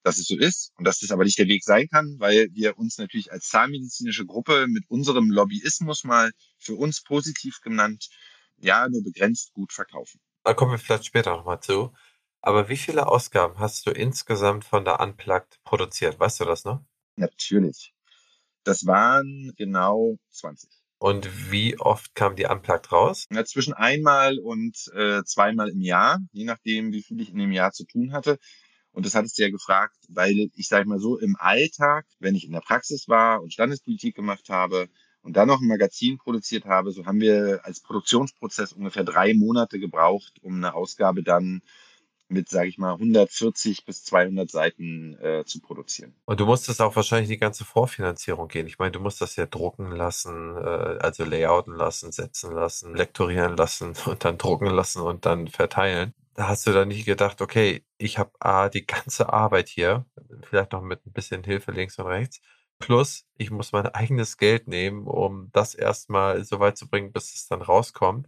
Dass 0.03 0.17
es 0.17 0.25
so 0.25 0.37
ist 0.37 0.71
und 0.77 0.85
dass 0.85 0.99
das 0.99 1.11
aber 1.11 1.23
nicht 1.23 1.37
der 1.37 1.47
Weg 1.47 1.63
sein 1.63 1.87
kann, 1.87 2.15
weil 2.19 2.49
wir 2.53 2.77
uns 2.77 2.97
natürlich 2.97 3.31
als 3.31 3.47
zahnmedizinische 3.47 4.25
Gruppe 4.25 4.67
mit 4.67 4.83
unserem 4.89 5.29
Lobbyismus 5.29 6.03
mal 6.03 6.31
für 6.57 6.75
uns 6.75 7.01
positiv 7.01 7.59
genannt, 7.61 8.09
ja, 8.57 8.87
nur 8.89 9.03
begrenzt 9.03 9.53
gut 9.53 9.71
verkaufen. 9.71 10.19
Da 10.43 10.53
kommen 10.53 10.71
wir 10.71 10.79
vielleicht 10.79 11.05
später 11.05 11.31
nochmal 11.31 11.61
zu. 11.61 11.93
Aber 12.41 12.67
wie 12.67 12.75
viele 12.75 13.07
Ausgaben 13.07 13.59
hast 13.59 13.85
du 13.85 13.91
insgesamt 13.91 14.65
von 14.65 14.83
der 14.83 14.99
Unplugged 14.99 15.63
produziert? 15.63 16.19
Weißt 16.19 16.41
du 16.41 16.45
das 16.45 16.65
noch? 16.65 16.83
Natürlich. 17.15 17.93
Das 18.63 18.85
waren 18.85 19.53
genau 19.57 20.17
20. 20.31 20.69
Und 20.99 21.51
wie 21.51 21.77
oft 21.79 22.15
kam 22.15 22.37
die 22.37 22.45
Unplugged 22.45 22.91
raus? 22.93 23.25
Ja, 23.29 23.43
zwischen 23.43 23.73
einmal 23.73 24.39
und 24.39 24.77
äh, 24.95 25.21
zweimal 25.25 25.69
im 25.69 25.81
Jahr, 25.81 26.19
je 26.31 26.45
nachdem, 26.45 26.93
wie 26.93 27.03
viel 27.03 27.19
ich 27.19 27.29
in 27.29 27.39
dem 27.39 27.51
Jahr 27.51 27.73
zu 27.73 27.85
tun 27.85 28.13
hatte. 28.13 28.39
Und 28.93 29.05
das 29.05 29.15
hattest 29.15 29.37
du 29.37 29.43
ja 29.43 29.49
gefragt, 29.49 29.97
weil 30.07 30.49
ich 30.55 30.67
sage 30.67 30.87
mal 30.87 30.99
so, 30.99 31.17
im 31.17 31.35
Alltag, 31.37 32.05
wenn 32.19 32.35
ich 32.35 32.45
in 32.45 32.53
der 32.53 32.61
Praxis 32.61 33.09
war 33.09 33.41
und 33.41 33.51
Standespolitik 33.51 34.15
gemacht 34.15 34.47
habe 34.49 34.87
und 35.23 35.35
dann 35.35 35.47
noch 35.47 35.59
ein 35.59 35.67
Magazin 35.67 36.17
produziert 36.19 36.65
habe, 36.65 36.91
so 36.91 37.05
haben 37.05 37.19
wir 37.19 37.65
als 37.65 37.81
Produktionsprozess 37.81 38.71
ungefähr 38.71 39.03
drei 39.03 39.33
Monate 39.33 39.79
gebraucht, 39.79 40.33
um 40.41 40.55
eine 40.55 40.73
Ausgabe 40.73 41.23
dann 41.23 41.63
mit, 42.27 42.49
sage 42.49 42.67
ich 42.67 42.77
mal, 42.77 42.93
140 42.93 43.85
bis 43.85 44.03
200 44.05 44.49
Seiten 44.49 45.17
äh, 45.21 45.43
zu 45.45 45.61
produzieren. 45.61 46.15
Und 46.25 46.39
du 46.39 46.45
musstest 46.45 46.81
auch 46.81 46.95
wahrscheinlich 46.95 47.29
die 47.29 47.37
ganze 47.37 47.65
Vorfinanzierung 47.65 48.47
gehen. 48.47 48.67
Ich 48.67 48.79
meine, 48.79 48.91
du 48.91 48.99
musst 48.99 49.21
das 49.21 49.35
ja 49.35 49.45
drucken 49.45 49.91
lassen, 49.91 50.57
äh, 50.57 50.99
also 50.99 51.23
layouten 51.23 51.75
lassen, 51.75 52.11
setzen 52.11 52.53
lassen, 52.53 52.95
lektorieren 52.95 53.55
lassen 53.55 53.93
und 54.05 54.25
dann 54.25 54.37
drucken 54.37 54.67
lassen 54.67 55.01
und 55.01 55.25
dann 55.25 55.47
verteilen. 55.47 56.13
Da 56.35 56.47
hast 56.47 56.65
du 56.65 56.71
dann 56.71 56.87
nicht 56.87 57.05
gedacht, 57.05 57.41
okay, 57.41 57.85
ich 57.97 58.17
habe 58.17 58.31
A, 58.39 58.69
die 58.69 58.85
ganze 58.87 59.31
Arbeit 59.31 59.69
hier, 59.69 60.05
vielleicht 60.49 60.71
noch 60.71 60.81
mit 60.81 61.05
ein 61.05 61.13
bisschen 61.13 61.43
Hilfe 61.43 61.71
links 61.71 61.99
und 61.99 62.07
rechts, 62.07 62.41
plus 62.79 63.25
ich 63.37 63.51
muss 63.51 63.71
mein 63.71 63.85
eigenes 63.87 64.37
Geld 64.37 64.67
nehmen, 64.67 65.05
um 65.05 65.49
das 65.53 65.75
erstmal 65.75 66.43
so 66.43 66.59
weit 66.59 66.77
zu 66.77 66.89
bringen, 66.89 67.11
bis 67.11 67.33
es 67.35 67.47
dann 67.47 67.61
rauskommt. 67.61 68.27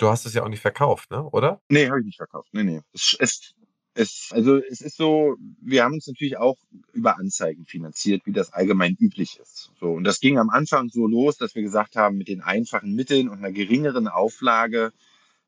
Du 0.00 0.08
hast 0.08 0.24
es 0.24 0.32
ja 0.32 0.42
auch 0.42 0.48
nicht 0.48 0.62
verkauft, 0.62 1.10
ne? 1.10 1.22
oder? 1.24 1.60
Nee, 1.68 1.86
habe 1.88 2.00
ich 2.00 2.06
nicht 2.06 2.16
verkauft. 2.16 2.48
Nee, 2.52 2.62
nee. 2.62 2.80
Es, 2.94 3.14
es, 3.20 3.54
es, 3.92 4.30
also 4.30 4.56
es 4.56 4.80
ist 4.80 4.96
so, 4.96 5.36
wir 5.60 5.84
haben 5.84 5.92
uns 5.92 6.06
natürlich 6.06 6.38
auch 6.38 6.56
über 6.94 7.18
Anzeigen 7.18 7.66
finanziert, 7.66 8.22
wie 8.24 8.32
das 8.32 8.50
allgemein 8.54 8.96
üblich 8.98 9.38
ist. 9.38 9.70
So, 9.78 9.92
und 9.92 10.04
das 10.04 10.20
ging 10.20 10.38
am 10.38 10.48
Anfang 10.48 10.88
so 10.88 11.06
los, 11.06 11.36
dass 11.36 11.54
wir 11.54 11.60
gesagt 11.60 11.96
haben, 11.96 12.16
mit 12.16 12.28
den 12.28 12.40
einfachen 12.40 12.94
Mitteln 12.94 13.28
und 13.28 13.40
einer 13.40 13.52
geringeren 13.52 14.08
Auflage 14.08 14.94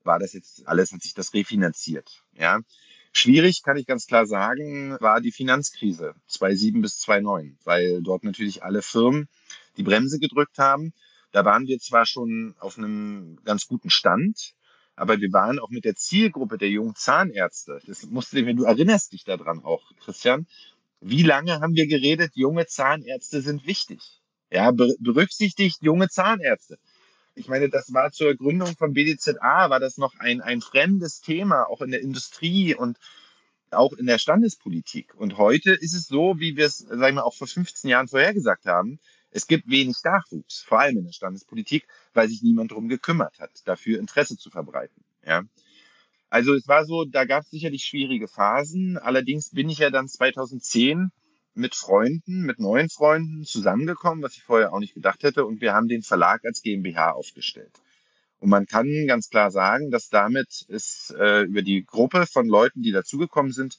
war 0.04 0.18
das 0.18 0.34
jetzt 0.34 0.68
alles, 0.68 0.92
hat 0.92 1.00
sich 1.00 1.14
das 1.14 1.32
refinanziert. 1.32 2.22
Ja. 2.38 2.60
Schwierig, 3.14 3.62
kann 3.62 3.78
ich 3.78 3.86
ganz 3.86 4.06
klar 4.06 4.26
sagen, 4.26 4.98
war 5.00 5.22
die 5.22 5.32
Finanzkrise 5.32 6.14
2007 6.26 6.82
bis 6.82 6.98
2009, 6.98 7.56
weil 7.64 8.02
dort 8.02 8.22
natürlich 8.22 8.62
alle 8.62 8.82
Firmen 8.82 9.28
die 9.78 9.82
Bremse 9.82 10.18
gedrückt 10.18 10.58
haben 10.58 10.92
da 11.32 11.44
waren 11.44 11.66
wir 11.66 11.78
zwar 11.78 12.06
schon 12.06 12.54
auf 12.58 12.78
einem 12.78 13.38
ganz 13.44 13.66
guten 13.66 13.90
Stand, 13.90 14.54
aber 14.94 15.20
wir 15.20 15.32
waren 15.32 15.58
auch 15.58 15.70
mit 15.70 15.84
der 15.84 15.96
Zielgruppe 15.96 16.58
der 16.58 16.68
jungen 16.68 16.94
Zahnärzte. 16.94 17.80
Das 17.86 18.04
musste, 18.04 18.44
wenn 18.46 18.56
du 18.56 18.64
erinnerst 18.64 19.12
dich 19.12 19.24
daran 19.24 19.64
auch, 19.64 19.82
Christian. 20.00 20.46
Wie 21.00 21.22
lange 21.22 21.60
haben 21.60 21.74
wir 21.74 21.88
geredet, 21.88 22.32
junge 22.34 22.66
Zahnärzte 22.66 23.40
sind 23.40 23.66
wichtig? 23.66 24.20
Ja, 24.50 24.70
berücksichtigt 24.70 25.78
junge 25.80 26.08
Zahnärzte. 26.08 26.78
Ich 27.34 27.48
meine, 27.48 27.70
das 27.70 27.92
war 27.94 28.12
zur 28.12 28.34
Gründung 28.34 28.76
von 28.76 28.92
BDZA, 28.92 29.70
war 29.70 29.80
das 29.80 29.96
noch 29.96 30.14
ein, 30.18 30.42
ein 30.42 30.60
fremdes 30.60 31.22
Thema, 31.22 31.64
auch 31.64 31.80
in 31.80 31.90
der 31.90 32.02
Industrie 32.02 32.74
und 32.74 32.98
auch 33.70 33.94
in 33.94 34.04
der 34.04 34.18
Standespolitik. 34.18 35.14
Und 35.14 35.38
heute 35.38 35.72
ist 35.72 35.94
es 35.94 36.06
so, 36.06 36.38
wie 36.38 36.56
wir 36.56 36.66
es, 36.66 36.78
sagen 36.78 37.16
wir, 37.16 37.24
auch 37.24 37.34
vor 37.34 37.46
15 37.46 37.88
Jahren 37.88 38.08
vorhergesagt 38.08 38.66
haben. 38.66 39.00
Es 39.32 39.46
gibt 39.46 39.68
wenig 39.68 39.96
Nachwuchs, 40.04 40.60
vor 40.60 40.80
allem 40.80 40.98
in 40.98 41.04
der 41.04 41.12
Standespolitik, 41.12 41.86
weil 42.12 42.28
sich 42.28 42.42
niemand 42.42 42.70
darum 42.70 42.88
gekümmert 42.88 43.38
hat, 43.40 43.50
dafür 43.64 43.98
Interesse 43.98 44.36
zu 44.36 44.50
verbreiten. 44.50 45.02
Ja. 45.26 45.42
Also 46.28 46.54
es 46.54 46.68
war 46.68 46.84
so, 46.84 47.04
da 47.04 47.24
gab 47.24 47.42
es 47.42 47.50
sicherlich 47.50 47.84
schwierige 47.84 48.28
Phasen. 48.28 48.98
Allerdings 48.98 49.50
bin 49.50 49.68
ich 49.68 49.78
ja 49.78 49.90
dann 49.90 50.08
2010 50.08 51.10
mit 51.54 51.74
Freunden, 51.74 52.42
mit 52.42 52.58
neuen 52.58 52.88
Freunden 52.88 53.44
zusammengekommen, 53.44 54.22
was 54.22 54.36
ich 54.36 54.42
vorher 54.42 54.72
auch 54.72 54.78
nicht 54.78 54.94
gedacht 54.94 55.22
hätte. 55.22 55.44
Und 55.44 55.60
wir 55.60 55.74
haben 55.74 55.88
den 55.88 56.02
Verlag 56.02 56.44
als 56.44 56.62
GmbH 56.62 57.12
aufgestellt. 57.12 57.72
Und 58.38 58.48
man 58.48 58.66
kann 58.66 58.88
ganz 59.06 59.28
klar 59.28 59.50
sagen, 59.50 59.90
dass 59.90 60.08
damit 60.08 60.64
ist 60.68 61.14
äh, 61.18 61.42
über 61.42 61.62
die 61.62 61.84
Gruppe 61.84 62.26
von 62.26 62.48
Leuten, 62.48 62.82
die 62.82 62.92
dazugekommen 62.92 63.52
sind, 63.52 63.78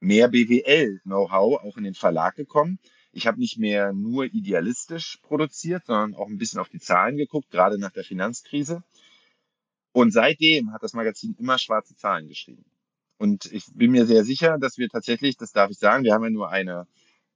mehr 0.00 0.28
BWL-Know-how 0.28 1.62
auch 1.62 1.76
in 1.76 1.84
den 1.84 1.94
Verlag 1.94 2.34
gekommen. 2.34 2.78
Ich 3.12 3.26
habe 3.26 3.38
nicht 3.38 3.58
mehr 3.58 3.92
nur 3.92 4.24
idealistisch 4.24 5.18
produziert, 5.22 5.84
sondern 5.86 6.14
auch 6.14 6.28
ein 6.28 6.38
bisschen 6.38 6.60
auf 6.60 6.68
die 6.68 6.80
Zahlen 6.80 7.16
geguckt, 7.16 7.50
gerade 7.50 7.78
nach 7.78 7.92
der 7.92 8.04
Finanzkrise. 8.04 8.82
Und 9.92 10.12
seitdem 10.12 10.72
hat 10.72 10.82
das 10.82 10.94
Magazin 10.94 11.36
immer 11.38 11.58
schwarze 11.58 11.94
Zahlen 11.94 12.28
geschrieben. 12.28 12.64
Und 13.18 13.44
ich 13.52 13.66
bin 13.74 13.90
mir 13.90 14.06
sehr 14.06 14.24
sicher, 14.24 14.58
dass 14.58 14.78
wir 14.78 14.88
tatsächlich, 14.88 15.36
das 15.36 15.52
darf 15.52 15.70
ich 15.70 15.78
sagen, 15.78 16.04
wir 16.04 16.14
haben 16.14 16.24
ja 16.24 16.30
nur 16.30 16.50
eine, 16.50 16.86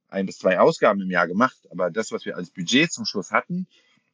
ein 0.09 0.25
bis 0.25 0.39
zwei 0.39 0.59
Ausgaben 0.59 0.99
im 1.01 1.11
Jahr 1.11 1.27
gemacht, 1.27 1.57
aber 1.69 1.91
das, 1.91 2.11
was 2.11 2.25
wir 2.25 2.35
als 2.35 2.49
Budget 2.49 2.91
zum 2.91 3.05
Schluss 3.05 3.31
hatten, 3.31 3.67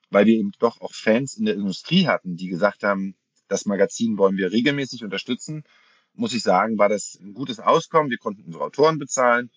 weil 0.10 0.26
wir 0.26 0.36
eben 0.36 0.52
doch 0.60 0.82
auch 0.82 0.94
Fans 0.94 1.36
in 1.36 1.46
der 1.46 1.56
Industrie 1.56 2.08
hatten, 2.08 2.36
die 2.36 2.48
gesagt 2.48 2.84
haben, 2.84 3.16
das 3.48 3.66
Magazin 3.66 4.18
wollen 4.18 4.38
wir 4.38 4.52
regelmäßig 4.52 5.04
unterstützen, 5.04 5.64
muss 6.14 6.34
ich 6.34 6.44
sagen, 6.44 6.78
war 6.78 6.90
das 6.90 7.18
ein 7.20 7.34
gutes 7.34 7.60
Auskommen. 7.60 8.12
Wir 8.12 8.18
konnten 8.18 8.44
unsere 8.44 8.64
Autoren 8.64 9.00
bezahlen, 9.00 9.50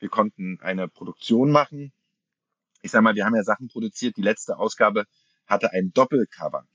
wir 0.00 0.08
konnten 0.08 0.58
eine 0.60 0.88
Produktion 0.88 1.50
machen. 1.50 1.92
Ich 2.82 2.90
sage 2.90 3.02
mal, 3.02 3.14
wir 3.14 3.24
haben 3.24 3.36
ja 3.36 3.44
Sachen 3.44 3.68
produziert. 3.68 4.16
Die 4.16 4.22
letzte 4.22 4.58
Ausgabe 4.58 5.04
hatte 5.46 5.72
ein 5.72 5.92
Doppelcover. 5.92 6.66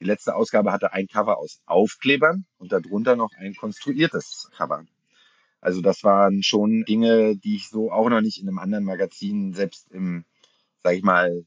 Die 0.00 0.04
letzte 0.04 0.34
Ausgabe 0.34 0.72
hatte 0.72 0.92
ein 0.92 1.06
Cover 1.06 1.38
aus 1.38 1.62
Aufklebern 1.64 2.44
und 2.58 2.72
darunter 2.72 3.14
noch 3.14 3.30
ein 3.38 3.54
konstruiertes 3.54 4.50
Cover. 4.56 4.84
Also 5.60 5.80
das 5.80 6.02
waren 6.02 6.42
schon 6.42 6.84
Dinge, 6.84 7.36
die 7.36 7.54
ich 7.54 7.68
so 7.68 7.92
auch 7.92 8.08
noch 8.08 8.20
nicht 8.20 8.40
in 8.40 8.48
einem 8.48 8.58
anderen 8.58 8.84
Magazin, 8.84 9.54
selbst 9.54 9.88
im, 9.92 10.24
sag 10.82 10.94
ich 10.94 11.04
mal, 11.04 11.46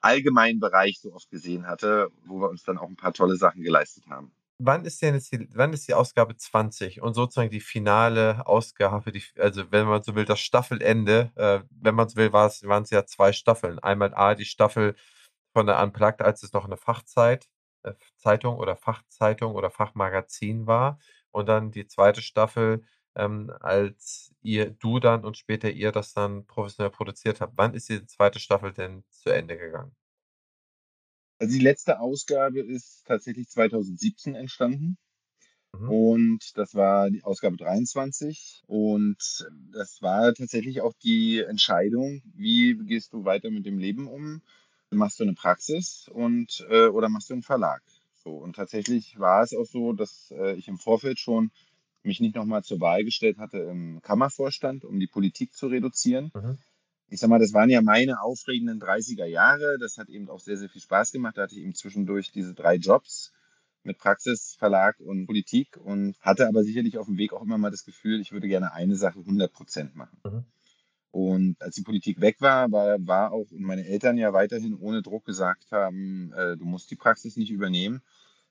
allgemeinen 0.00 0.60
Bereich 0.60 1.00
so 1.00 1.14
oft 1.14 1.30
gesehen 1.30 1.66
hatte, 1.66 2.10
wo 2.26 2.40
wir 2.40 2.50
uns 2.50 2.62
dann 2.64 2.76
auch 2.76 2.88
ein 2.88 2.96
paar 2.96 3.14
tolle 3.14 3.36
Sachen 3.36 3.62
geleistet 3.62 4.06
haben 4.08 4.30
wann 4.60 4.84
ist 4.84 5.00
denn 5.02 5.14
jetzt 5.14 5.32
die, 5.32 5.48
wann 5.54 5.72
ist 5.72 5.88
die 5.88 5.94
Ausgabe 5.94 6.36
20 6.36 7.00
und 7.02 7.14
sozusagen 7.14 7.50
die 7.50 7.60
finale 7.60 8.46
Ausgabe, 8.46 9.12
die, 9.12 9.22
also 9.38 9.70
wenn 9.72 9.86
man 9.86 10.02
so 10.02 10.14
will, 10.14 10.24
das 10.24 10.40
Staffelende, 10.40 11.32
äh, 11.36 11.60
wenn 11.70 11.94
man 11.94 12.08
so 12.08 12.16
will, 12.16 12.32
waren 12.32 12.82
es 12.82 12.90
ja 12.90 13.06
zwei 13.06 13.32
Staffeln. 13.32 13.78
Einmal 13.80 14.14
A, 14.14 14.34
die 14.34 14.44
Staffel 14.44 14.94
von 15.52 15.66
der 15.66 15.82
Unplugged, 15.82 16.22
als 16.22 16.42
es 16.42 16.52
noch 16.52 16.64
eine 16.64 16.76
Fachzeit, 16.76 17.48
äh, 17.84 17.94
Zeitung 18.16 18.56
oder 18.58 18.76
Fachzeitung 18.76 19.54
oder 19.54 19.70
Fachmagazin 19.70 20.66
war. 20.66 20.98
Und 21.32 21.48
dann 21.48 21.70
die 21.72 21.86
zweite 21.86 22.22
Staffel, 22.22 22.84
ähm, 23.16 23.52
als 23.60 24.32
ihr, 24.42 24.70
du 24.70 25.00
dann 25.00 25.24
und 25.24 25.36
später 25.38 25.70
ihr 25.70 25.92
das 25.92 26.12
dann 26.14 26.46
professionell 26.46 26.90
produziert 26.90 27.40
habt. 27.40 27.54
Wann 27.56 27.74
ist 27.74 27.88
die 27.88 28.04
zweite 28.06 28.38
Staffel 28.40 28.72
denn 28.72 29.04
zu 29.10 29.30
Ende 29.30 29.56
gegangen? 29.58 29.94
Also 31.40 31.54
die 31.54 31.64
letzte 31.64 32.00
Ausgabe 32.00 32.60
ist 32.60 33.02
tatsächlich 33.06 33.48
2017 33.48 34.34
entstanden. 34.34 34.98
Mhm. 35.72 35.88
Und 35.88 36.52
das 36.54 36.74
war 36.74 37.10
die 37.10 37.24
Ausgabe 37.24 37.56
23. 37.56 38.62
Und 38.66 39.16
das 39.72 40.02
war 40.02 40.34
tatsächlich 40.34 40.82
auch 40.82 40.92
die 41.02 41.40
Entscheidung, 41.40 42.22
wie 42.34 42.76
gehst 42.84 43.14
du 43.14 43.24
weiter 43.24 43.50
mit 43.50 43.64
dem 43.64 43.78
Leben 43.78 44.06
um? 44.06 44.42
Machst 44.90 45.18
du 45.18 45.24
eine 45.24 45.34
Praxis 45.34 46.10
und 46.12 46.66
äh, 46.68 46.88
oder 46.88 47.08
machst 47.08 47.30
du 47.30 47.34
einen 47.34 47.42
Verlag? 47.42 47.80
So, 48.22 48.32
und 48.32 48.56
tatsächlich 48.56 49.18
war 49.18 49.42
es 49.42 49.54
auch 49.54 49.64
so, 49.64 49.94
dass 49.94 50.30
äh, 50.32 50.56
ich 50.56 50.68
im 50.68 50.78
Vorfeld 50.78 51.18
schon 51.18 51.50
mich 52.02 52.20
nicht 52.20 52.34
nochmal 52.34 52.64
zur 52.64 52.80
Wahl 52.80 53.04
gestellt 53.04 53.38
hatte 53.38 53.58
im 53.58 54.02
Kammervorstand, 54.02 54.84
um 54.84 55.00
die 55.00 55.06
Politik 55.06 55.54
zu 55.54 55.68
reduzieren. 55.68 56.32
Mhm 56.34 56.58
ich 57.10 57.18
sag 57.18 57.28
mal, 57.28 57.40
das 57.40 57.52
waren 57.52 57.70
ja 57.70 57.82
meine 57.82 58.22
aufregenden 58.22 58.80
30er 58.80 59.26
Jahre. 59.26 59.78
Das 59.78 59.98
hat 59.98 60.08
eben 60.08 60.30
auch 60.30 60.38
sehr, 60.38 60.56
sehr 60.56 60.68
viel 60.68 60.80
Spaß 60.80 61.10
gemacht. 61.12 61.36
Da 61.36 61.42
hatte 61.42 61.56
ich 61.56 61.62
eben 61.62 61.74
zwischendurch 61.74 62.30
diese 62.30 62.54
drei 62.54 62.76
Jobs 62.76 63.32
mit 63.82 63.98
Praxis, 63.98 64.56
Verlag 64.58 65.00
und 65.00 65.26
Politik 65.26 65.76
und 65.76 66.16
hatte 66.20 66.46
aber 66.46 66.62
sicherlich 66.62 66.98
auf 66.98 67.06
dem 67.06 67.18
Weg 67.18 67.32
auch 67.32 67.42
immer 67.42 67.58
mal 67.58 67.70
das 67.70 67.84
Gefühl, 67.84 68.20
ich 68.20 68.30
würde 68.30 68.46
gerne 68.46 68.72
eine 68.72 68.94
Sache 68.94 69.18
100 69.18 69.52
Prozent 69.52 69.96
machen. 69.96 70.20
Mhm. 70.24 70.44
Und 71.12 71.56
als 71.60 71.74
die 71.74 71.82
Politik 71.82 72.20
weg 72.20 72.36
war, 72.40 72.70
war, 72.70 73.04
war 73.04 73.32
auch 73.32 73.46
meine 73.50 73.86
Eltern 73.86 74.16
ja 74.16 74.32
weiterhin 74.32 74.76
ohne 74.76 75.02
Druck 75.02 75.24
gesagt 75.24 75.72
haben, 75.72 76.32
äh, 76.34 76.56
du 76.56 76.64
musst 76.64 76.90
die 76.90 76.96
Praxis 76.96 77.36
nicht 77.36 77.50
übernehmen, 77.50 78.02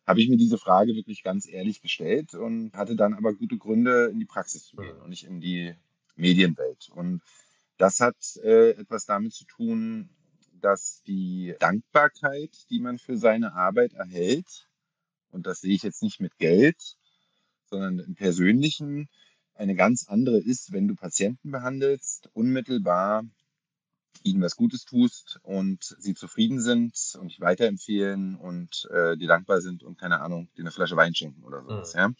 habe 0.05 0.22
ich 0.22 0.30
mir 0.30 0.38
diese 0.38 0.57
Frage 0.57 0.95
wirklich 0.95 1.24
ganz 1.24 1.47
ehrlich 1.47 1.82
gestellt 1.82 2.34
und 2.34 2.74
hatte 2.74 2.95
dann 2.95 3.14
aber 3.14 3.34
gute 3.34 3.57
Gründe, 3.57 4.10
in 4.12 4.20
die 4.20 4.26
Praxis 4.26 4.66
zu 4.66 4.76
gehen 4.76 4.97
mhm. 4.97 5.03
und 5.03 5.10
nicht 5.10 5.26
in 5.26 5.39
die 5.39 5.76
Medienwelt. 6.16 6.89
Und 6.93 7.22
das 7.80 7.99
hat 8.01 8.17
äh, 8.43 8.71
etwas 8.71 9.05
damit 9.05 9.34
zu 9.34 9.45
tun, 9.45 10.09
dass 10.61 11.01
die 11.07 11.55
Dankbarkeit, 11.59 12.51
die 12.69 12.80
man 12.80 12.99
für 12.99 13.17
seine 13.17 13.53
Arbeit 13.53 13.93
erhält, 13.93 14.69
und 15.32 15.47
das 15.47 15.61
sehe 15.61 15.73
ich 15.73 15.84
jetzt 15.84 16.03
nicht 16.03 16.19
mit 16.19 16.38
Geld, 16.38 16.97
sondern 17.65 17.99
im 17.99 18.15
Persönlichen, 18.15 19.09
eine 19.53 19.75
ganz 19.75 20.07
andere 20.07 20.39
ist, 20.39 20.71
wenn 20.71 20.88
du 20.88 20.95
Patienten 20.95 21.51
behandelst, 21.51 22.30
unmittelbar 22.34 23.23
ihnen 24.23 24.41
was 24.41 24.55
Gutes 24.55 24.86
tust 24.86 25.39
und 25.43 25.95
sie 25.99 26.13
zufrieden 26.13 26.59
sind 26.59 27.17
und 27.19 27.30
dich 27.30 27.39
weiterempfehlen 27.39 28.36
und 28.36 28.88
äh, 28.91 29.15
dir 29.17 29.27
dankbar 29.27 29.61
sind 29.61 29.84
und 29.84 29.97
keine 29.97 30.19
Ahnung, 30.21 30.49
dir 30.57 30.61
eine 30.63 30.71
Flasche 30.71 30.97
Wein 30.97 31.15
schenken 31.15 31.43
oder 31.43 31.63
sowas. 31.63 31.93
Mhm. 31.93 31.99
Ja. 31.99 32.11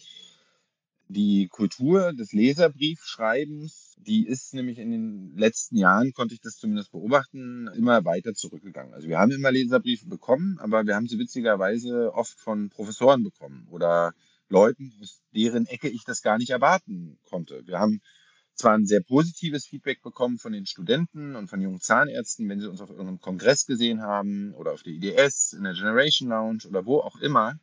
Die 1.12 1.48
Kultur 1.48 2.14
des 2.14 2.34
Leserbriefschreibens, 2.34 3.96
die 3.98 4.28
ist 4.28 4.54
nämlich 4.54 4.78
in 4.78 4.92
den 4.92 5.36
letzten 5.36 5.76
Jahren, 5.76 6.14
konnte 6.14 6.36
ich 6.36 6.42
das 6.42 6.58
zumindest 6.58 6.92
beobachten, 6.92 7.68
immer 7.76 8.06
weiter 8.06 8.36
zurückgegangen. 8.36 8.94
Also 8.94 9.08
wir 9.08 9.18
haben 9.18 9.32
immer 9.32 9.52
Leserbriefe 9.52 10.08
bekommen, 10.08 10.60
aber 10.60 10.86
wir 10.86 10.96
haben 10.96 11.08
sie 11.08 11.18
witzigerweise 11.18 12.14
oft 12.14 12.40
von 12.40 12.70
Professoren 12.70 13.24
bekommen 13.24 13.68
oder 13.72 14.14
Leuten, 14.50 14.94
aus 15.02 15.24
deren 15.34 15.66
Ecke 15.66 15.90
ich 15.90 16.04
das 16.04 16.22
gar 16.22 16.38
nicht 16.38 16.52
erwarten 16.52 17.18
konnte. 17.28 17.66
Wir 17.66 17.80
haben 17.80 18.02
zwar 18.54 18.76
ein 18.76 18.86
sehr 18.86 19.02
positives 19.02 19.66
Feedback 19.66 20.04
bekommen 20.04 20.38
von 20.38 20.52
den 20.52 20.68
Studenten 20.68 21.36
und 21.36 21.50
von 21.50 21.60
jungen 21.60 21.82
Zahnärzten, 21.82 22.48
wenn 22.50 22.60
sie 22.60 22.70
uns 22.70 22.82
auf 22.82 22.92
irgendeinem 22.92 23.20
Kongress 23.20 23.66
gesehen 23.66 24.04
haben 24.04 24.54
oder 24.54 24.74
auf 24.74 24.84
der 24.84 24.94
IDS, 24.94 25.54
in 25.54 25.64
der 25.64 25.74
Generation 25.74 26.30
Lounge 26.30 26.68
oder 26.68 26.86
wo 26.86 27.00
auch 27.00 27.20
immer. 27.20 27.56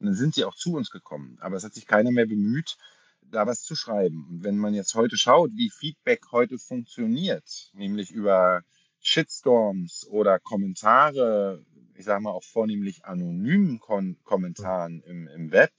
Und 0.00 0.06
dann 0.06 0.14
sind 0.14 0.34
sie 0.34 0.44
auch 0.44 0.54
zu 0.54 0.72
uns 0.72 0.90
gekommen. 0.90 1.36
Aber 1.40 1.56
es 1.56 1.64
hat 1.64 1.74
sich 1.74 1.86
keiner 1.86 2.10
mehr 2.10 2.26
bemüht, 2.26 2.76
da 3.22 3.46
was 3.46 3.62
zu 3.62 3.76
schreiben. 3.76 4.26
Und 4.28 4.44
wenn 4.44 4.56
man 4.56 4.74
jetzt 4.74 4.94
heute 4.94 5.16
schaut, 5.16 5.50
wie 5.54 5.70
Feedback 5.70 6.20
heute 6.32 6.58
funktioniert, 6.58 7.70
nämlich 7.74 8.10
über 8.10 8.62
Shitstorms 9.00 10.06
oder 10.08 10.38
Kommentare, 10.38 11.64
ich 11.94 12.04
sage 12.04 12.22
mal 12.22 12.30
auch 12.30 12.44
vornehmlich 12.44 13.04
anonymen 13.04 13.78
Kon 13.78 14.16
Kommentaren 14.24 15.02
im, 15.02 15.28
im 15.28 15.52
Web, 15.52 15.70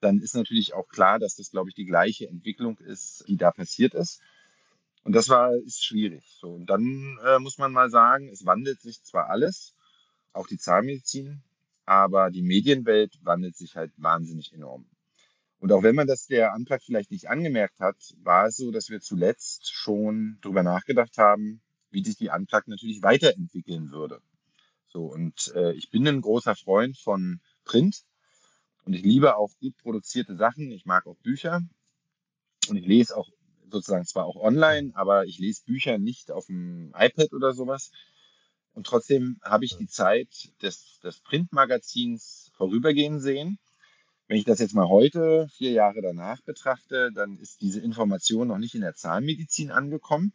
dann 0.00 0.20
ist 0.20 0.34
natürlich 0.34 0.72
auch 0.72 0.88
klar, 0.88 1.18
dass 1.18 1.34
das, 1.34 1.50
glaube 1.50 1.68
ich, 1.68 1.74
die 1.74 1.84
gleiche 1.84 2.28
Entwicklung 2.28 2.78
ist, 2.78 3.24
die 3.28 3.36
da 3.36 3.50
passiert 3.50 3.94
ist. 3.94 4.20
Und 5.02 5.12
das 5.12 5.28
war, 5.28 5.52
ist 5.54 5.84
schwierig. 5.84 6.24
So, 6.40 6.48
und 6.50 6.66
dann 6.66 7.18
äh, 7.24 7.38
muss 7.38 7.58
man 7.58 7.72
mal 7.72 7.90
sagen, 7.90 8.28
es 8.28 8.46
wandelt 8.46 8.80
sich 8.80 9.02
zwar 9.02 9.28
alles, 9.28 9.74
auch 10.32 10.46
die 10.46 10.58
Zahnmedizin, 10.58 11.42
aber 11.84 12.30
die 12.30 12.42
Medienwelt 12.42 13.18
wandelt 13.22 13.56
sich 13.56 13.76
halt 13.76 13.92
wahnsinnig 13.96 14.52
enorm. 14.52 14.86
Und 15.58 15.72
auch 15.72 15.82
wenn 15.82 15.94
man 15.94 16.06
das 16.06 16.26
der 16.26 16.54
Antrag 16.54 16.82
vielleicht 16.82 17.10
nicht 17.10 17.28
angemerkt 17.28 17.80
hat, 17.80 17.96
war 18.22 18.46
es 18.46 18.56
so, 18.56 18.70
dass 18.70 18.88
wir 18.88 19.00
zuletzt 19.00 19.70
schon 19.70 20.38
darüber 20.40 20.62
nachgedacht 20.62 21.18
haben, 21.18 21.60
wie 21.90 22.02
sich 22.02 22.16
die 22.16 22.30
Antrag 22.30 22.66
natürlich 22.66 23.02
weiterentwickeln 23.02 23.90
würde. 23.90 24.22
So, 24.86 25.04
und 25.04 25.52
äh, 25.54 25.72
ich 25.72 25.90
bin 25.90 26.08
ein 26.08 26.22
großer 26.22 26.56
Freund 26.56 26.98
von 26.98 27.40
Print 27.64 28.04
und 28.84 28.94
ich 28.94 29.02
liebe 29.02 29.36
auch 29.36 29.50
gut 29.60 29.76
produzierte 29.76 30.34
Sachen. 30.36 30.70
Ich 30.72 30.86
mag 30.86 31.06
auch 31.06 31.16
Bücher 31.18 31.60
und 32.68 32.76
ich 32.76 32.86
lese 32.86 33.16
auch 33.16 33.28
sozusagen 33.70 34.06
zwar 34.06 34.24
auch 34.24 34.36
online, 34.36 34.92
aber 34.94 35.26
ich 35.26 35.38
lese 35.38 35.64
Bücher 35.64 35.98
nicht 35.98 36.30
auf 36.30 36.46
dem 36.46 36.92
iPad 36.96 37.32
oder 37.32 37.52
sowas, 37.52 37.92
und 38.74 38.86
trotzdem 38.86 39.38
habe 39.42 39.64
ich 39.64 39.76
die 39.76 39.88
Zeit 39.88 40.28
des, 40.62 41.00
des 41.02 41.20
Printmagazins 41.20 42.50
vorübergehen 42.54 43.20
sehen. 43.20 43.58
Wenn 44.28 44.38
ich 44.38 44.44
das 44.44 44.60
jetzt 44.60 44.74
mal 44.74 44.88
heute, 44.88 45.48
vier 45.56 45.72
Jahre 45.72 46.02
danach 46.02 46.40
betrachte, 46.42 47.10
dann 47.12 47.36
ist 47.38 47.60
diese 47.60 47.80
Information 47.80 48.48
noch 48.48 48.58
nicht 48.58 48.76
in 48.76 48.82
der 48.82 48.94
Zahnmedizin 48.94 49.72
angekommen. 49.72 50.32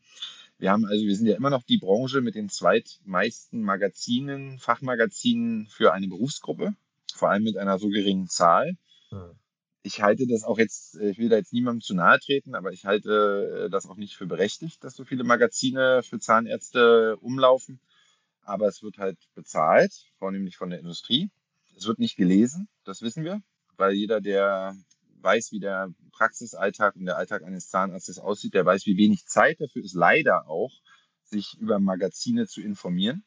Wir 0.57 0.71
haben 0.71 0.85
also, 0.85 1.05
wir 1.05 1.15
sind 1.15 1.27
ja 1.27 1.35
immer 1.35 1.49
noch 1.49 1.63
die 1.63 1.77
Branche 1.77 2.21
mit 2.21 2.35
den 2.35 2.49
zweitmeisten 2.49 3.61
Magazinen, 3.61 4.59
Fachmagazinen 4.59 5.67
für 5.67 5.93
eine 5.93 6.07
Berufsgruppe, 6.07 6.75
vor 7.13 7.29
allem 7.29 7.43
mit 7.43 7.57
einer 7.57 7.79
so 7.79 7.87
geringen 7.87 8.27
Zahl. 8.27 8.75
Ich 9.83 10.01
halte 10.01 10.27
das 10.27 10.43
auch 10.43 10.57
jetzt, 10.57 10.95
ich 10.95 11.17
will 11.17 11.29
da 11.29 11.37
jetzt 11.37 11.53
niemandem 11.53 11.81
zu 11.81 11.93
nahe 11.93 12.19
treten, 12.19 12.55
aber 12.55 12.71
ich 12.71 12.85
halte 12.85 13.65
äh, 13.67 13.69
das 13.69 13.85
auch 13.85 13.97
nicht 13.97 14.15
für 14.15 14.25
berechtigt, 14.25 14.83
dass 14.83 14.95
so 14.95 15.05
viele 15.05 15.23
Magazine 15.23 16.03
für 16.03 16.19
Zahnärzte 16.19 17.17
umlaufen 17.17 17.79
aber 18.45 18.67
es 18.67 18.81
wird 18.83 18.97
halt 18.97 19.17
bezahlt, 19.35 19.93
vornehmlich 20.17 20.57
von 20.57 20.69
der 20.69 20.79
Industrie. 20.79 21.29
Es 21.75 21.87
wird 21.87 21.99
nicht 21.99 22.15
gelesen, 22.15 22.67
das 22.85 23.01
wissen 23.01 23.23
wir, 23.23 23.41
weil 23.75 23.93
jeder, 23.93 24.21
der 24.21 24.75
weiß, 25.21 25.51
wie 25.51 25.59
der 25.59 25.89
Praxisalltag 26.11 26.95
und 26.95 27.05
der 27.05 27.17
Alltag 27.17 27.43
eines 27.43 27.67
Zahnarztes 27.69 28.19
aussieht, 28.19 28.53
der 28.53 28.65
weiß, 28.65 28.85
wie 28.85 28.97
wenig 28.97 29.25
Zeit 29.25 29.59
dafür 29.59 29.83
ist, 29.83 29.93
leider 29.93 30.47
auch, 30.47 30.71
sich 31.23 31.57
über 31.59 31.79
Magazine 31.79 32.47
zu 32.47 32.61
informieren. 32.61 33.25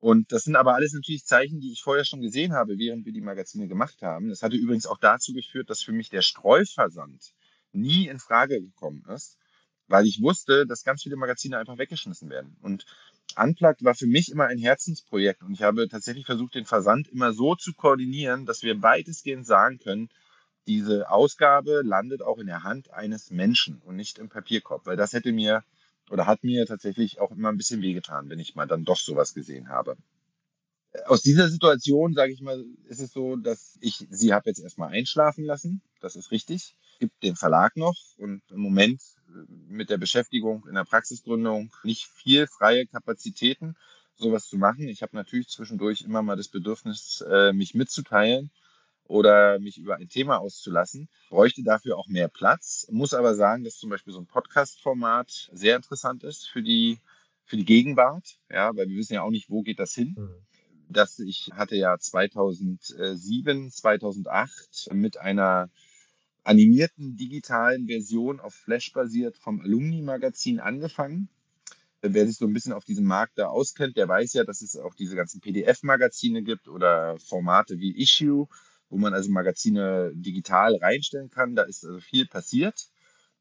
Und 0.00 0.30
das 0.30 0.44
sind 0.44 0.54
aber 0.54 0.74
alles 0.74 0.92
natürlich 0.92 1.24
Zeichen, 1.24 1.60
die 1.60 1.72
ich 1.72 1.82
vorher 1.82 2.04
schon 2.04 2.20
gesehen 2.20 2.52
habe, 2.52 2.78
während 2.78 3.04
wir 3.04 3.12
die 3.12 3.20
Magazine 3.20 3.66
gemacht 3.66 4.00
haben. 4.02 4.28
Das 4.28 4.42
hatte 4.42 4.56
übrigens 4.56 4.86
auch 4.86 4.98
dazu 4.98 5.32
geführt, 5.32 5.70
dass 5.70 5.82
für 5.82 5.92
mich 5.92 6.08
der 6.08 6.22
Streuversand 6.22 7.34
nie 7.72 8.06
in 8.06 8.20
Frage 8.20 8.60
gekommen 8.60 9.04
ist, 9.08 9.38
weil 9.88 10.06
ich 10.06 10.22
wusste, 10.22 10.66
dass 10.66 10.84
ganz 10.84 11.02
viele 11.02 11.16
Magazine 11.16 11.58
einfach 11.58 11.78
weggeschmissen 11.78 12.30
werden. 12.30 12.56
Und 12.60 12.84
Unplugged 13.38 13.84
war 13.84 13.94
für 13.94 14.06
mich 14.06 14.30
immer 14.30 14.46
ein 14.46 14.58
Herzensprojekt 14.58 15.42
und 15.42 15.52
ich 15.52 15.62
habe 15.62 15.88
tatsächlich 15.88 16.26
versucht, 16.26 16.54
den 16.54 16.66
Versand 16.66 17.08
immer 17.08 17.32
so 17.32 17.54
zu 17.54 17.72
koordinieren, 17.72 18.46
dass 18.46 18.62
wir 18.62 18.82
weitestgehend 18.82 19.46
sagen 19.46 19.78
können, 19.78 20.08
diese 20.66 21.10
Ausgabe 21.10 21.82
landet 21.82 22.22
auch 22.22 22.38
in 22.38 22.46
der 22.46 22.62
Hand 22.62 22.92
eines 22.92 23.30
Menschen 23.30 23.80
und 23.84 23.96
nicht 23.96 24.18
im 24.18 24.28
Papierkorb, 24.28 24.86
weil 24.86 24.96
das 24.96 25.12
hätte 25.12 25.32
mir 25.32 25.64
oder 26.10 26.26
hat 26.26 26.44
mir 26.44 26.66
tatsächlich 26.66 27.20
auch 27.20 27.30
immer 27.30 27.48
ein 27.48 27.56
bisschen 27.56 27.82
wehgetan, 27.82 28.28
wenn 28.28 28.38
ich 28.38 28.54
mal 28.54 28.66
dann 28.66 28.84
doch 28.84 28.98
sowas 28.98 29.34
gesehen 29.34 29.68
habe. 29.68 29.96
Aus 31.06 31.22
dieser 31.22 31.48
Situation, 31.48 32.14
sage 32.14 32.32
ich 32.32 32.40
mal, 32.40 32.64
ist 32.88 33.00
es 33.00 33.12
so, 33.12 33.36
dass 33.36 33.78
ich 33.80 34.06
sie 34.10 34.32
habe 34.32 34.48
jetzt 34.48 34.60
erstmal 34.60 34.90
einschlafen 34.90 35.44
lassen. 35.44 35.82
Das 36.00 36.16
ist 36.16 36.30
richtig. 36.30 36.76
Gibt 36.98 37.22
den 37.22 37.36
Verlag 37.36 37.76
noch 37.76 37.96
und 38.16 38.42
im 38.50 38.60
Moment 38.60 39.00
äh, 39.28 39.44
mit 39.68 39.90
der 39.90 39.98
Beschäftigung 39.98 40.66
in 40.68 40.74
der 40.74 40.84
Praxisgründung 40.84 41.72
nicht 41.84 42.06
viel 42.06 42.46
freie 42.46 42.86
Kapazitäten, 42.86 43.76
sowas 44.16 44.48
zu 44.48 44.56
machen. 44.56 44.88
Ich 44.88 45.02
habe 45.02 45.16
natürlich 45.16 45.48
zwischendurch 45.48 46.02
immer 46.02 46.22
mal 46.22 46.36
das 46.36 46.48
Bedürfnis, 46.48 47.24
äh, 47.28 47.52
mich 47.52 47.74
mitzuteilen 47.74 48.50
oder 49.04 49.58
mich 49.58 49.78
über 49.78 49.96
ein 49.96 50.08
Thema 50.08 50.38
auszulassen, 50.38 51.08
bräuchte 51.30 51.62
dafür 51.62 51.96
auch 51.96 52.08
mehr 52.08 52.28
Platz. 52.28 52.86
Muss 52.90 53.14
aber 53.14 53.34
sagen, 53.34 53.64
dass 53.64 53.78
zum 53.78 53.90
Beispiel 53.90 54.12
so 54.12 54.20
ein 54.20 54.26
Podcast-Format 54.26 55.50
sehr 55.52 55.76
interessant 55.76 56.22
ist 56.22 56.48
für 56.48 56.62
die, 56.62 56.98
für 57.44 57.56
die 57.56 57.64
Gegenwart, 57.64 58.38
ja, 58.50 58.76
weil 58.76 58.88
wir 58.88 58.96
wissen 58.96 59.14
ja 59.14 59.22
auch 59.22 59.30
nicht, 59.30 59.48
wo 59.50 59.62
geht 59.62 59.78
das 59.78 59.94
hin. 59.94 60.14
Mhm. 60.16 60.44
Ich 61.26 61.50
hatte 61.52 61.76
ja 61.76 61.98
2007, 61.98 63.70
2008 63.70 64.88
mit 64.92 65.18
einer 65.18 65.68
animierten 66.48 67.14
digitalen 67.18 67.86
Version 67.86 68.40
auf 68.40 68.54
Flash 68.54 68.92
basiert 68.94 69.36
vom 69.36 69.60
Alumni-Magazin 69.60 70.60
angefangen. 70.60 71.28
Wer 72.00 72.26
sich 72.26 72.38
so 72.38 72.46
ein 72.46 72.54
bisschen 72.54 72.72
auf 72.72 72.86
diesem 72.86 73.04
Markt 73.04 73.36
da 73.36 73.48
auskennt, 73.48 73.98
der 73.98 74.08
weiß 74.08 74.32
ja, 74.32 74.44
dass 74.44 74.62
es 74.62 74.74
auch 74.76 74.94
diese 74.94 75.14
ganzen 75.14 75.42
PDF-Magazine 75.42 76.42
gibt 76.42 76.66
oder 76.66 77.18
Formate 77.18 77.78
wie 77.80 78.00
Issue, 78.00 78.46
wo 78.88 78.96
man 78.96 79.12
also 79.12 79.30
Magazine 79.30 80.10
digital 80.14 80.76
reinstellen 80.76 81.28
kann. 81.28 81.54
Da 81.54 81.64
ist 81.64 81.84
also 81.84 82.00
viel 82.00 82.26
passiert. 82.26 82.88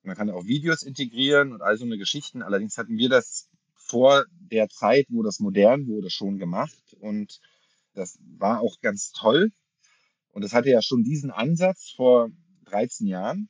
Man 0.03 0.17
kann 0.17 0.29
auch 0.29 0.45
Videos 0.45 0.83
integrieren 0.83 1.53
und 1.53 1.61
all 1.61 1.77
so 1.77 1.85
eine 1.85 1.97
Geschichten. 1.97 2.41
Allerdings 2.41 2.77
hatten 2.77 2.97
wir 2.97 3.07
das 3.07 3.47
vor 3.73 4.25
der 4.51 4.67
Zeit, 4.67 5.05
wo 5.09 5.23
das 5.23 5.39
modern 5.39 5.87
wurde, 5.87 6.09
schon 6.09 6.39
gemacht. 6.39 6.93
Und 6.99 7.39
das 7.93 8.19
war 8.37 8.59
auch 8.59 8.81
ganz 8.81 9.13
toll. 9.13 9.53
Und 10.33 10.43
das 10.43 10.51
hatte 10.51 10.69
ja 10.69 10.81
schon 10.81 11.03
diesen 11.03 11.31
Ansatz 11.31 11.93
vor 11.95 12.31
13 12.69 13.07
Jahren. 13.07 13.49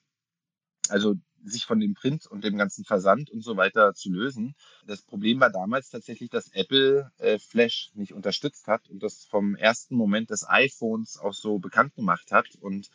Also 0.90 1.16
sich 1.44 1.66
von 1.66 1.80
dem 1.80 1.94
Print 1.94 2.26
und 2.28 2.44
dem 2.44 2.58
ganzen 2.58 2.84
Versand 2.84 3.30
und 3.30 3.44
so 3.44 3.58
weiter 3.58 3.94
zu 3.94 4.10
lösen. 4.10 4.56
Das 4.86 5.02
Problem 5.02 5.40
war 5.40 5.50
damals 5.50 5.90
tatsächlich, 5.90 6.30
dass 6.30 6.52
Apple 6.52 7.12
äh, 7.18 7.40
Flash 7.40 7.92
nicht 7.94 8.14
unterstützt 8.14 8.68
hat 8.68 8.90
und 8.90 9.04
das 9.04 9.26
vom 9.26 9.56
ersten 9.56 9.96
Moment 9.96 10.30
des 10.30 10.48
iPhones 10.48 11.18
auch 11.18 11.34
so 11.34 11.60
bekannt 11.60 11.96
gemacht 11.96 12.32
hat 12.32 12.48
und 12.60 12.90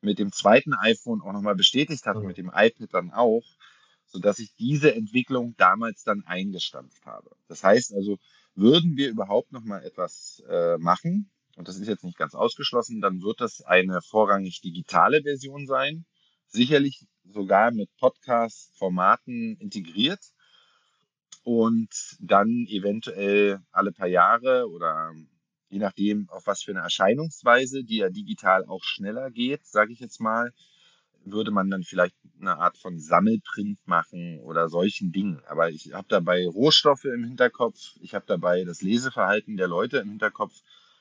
mit 0.00 0.18
dem 0.18 0.32
zweiten 0.32 0.74
iPhone 0.74 1.20
auch 1.22 1.32
nochmal 1.32 1.56
bestätigt 1.56 2.06
hat, 2.06 2.16
mhm. 2.16 2.26
mit 2.26 2.38
dem 2.38 2.52
iPad 2.54 2.92
dann 2.92 3.10
auch, 3.10 3.44
sodass 4.06 4.38
ich 4.38 4.54
diese 4.54 4.94
Entwicklung 4.94 5.54
damals 5.56 6.04
dann 6.04 6.24
eingestampft 6.24 7.04
habe. 7.04 7.30
Das 7.48 7.64
heißt 7.64 7.94
also, 7.94 8.18
würden 8.54 8.96
wir 8.96 9.08
überhaupt 9.08 9.52
nochmal 9.52 9.84
etwas 9.84 10.42
äh, 10.48 10.78
machen, 10.78 11.30
und 11.58 11.66
das 11.66 11.76
ist 11.76 11.88
jetzt 11.88 12.04
nicht 12.04 12.16
ganz 12.16 12.36
ausgeschlossen, 12.36 13.00
dann 13.00 13.20
wird 13.20 13.40
das 13.40 13.62
eine 13.62 14.00
vorrangig 14.00 14.60
digitale 14.60 15.22
Version 15.22 15.66
sein, 15.66 16.06
sicherlich 16.46 17.04
sogar 17.24 17.72
mit 17.72 17.90
Podcast-Formaten 17.98 19.56
integriert 19.58 20.20
und 21.42 21.88
dann 22.20 22.64
eventuell 22.68 23.58
alle 23.72 23.90
paar 23.90 24.06
Jahre 24.06 24.70
oder 24.70 25.12
je 25.68 25.80
nachdem, 25.80 26.28
auf 26.30 26.46
was 26.46 26.62
für 26.62 26.70
eine 26.70 26.80
Erscheinungsweise, 26.80 27.82
die 27.82 27.98
ja 27.98 28.08
digital 28.08 28.64
auch 28.64 28.84
schneller 28.84 29.32
geht, 29.32 29.66
sage 29.66 29.92
ich 29.92 29.98
jetzt 29.98 30.20
mal, 30.20 30.52
würde 31.24 31.50
man 31.50 31.70
dann 31.70 31.82
vielleicht 31.82 32.14
eine 32.40 32.56
Art 32.56 32.78
von 32.78 33.00
Sammelprint 33.00 33.80
machen 33.84 34.38
oder 34.40 34.68
solchen 34.68 35.10
Dingen. 35.10 35.42
Aber 35.48 35.70
ich 35.70 35.92
habe 35.92 36.06
dabei 36.08 36.46
Rohstoffe 36.46 37.04
im 37.04 37.24
Hinterkopf, 37.24 37.96
ich 38.00 38.14
habe 38.14 38.24
dabei 38.28 38.64
das 38.64 38.80
Leseverhalten 38.80 39.56
der 39.56 39.66
Leute 39.68 39.98
im 39.98 40.10
Hinterkopf. 40.10 40.54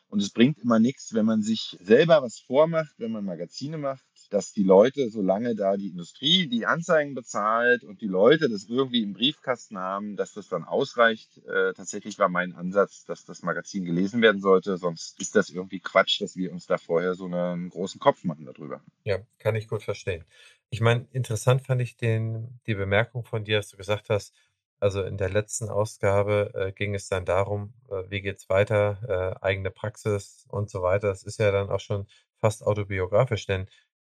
Und 0.10 0.22
es 0.22 0.30
bringt 0.30 0.60
immer 0.60 0.80
nichts, 0.80 1.14
wenn 1.14 1.26
man 1.26 1.41
sich 1.41 1.78
selber 1.82 2.22
was 2.22 2.39
vormacht, 2.39 2.93
wenn 2.97 3.12
man 3.12 3.26
Magazine 3.26 3.78
macht, 3.78 4.05
dass 4.30 4.53
die 4.53 4.64
Leute, 4.64 5.10
solange 5.10 5.55
da 5.55 5.76
die 5.76 5.89
Industrie 5.89 6.47
die 6.47 6.66
Anzeigen 6.66 7.14
bezahlt 7.14 7.84
und 7.84 8.01
die 8.01 8.08
Leute 8.08 8.49
das 8.49 8.66
irgendwie 8.66 9.03
im 9.03 9.14
Briefkasten 9.14 9.78
haben, 9.78 10.16
dass 10.16 10.34
das 10.34 10.47
dann 10.47 10.64
ausreicht. 10.64 11.38
Äh, 11.45 11.74
tatsächlich 11.74 12.20
war 12.20 12.30
mein 12.30 12.53
Ansatz, 12.53 13.03
dass 13.05 13.26
das 13.26 13.41
Magazin 13.41 13.86
gelesen 13.86 14.22
werden 14.22 14.41
sollte. 14.41 14.78
Sonst 14.78 15.20
ist 15.20 15.36
das 15.36 15.49
irgendwie 15.49 15.80
Quatsch, 15.80 16.22
dass 16.22 16.36
wir 16.36 16.51
uns 16.51 16.68
da 16.68 16.78
vorher 16.78 17.16
so 17.16 17.26
einen 17.26 17.70
großen 17.70 17.99
Kopf 17.99 18.24
machen 18.24 18.45
darüber. 18.45 18.82
Ja, 19.03 19.20
kann 19.39 19.55
ich 19.55 19.68
gut 19.68 19.84
verstehen. 19.84 20.24
Ich 20.70 20.82
meine, 20.82 21.08
interessant 21.12 21.62
fand 21.62 21.82
ich 21.82 21.95
den, 21.95 22.60
die 22.66 22.76
Bemerkung 22.76 23.24
von 23.24 23.45
dir, 23.45 23.58
dass 23.58 23.70
du 23.70 23.78
gesagt 23.78 24.10
hast, 24.10 24.34
also 24.80 25.04
in 25.04 25.18
der 25.18 25.30
letzten 25.30 25.70
Ausgabe 25.70 26.52
äh, 26.54 26.72
ging 26.72 26.96
es 26.96 27.08
dann 27.10 27.26
darum, 27.26 27.74
äh, 27.90 28.04
wie 28.10 28.22
geht's 28.22 28.50
weiter, 28.50 29.38
äh, 29.42 29.46
eigene 29.46 29.72
Praxis 29.72 30.46
und 30.50 30.70
so 30.70 30.82
weiter. 30.82 31.08
Das 31.10 31.24
ist 31.24 31.40
ja 31.40 31.52
dann 31.52 31.70
auch 31.70 31.80
schon 31.80 32.08
fast 32.40 32.64
autobiografisch, 32.66 33.46
denn 33.48 33.68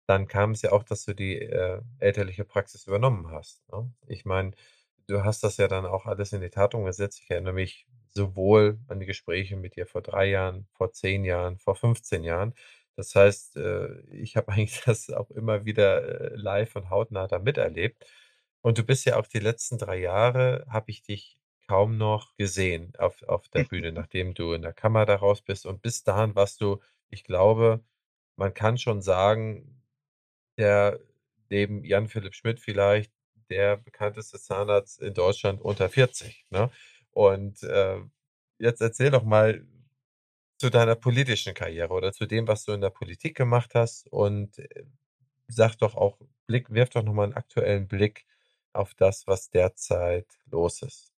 dann 0.07 0.27
kam 0.27 0.51
es 0.51 0.61
ja 0.63 0.71
auch, 0.71 0.83
dass 0.83 1.05
du 1.05 1.13
die 1.13 1.37
äh, 1.39 1.81
elterliche 1.99 2.43
Praxis 2.45 2.87
übernommen 2.87 3.31
hast. 3.31 3.61
Ne? 3.71 3.91
Ich 4.07 4.25
meine, 4.25 4.51
du 5.07 5.23
hast 5.23 5.43
das 5.43 5.57
ja 5.57 5.67
dann 5.67 5.85
auch 5.85 6.05
alles 6.05 6.33
in 6.33 6.41
die 6.41 6.49
Tat 6.49 6.75
umgesetzt. 6.75 7.21
Ich 7.23 7.29
erinnere 7.31 7.53
mich 7.53 7.87
sowohl 8.13 8.79
an 8.87 8.99
die 8.99 9.05
Gespräche 9.05 9.55
mit 9.55 9.75
dir 9.75 9.85
vor 9.85 10.01
drei 10.01 10.25
Jahren, 10.29 10.67
vor 10.73 10.91
zehn 10.91 11.23
Jahren, 11.23 11.57
vor 11.59 11.75
15 11.75 12.23
Jahren. 12.23 12.53
Das 12.95 13.15
heißt, 13.15 13.57
äh, 13.57 14.01
ich 14.11 14.35
habe 14.35 14.47
eigentlich 14.51 14.81
das 14.85 15.09
auch 15.09 15.29
immer 15.31 15.65
wieder 15.65 16.31
äh, 16.31 16.35
live 16.35 16.75
und 16.75 16.89
hautnah 16.89 17.27
da 17.27 17.39
miterlebt. 17.39 18.05
Und 18.61 18.77
du 18.77 18.83
bist 18.83 19.05
ja 19.05 19.17
auch 19.17 19.27
die 19.27 19.39
letzten 19.39 19.77
drei 19.77 19.99
Jahre, 19.99 20.65
habe 20.69 20.91
ich 20.91 21.01
dich 21.01 21.39
kaum 21.67 21.97
noch 21.97 22.35
gesehen 22.35 22.93
auf, 22.97 23.21
auf 23.23 23.47
der 23.49 23.63
Bühne, 23.63 23.91
nachdem 23.91 24.33
du 24.33 24.53
in 24.53 24.63
der 24.63 24.73
Kammer 24.73 25.05
da 25.05 25.15
raus 25.15 25.41
bist. 25.41 25.65
Und 25.65 25.81
bis 25.81 26.03
dahin 26.03 26.35
warst 26.35 26.61
du, 26.61 26.81
ich 27.09 27.23
glaube, 27.23 27.83
man 28.35 28.53
kann 28.53 28.77
schon 28.77 29.01
sagen, 29.01 29.83
der 30.57 30.99
neben 31.49 31.83
Jan 31.83 32.07
Philipp 32.07 32.35
Schmidt 32.35 32.59
vielleicht 32.59 33.11
der 33.49 33.77
bekannteste 33.77 34.39
Zahnarzt 34.39 35.01
in 35.01 35.13
Deutschland 35.13 35.61
unter 35.61 35.89
40. 35.89 36.45
Ne? 36.49 36.69
Und 37.11 37.63
äh, 37.63 37.99
jetzt 38.59 38.81
erzähl 38.81 39.11
doch 39.11 39.23
mal 39.23 39.65
zu 40.57 40.69
deiner 40.69 40.95
politischen 40.95 41.53
Karriere 41.53 41.93
oder 41.93 42.11
zu 42.11 42.25
dem, 42.25 42.47
was 42.47 42.65
du 42.65 42.73
in 42.73 42.81
der 42.81 42.89
Politik 42.89 43.35
gemacht 43.35 43.75
hast 43.75 44.07
und 44.11 44.59
äh, 44.59 44.85
sag 45.47 45.75
doch 45.77 45.95
auch, 45.95 46.17
Blick, 46.47 46.71
wirf 46.71 46.89
doch 46.89 47.03
nochmal 47.03 47.25
einen 47.25 47.35
aktuellen 47.35 47.87
Blick 47.87 48.25
auf 48.73 48.93
das, 48.95 49.27
was 49.27 49.49
derzeit 49.49 50.27
los 50.49 50.81
ist. 50.81 51.11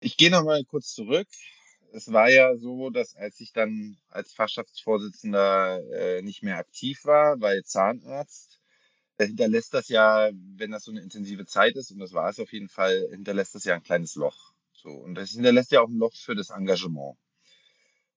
Ich 0.00 0.16
gehe 0.16 0.30
nochmal 0.30 0.64
kurz 0.64 0.94
zurück. 0.94 1.28
Es 1.92 2.12
war 2.12 2.30
ja 2.30 2.56
so, 2.56 2.90
dass 2.90 3.16
als 3.16 3.40
ich 3.40 3.52
dann 3.52 3.98
als 4.08 4.32
Fachschaftsvorsitzender 4.32 5.82
äh, 5.92 6.22
nicht 6.22 6.42
mehr 6.42 6.56
aktiv 6.56 7.04
war, 7.04 7.40
weil 7.40 7.64
Zahnarzt, 7.64 8.60
hinterlässt 9.18 9.74
das 9.74 9.88
ja, 9.88 10.30
wenn 10.32 10.70
das 10.70 10.84
so 10.84 10.92
eine 10.92 11.00
intensive 11.00 11.44
Zeit 11.46 11.76
ist, 11.76 11.90
und 11.90 11.98
das 11.98 12.12
war 12.12 12.30
es 12.30 12.40
auf 12.40 12.52
jeden 12.52 12.68
Fall, 12.68 13.08
hinterlässt 13.10 13.54
das 13.54 13.64
ja 13.64 13.74
ein 13.74 13.82
kleines 13.82 14.14
Loch. 14.14 14.52
So, 14.72 14.88
und 14.90 15.14
das 15.14 15.30
hinterlässt 15.30 15.72
ja 15.72 15.82
auch 15.82 15.88
ein 15.88 15.98
Loch 15.98 16.14
für 16.14 16.34
das 16.34 16.50
Engagement. 16.50 17.18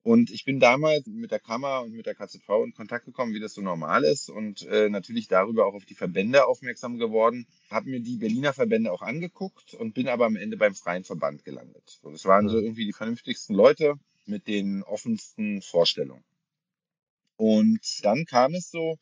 Und 0.03 0.31
ich 0.31 0.43
bin 0.43 0.59
damals 0.59 1.05
mit 1.07 1.31
der 1.31 1.39
Kammer 1.39 1.81
und 1.81 1.93
mit 1.93 2.05
der 2.05 2.13
KZV 2.15 2.49
in 2.65 2.73
Kontakt 2.73 3.05
gekommen, 3.05 3.33
wie 3.33 3.39
das 3.39 3.53
so 3.53 3.61
normal 3.61 4.03
ist 4.03 4.29
und 4.29 4.63
äh, 4.67 4.89
natürlich 4.89 5.29
darüber 5.29 5.65
auch 5.65 5.73
auf 5.73 5.85
die 5.85 5.95
Verbände 5.95 6.45
aufmerksam 6.45 6.97
geworden, 6.97 7.47
habe 7.69 7.89
mir 7.89 8.01
die 8.01 8.17
Berliner 8.17 8.51
Verbände 8.51 8.91
auch 8.91 9.01
angeguckt 9.01 9.73
und 9.73 9.93
bin 9.93 10.09
aber 10.09 10.25
am 10.25 10.35
Ende 10.35 10.57
beim 10.57 10.75
Freien 10.75 11.05
Verband 11.05 11.45
gelandet. 11.45 11.99
So, 12.01 12.11
das 12.11 12.25
waren 12.25 12.49
so 12.49 12.59
irgendwie 12.59 12.85
die 12.85 12.91
vernünftigsten 12.91 13.55
Leute 13.55 13.95
mit 14.25 14.47
den 14.47 14.83
offensten 14.83 15.61
Vorstellungen. 15.61 16.25
Und 17.37 17.79
dann 18.03 18.25
kam 18.25 18.53
es 18.55 18.71
so, 18.71 18.97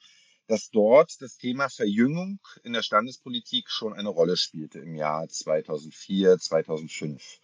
dass 0.48 0.70
dort 0.70 1.20
das 1.22 1.38
Thema 1.38 1.70
Verjüngung 1.70 2.40
in 2.64 2.74
der 2.74 2.84
Standespolitik 2.84 3.70
schon 3.70 3.94
eine 3.94 4.10
Rolle 4.10 4.38
spielte 4.38 4.80
im 4.80 4.96
Jahr 4.96 5.28
2004, 5.28 6.38
2005. 6.38 7.40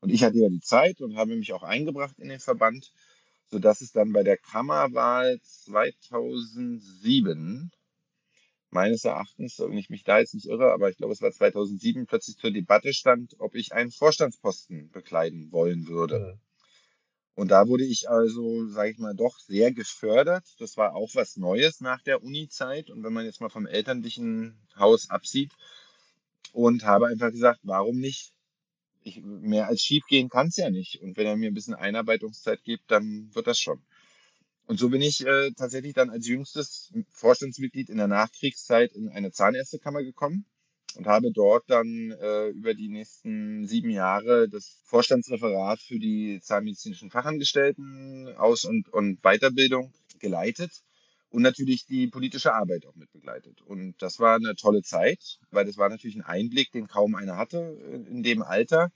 Und 0.00 0.10
ich 0.10 0.24
hatte 0.24 0.38
ja 0.38 0.48
die 0.48 0.60
Zeit 0.60 1.00
und 1.00 1.16
habe 1.16 1.36
mich 1.36 1.52
auch 1.52 1.62
eingebracht 1.62 2.18
in 2.18 2.28
den 2.28 2.40
Verband, 2.40 2.92
sodass 3.50 3.80
es 3.80 3.92
dann 3.92 4.12
bei 4.12 4.22
der 4.22 4.38
Kammerwahl 4.38 5.38
2007 5.42 7.70
meines 8.70 9.04
Erachtens, 9.04 9.58
wenn 9.58 9.76
ich 9.76 9.90
mich 9.90 10.04
da 10.04 10.20
jetzt 10.20 10.34
nicht 10.34 10.46
irre, 10.46 10.72
aber 10.72 10.90
ich 10.90 10.96
glaube, 10.96 11.12
es 11.12 11.20
war 11.20 11.32
2007 11.32 12.06
plötzlich 12.06 12.36
zur 12.36 12.52
Debatte 12.52 12.94
stand, 12.94 13.34
ob 13.38 13.54
ich 13.54 13.72
einen 13.72 13.90
Vorstandsposten 13.90 14.90
bekleiden 14.90 15.52
wollen 15.52 15.88
würde. 15.88 16.38
Und 17.34 17.50
da 17.50 17.68
wurde 17.68 17.84
ich 17.84 18.08
also, 18.08 18.66
sage 18.68 18.90
ich 18.90 18.98
mal, 18.98 19.14
doch 19.14 19.38
sehr 19.38 19.72
gefördert. 19.72 20.44
Das 20.58 20.76
war 20.76 20.94
auch 20.94 21.10
was 21.14 21.36
Neues 21.36 21.80
nach 21.80 22.02
der 22.02 22.22
Uni-Zeit. 22.22 22.90
Und 22.90 23.02
wenn 23.02 23.12
man 23.12 23.24
jetzt 23.24 23.40
mal 23.40 23.48
vom 23.48 23.66
elterlichen 23.66 24.58
Haus 24.76 25.08
absieht 25.08 25.52
und 26.52 26.84
habe 26.84 27.06
einfach 27.06 27.30
gesagt, 27.30 27.60
warum 27.62 27.98
nicht? 27.98 28.32
Ich, 29.02 29.22
mehr 29.22 29.68
als 29.68 29.82
schief 29.82 30.04
gehen 30.08 30.28
kann 30.28 30.48
es 30.48 30.56
ja 30.56 30.70
nicht. 30.70 31.00
Und 31.00 31.16
wenn 31.16 31.26
er 31.26 31.36
mir 31.36 31.50
ein 31.50 31.54
bisschen 31.54 31.74
Einarbeitungszeit 31.74 32.62
gibt, 32.64 32.90
dann 32.90 33.30
wird 33.34 33.46
das 33.46 33.58
schon. 33.58 33.82
Und 34.66 34.78
so 34.78 34.88
bin 34.88 35.02
ich 35.02 35.26
äh, 35.26 35.50
tatsächlich 35.56 35.94
dann 35.94 36.10
als 36.10 36.26
jüngstes 36.28 36.92
Vorstandsmitglied 37.10 37.88
in 37.90 37.96
der 37.96 38.06
Nachkriegszeit 38.06 38.92
in 38.92 39.08
eine 39.08 39.32
Zahnärztekammer 39.32 40.02
gekommen 40.02 40.44
und 40.96 41.06
habe 41.06 41.32
dort 41.32 41.64
dann 41.68 42.12
äh, 42.20 42.48
über 42.50 42.74
die 42.74 42.88
nächsten 42.88 43.66
sieben 43.66 43.90
Jahre 43.90 44.48
das 44.48 44.78
Vorstandsreferat 44.84 45.80
für 45.80 45.98
die 45.98 46.40
zahnmedizinischen 46.40 47.10
Fachangestellten 47.10 48.28
Aus- 48.36 48.64
und, 48.64 48.88
und 48.92 49.20
Weiterbildung 49.22 49.92
geleitet 50.20 50.70
und 51.30 51.42
natürlich 51.42 51.86
die 51.86 52.08
politische 52.08 52.52
Arbeit 52.52 52.86
auch 52.86 52.96
mit 52.96 53.10
begleitet. 53.12 53.62
Und 53.62 53.94
das 54.02 54.18
war 54.18 54.36
eine 54.36 54.56
tolle 54.56 54.82
Zeit, 54.82 55.38
weil 55.50 55.64
das 55.64 55.76
war 55.76 55.88
natürlich 55.88 56.16
ein 56.16 56.24
Einblick, 56.24 56.72
den 56.72 56.88
kaum 56.88 57.14
einer 57.14 57.36
hatte 57.36 57.78
in 58.08 58.22
dem 58.22 58.42
Alter. 58.42 58.90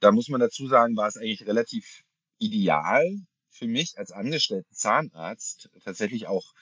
Da 0.00 0.12
muss 0.12 0.28
man 0.28 0.40
dazu 0.40 0.66
sagen, 0.66 0.96
war 0.96 1.08
es 1.08 1.16
eigentlich 1.16 1.46
relativ 1.46 2.02
ideal 2.38 3.04
für 3.50 3.66
mich 3.66 3.98
als 3.98 4.12
angestellten 4.12 4.74
Zahnarzt 4.74 5.70
tatsächlich 5.84 6.26
auch 6.26 6.52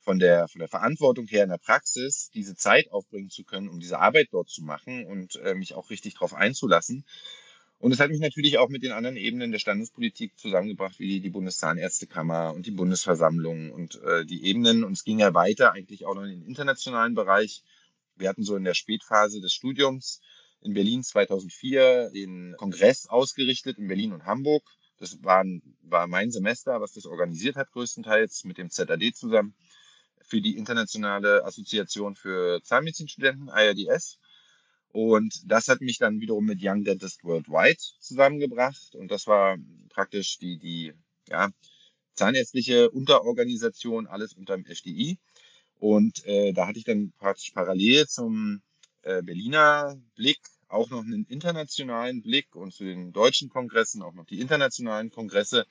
von 0.00 0.18
der, 0.18 0.48
von 0.48 0.60
der 0.60 0.68
Verantwortung 0.68 1.26
her 1.26 1.44
in 1.44 1.50
der 1.50 1.58
Praxis 1.58 2.30
diese 2.34 2.54
Zeit 2.54 2.90
aufbringen 2.90 3.30
zu 3.30 3.42
können, 3.44 3.68
um 3.68 3.80
diese 3.80 3.98
Arbeit 3.98 4.28
dort 4.30 4.50
zu 4.50 4.62
machen 4.62 5.06
und 5.06 5.36
äh, 5.36 5.54
mich 5.54 5.74
auch 5.74 5.90
richtig 5.90 6.14
darauf 6.14 6.34
einzulassen. 6.34 7.04
Und 7.78 7.92
es 7.92 8.00
hat 8.00 8.10
mich 8.10 8.20
natürlich 8.20 8.58
auch 8.58 8.68
mit 8.68 8.82
den 8.82 8.92
anderen 8.92 9.16
Ebenen 9.16 9.52
der 9.52 9.58
Standespolitik 9.58 10.38
zusammengebracht, 10.38 10.98
wie 10.98 11.20
die 11.20 11.30
Bundeszahnärztekammer 11.30 12.54
und 12.54 12.66
die 12.66 12.70
Bundesversammlung 12.70 13.70
und 13.72 14.00
äh, 14.02 14.24
die 14.24 14.44
Ebenen. 14.46 14.84
Und 14.84 14.92
es 14.92 15.04
ging 15.04 15.18
ja 15.18 15.34
weiter 15.34 15.72
eigentlich 15.72 16.06
auch 16.06 16.14
noch 16.14 16.22
in 16.22 16.30
den 16.30 16.46
internationalen 16.46 17.14
Bereich. 17.14 17.62
Wir 18.16 18.28
hatten 18.28 18.44
so 18.44 18.56
in 18.56 18.64
der 18.64 18.74
Spätphase 18.74 19.40
des 19.40 19.52
Studiums 19.52 20.20
in 20.62 20.72
Berlin 20.72 21.02
2004 21.02 22.10
den 22.10 22.54
Kongress 22.56 23.06
ausgerichtet 23.06 23.76
in 23.78 23.88
Berlin 23.88 24.12
und 24.12 24.24
Hamburg. 24.24 24.64
Das 24.98 25.22
war, 25.22 25.44
war 25.82 26.06
mein 26.06 26.30
Semester, 26.30 26.80
was 26.80 26.92
das 26.92 27.04
organisiert 27.04 27.56
hat, 27.56 27.70
größtenteils 27.72 28.44
mit 28.44 28.56
dem 28.56 28.70
ZAD 28.70 29.14
zusammen 29.14 29.54
für 30.22 30.40
die 30.40 30.56
Internationale 30.56 31.44
Assoziation 31.44 32.16
für 32.16 32.62
Zahnmedizinstudenten, 32.62 33.48
IRDS. 33.48 34.18
Und 34.94 35.42
das 35.50 35.66
hat 35.66 35.80
mich 35.80 35.98
dann 35.98 36.20
wiederum 36.20 36.44
mit 36.44 36.60
Young 36.62 36.84
Dentist 36.84 37.24
Worldwide 37.24 37.80
zusammengebracht. 37.98 38.94
Und 38.94 39.10
das 39.10 39.26
war 39.26 39.56
praktisch 39.88 40.38
die, 40.38 40.56
die 40.56 40.92
ja, 41.28 41.50
zahnärztliche 42.14 42.90
Unterorganisation, 42.90 44.06
alles 44.06 44.34
unter 44.34 44.54
dem 44.54 44.64
FDI. 44.64 45.18
Und 45.80 46.24
äh, 46.26 46.52
da 46.52 46.68
hatte 46.68 46.78
ich 46.78 46.84
dann 46.84 47.12
praktisch 47.18 47.50
parallel 47.50 48.06
zum 48.06 48.62
äh, 49.02 49.20
Berliner 49.20 50.00
Blick 50.14 50.38
auch 50.68 50.88
noch 50.90 51.02
einen 51.02 51.24
internationalen 51.24 52.22
Blick 52.22 52.54
und 52.54 52.72
zu 52.72 52.84
den 52.84 53.12
deutschen 53.12 53.48
Kongressen 53.48 54.00
auch 54.00 54.14
noch 54.14 54.26
die 54.26 54.38
internationalen 54.38 55.10
Kongresse 55.10 55.66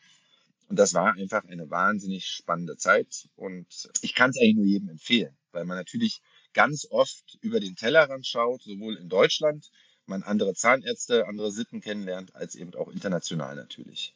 und 0.68 0.80
das 0.80 0.94
war 0.94 1.14
einfach 1.14 1.46
eine 1.46 1.70
wahnsinnig 1.70 2.26
spannende 2.26 2.78
Zeit. 2.78 3.30
Und 3.36 3.68
ich 4.02 4.16
kann 4.16 4.32
es 4.32 4.38
eigentlich 4.38 4.56
nur 4.56 4.66
jedem 4.66 4.90
empfehlen, 4.90 5.38
weil 5.52 5.66
man 5.66 5.78
natürlich 5.78 6.22
ganz 6.54 6.88
oft 6.89 7.38
über 7.41 7.60
den 7.60 7.76
Tellerrand 7.76 8.26
schaut, 8.28 8.62
sowohl 8.64 8.97
in 8.97 9.10
Deutschland, 9.10 9.70
man 10.06 10.24
andere 10.24 10.54
Zahnärzte, 10.54 11.28
andere 11.28 11.51
Sitten 11.51 11.82
kennenlernt, 11.82 12.36
als 12.36 12.56
eben 12.56 12.74
auch 12.76 12.89
international 12.89 13.56
natürlich. 13.56 14.16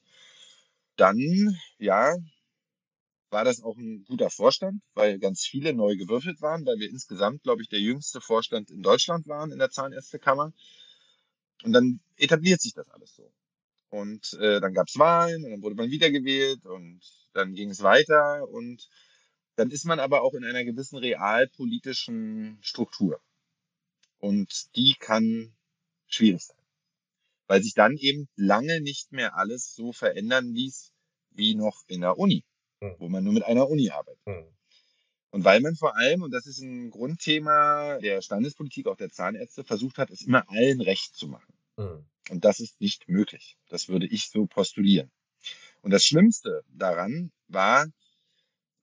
Dann, 0.95 1.55
ja, 1.77 2.15
war 3.29 3.43
das 3.43 3.61
auch 3.61 3.77
ein 3.77 4.05
guter 4.05 4.29
Vorstand, 4.29 4.81
weil 4.93 5.19
ganz 5.19 5.45
viele 5.45 5.73
neu 5.73 5.95
gewürfelt 5.97 6.41
waren, 6.41 6.65
weil 6.65 6.79
wir 6.79 6.89
insgesamt, 6.89 7.43
glaube 7.43 7.61
ich, 7.61 7.69
der 7.69 7.79
jüngste 7.79 8.21
Vorstand 8.21 8.69
in 8.69 8.81
Deutschland 8.81 9.27
waren 9.27 9.51
in 9.51 9.59
der 9.59 9.69
Zahnärztekammer. 9.69 10.53
Und 11.63 11.73
dann 11.73 11.99
etabliert 12.15 12.61
sich 12.61 12.73
das 12.73 12.89
alles 12.89 13.15
so. 13.15 13.31
Und 13.89 14.33
äh, 14.39 14.59
dann 14.59 14.73
gab 14.73 14.88
es 14.88 14.97
Wahlen 14.97 15.43
und 15.43 15.51
dann 15.51 15.61
wurde 15.61 15.75
man 15.75 15.89
wiedergewählt 15.89 16.65
und 16.65 17.01
dann 17.33 17.53
ging 17.53 17.69
es 17.69 17.81
weiter 17.83 18.47
und 18.49 18.88
dann 19.58 19.72
ist 19.72 19.86
man 19.86 19.99
aber 19.99 20.22
auch 20.22 20.34
in 20.36 20.45
einer 20.45 20.64
gewissen 20.64 20.97
realpolitischen 20.97 22.60
Struktur. 22.62 23.20
Und 24.20 24.76
die 24.76 24.95
kann 24.99 25.55
schwierig 26.08 26.43
sein, 26.43 26.58
weil 27.47 27.64
sich 27.64 27.74
dann 27.74 27.97
eben 27.97 28.30
lange 28.36 28.82
nicht 28.82 29.12
mehr 29.12 29.36
alles 29.36 29.74
so 29.74 29.91
verändern 29.91 30.53
ließ 30.53 30.91
wie 31.32 31.55
noch 31.55 31.84
in 31.88 32.01
der 32.01 32.18
Uni, 32.18 32.45
hm. 32.82 32.95
wo 32.99 33.10
man 33.10 33.24
nur 33.24 33.34
mit 33.34 33.43
einer 33.43 33.68
Uni 33.68 33.89
arbeitet. 33.89 34.22
Hm. 34.26 34.47
Und 35.32 35.43
weil 35.43 35.60
man 35.60 35.76
vor 35.76 35.95
allem, 35.95 36.22
und 36.22 36.32
das 36.32 36.45
ist 36.45 36.62
ein 36.62 36.89
Grundthema 36.89 37.97
der 37.99 38.22
Standespolitik, 38.22 38.88
auch 38.88 38.95
der 38.95 39.10
Zahnärzte, 39.10 39.64
versucht 39.64 39.97
hat, 39.97 40.10
es 40.10 40.22
immer 40.22 40.49
allen 40.49 40.82
recht 40.82 41.16
zu 41.16 41.28
machen. 41.28 41.53
Hm. 41.78 42.05
Und 42.30 42.45
das 42.45 42.60
ist 42.60 42.80
nicht 42.80 43.10
möglich. 43.10 43.58
Das 43.70 43.88
würde 43.88 44.05
ich 44.05 44.30
so 44.30 44.45
postulieren. 44.45 45.12
Und 45.82 45.91
das 45.91 46.03
Schlimmste 46.05 46.64
daran 46.70 47.32
war, 47.47 47.88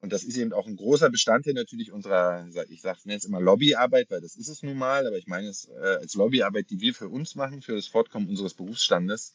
und 0.05 0.13
das 0.13 0.23
ist 0.23 0.37
eben 0.37 0.53
auch 0.53 0.67
ein 0.67 0.77
großer 0.77 1.09
Bestandteil 1.09 1.55
natürlich 1.55 1.91
unserer, 1.91 2.47
ich 2.69 2.83
sage 2.83 2.99
jetzt 3.07 3.25
immer 3.25 3.41
Lobbyarbeit, 3.41 4.11
weil 4.11 4.21
das 4.21 4.37
ist 4.37 4.49
es 4.49 4.63
nun 4.63 4.77
mal, 4.77 5.07
aber 5.07 5.17
ich 5.17 5.27
meine 5.27 5.49
es 5.49 5.67
äh, 5.71 5.97
als 5.99 6.13
Lobbyarbeit, 6.13 6.69
die 6.69 6.79
wir 6.83 6.93
für 6.93 7.09
uns 7.09 7.37
machen, 7.37 7.63
für 7.63 7.75
das 7.75 7.87
Fortkommen 7.87 8.29
unseres 8.29 8.53
Berufsstandes, 8.53 9.33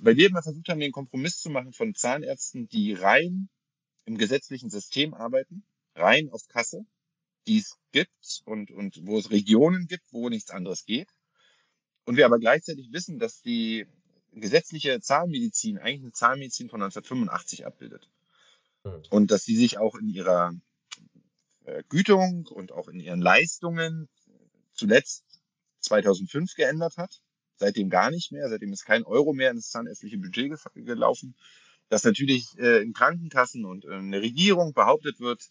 weil 0.00 0.16
wir 0.16 0.26
immer 0.26 0.42
versucht 0.42 0.68
haben, 0.68 0.80
den 0.80 0.90
Kompromiss 0.90 1.38
zu 1.38 1.48
machen 1.48 1.72
von 1.72 1.94
Zahnärzten, 1.94 2.66
die 2.66 2.92
rein 2.92 3.48
im 4.04 4.18
gesetzlichen 4.18 4.68
System 4.68 5.14
arbeiten, 5.14 5.62
rein 5.94 6.28
auf 6.28 6.48
Kasse, 6.48 6.84
die 7.46 7.58
es 7.58 7.76
gibt 7.92 8.42
und, 8.46 8.72
und 8.72 8.98
wo 9.06 9.16
es 9.16 9.30
Regionen 9.30 9.86
gibt, 9.86 10.12
wo 10.12 10.28
nichts 10.28 10.50
anderes 10.50 10.86
geht, 10.86 11.08
und 12.04 12.16
wir 12.16 12.26
aber 12.26 12.40
gleichzeitig 12.40 12.90
wissen, 12.90 13.20
dass 13.20 13.42
die 13.42 13.86
gesetzliche 14.32 15.00
Zahnmedizin 15.00 15.78
eigentlich 15.78 16.02
eine 16.02 16.12
Zahnmedizin 16.12 16.68
von 16.68 16.82
1985 16.82 17.64
abbildet. 17.64 18.10
Hm. 18.84 19.02
Und 19.10 19.30
dass 19.30 19.44
sie 19.44 19.56
sich 19.56 19.78
auch 19.78 19.94
in 19.96 20.08
ihrer 20.08 20.52
äh, 21.64 21.82
Gütung 21.88 22.46
und 22.46 22.72
auch 22.72 22.88
in 22.88 23.00
ihren 23.00 23.20
Leistungen 23.20 24.08
zuletzt 24.72 25.24
2005 25.80 26.54
geändert 26.54 26.96
hat. 26.96 27.20
Seitdem 27.56 27.88
gar 27.88 28.10
nicht 28.10 28.32
mehr. 28.32 28.48
Seitdem 28.48 28.72
ist 28.72 28.84
kein 28.84 29.04
Euro 29.04 29.32
mehr 29.32 29.50
ins 29.50 29.70
zahnärztliche 29.70 30.18
Budget 30.18 30.58
gelaufen. 30.74 31.36
Dass 31.88 32.04
natürlich 32.04 32.48
äh, 32.58 32.82
in 32.82 32.92
Krankenkassen 32.92 33.64
und 33.64 33.84
in 33.84 34.10
der 34.10 34.22
Regierung 34.22 34.72
behauptet 34.72 35.20
wird, 35.20 35.48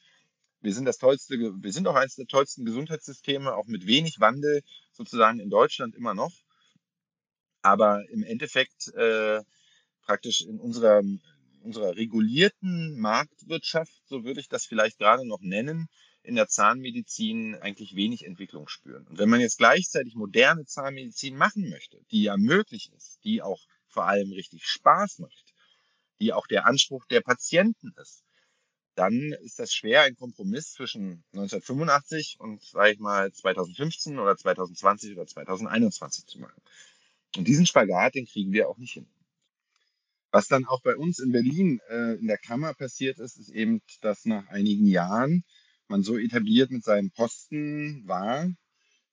wir 0.62 0.74
sind 0.74 0.86
das 0.86 0.98
tollste, 0.98 1.38
wir 1.38 1.74
sind 1.74 1.88
auch 1.88 1.96
eines 1.96 2.16
der 2.16 2.26
tollsten 2.26 2.66
Gesundheitssysteme, 2.66 3.54
auch 3.54 3.68
mit 3.68 3.86
wenig 3.86 4.20
Wandel 4.20 4.62
sozusagen 4.94 5.40
in 5.40 5.50
Deutschland 5.50 5.96
immer 5.96 6.14
noch. 6.14 6.32
Aber 7.62 8.02
im 8.10 8.24
Endeffekt 8.24 8.94
äh, 8.96 9.42
praktisch 10.02 10.42
in 10.42 10.60
unserer, 10.60 11.02
unserer 11.64 11.96
regulierten 11.96 13.00
Marktwirtschaft, 13.00 13.94
so 14.06 14.24
würde 14.24 14.40
ich 14.40 14.50
das 14.50 14.66
vielleicht 14.66 15.00
gerade 15.00 15.26
noch 15.26 15.42
nennen, 15.42 15.88
in 16.24 16.36
der 16.36 16.48
Zahnmedizin 16.48 17.56
eigentlich 17.56 17.96
wenig 17.96 18.26
Entwicklung 18.26 18.68
spüren. 18.68 19.06
Und 19.08 19.18
wenn 19.18 19.30
man 19.30 19.42
jetzt 19.42 19.58
gleichzeitig 19.58 20.16
moderne 20.16 20.66
Zahnmedizin 20.66 21.36
machen 21.36 21.70
möchte, 21.70 22.00
die 22.12 22.24
ja 22.24 22.38
möglich 22.38 22.92
ist, 22.96 23.20
die 23.24 23.42
auch 23.42 23.62
vor 23.88 24.06
allem 24.06 24.32
richtig 24.32 24.66
Spaß 24.66 25.20
macht, 25.20 25.54
die 26.20 26.34
auch 26.34 26.48
der 26.48 26.66
Anspruch 26.66 27.06
der 27.08 27.22
Patienten 27.22 27.94
ist, 28.02 28.24
dann 28.96 29.34
ist 29.42 29.60
das 29.60 29.74
schwer, 29.74 30.04
einen 30.04 30.16
Kompromiss 30.16 30.74
zwischen 30.74 31.24
1985 31.34 32.38
und, 32.40 32.62
sage 32.62 32.94
ich 32.94 33.00
mal, 33.00 33.32
2015 33.32 34.20
oder 34.20 34.38
2020 34.38 35.14
oder 35.14 35.26
2021 35.26 36.26
zu 36.28 36.40
machen. 36.40 36.62
Und 37.36 37.48
diesen 37.48 37.66
Spagat, 37.66 38.16
den 38.16 38.28
kriegen 38.28 38.54
wir 38.54 38.70
auch 38.70 38.78
nicht 38.78 38.94
hin. 38.94 39.08
Was 40.34 40.48
dann 40.48 40.66
auch 40.66 40.82
bei 40.82 40.96
uns 40.96 41.20
in 41.20 41.32
Berlin 41.32 41.80
äh, 41.90 42.16
in 42.16 42.26
der 42.26 42.40
Kammer 42.40 42.74
passiert 42.74 43.20
ist, 43.20 43.38
ist 43.38 43.50
eben, 43.50 43.84
dass 44.02 44.26
nach 44.26 44.48
einigen 44.48 44.88
Jahren 44.88 45.44
man 45.88 46.02
so 46.02 46.18
etabliert 46.18 46.72
mit 46.72 46.84
seinem 46.84 47.12
Posten 47.12 48.02
war, 48.08 48.50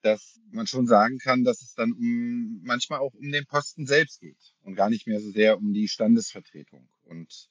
dass 0.01 0.41
man 0.51 0.67
schon 0.67 0.87
sagen 0.87 1.19
kann, 1.19 1.45
dass 1.45 1.61
es 1.61 1.75
dann 1.75 1.93
um, 1.93 2.63
manchmal 2.63 3.01
auch 3.01 3.13
um 3.13 3.31
den 3.31 3.45
Posten 3.45 3.87
selbst 3.87 4.21
geht 4.21 4.55
und 4.63 4.77
gar 4.77 4.89
nicht 4.89 5.07
mehr 5.07 5.21
so 5.21 5.31
sehr 5.31 5.59
um 5.59 5.75
die 5.75 5.89
Standesvertretung. 5.89 6.89
Und 7.03 7.51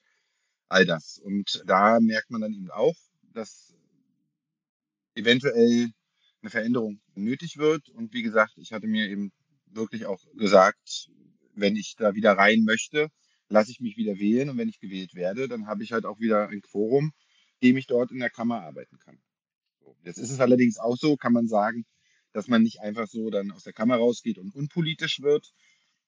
all 0.67 0.87
das. 0.87 1.19
Und 1.19 1.61
da 1.67 1.99
merkt 1.99 2.31
man 2.31 2.41
dann 2.41 2.53
eben 2.53 2.71
auch, 2.71 2.95
dass 3.33 3.75
eventuell 5.13 5.91
eine 6.41 6.49
Veränderung 6.49 7.01
nötig 7.13 7.57
wird. 7.57 7.87
Und 7.89 8.13
wie 8.13 8.23
gesagt, 8.23 8.53
ich 8.57 8.73
hatte 8.73 8.87
mir 8.87 9.09
eben 9.09 9.31
wirklich 9.67 10.07
auch 10.07 10.23
gesagt, 10.33 11.11
wenn 11.53 11.75
ich 11.75 11.93
da 11.97 12.15
wieder 12.15 12.33
rein 12.33 12.63
möchte, 12.63 13.11
lasse 13.49 13.71
ich 13.71 13.79
mich 13.79 13.97
wieder 13.97 14.17
wählen. 14.17 14.49
Und 14.49 14.57
wenn 14.57 14.69
ich 14.69 14.79
gewählt 14.79 15.15
werde, 15.15 15.47
dann 15.47 15.67
habe 15.67 15.83
ich 15.83 15.91
halt 15.91 16.05
auch 16.05 16.19
wieder 16.19 16.47
ein 16.47 16.61
Quorum, 16.61 17.11
dem 17.61 17.77
ich 17.77 17.87
dort 17.87 18.11
in 18.11 18.19
der 18.19 18.29
Kammer 18.29 18.61
arbeiten 18.61 18.97
kann. 18.99 19.19
Jetzt 20.03 20.17
ist 20.17 20.31
es 20.31 20.39
allerdings 20.39 20.77
auch 20.77 20.95
so, 20.95 21.17
kann 21.17 21.33
man 21.33 21.47
sagen, 21.47 21.85
dass 22.31 22.47
man 22.47 22.61
nicht 22.61 22.79
einfach 22.79 23.07
so 23.07 23.29
dann 23.29 23.51
aus 23.51 23.63
der 23.63 23.73
Kammer 23.73 23.97
rausgeht 23.97 24.37
und 24.37 24.53
unpolitisch 24.55 25.21
wird. 25.21 25.51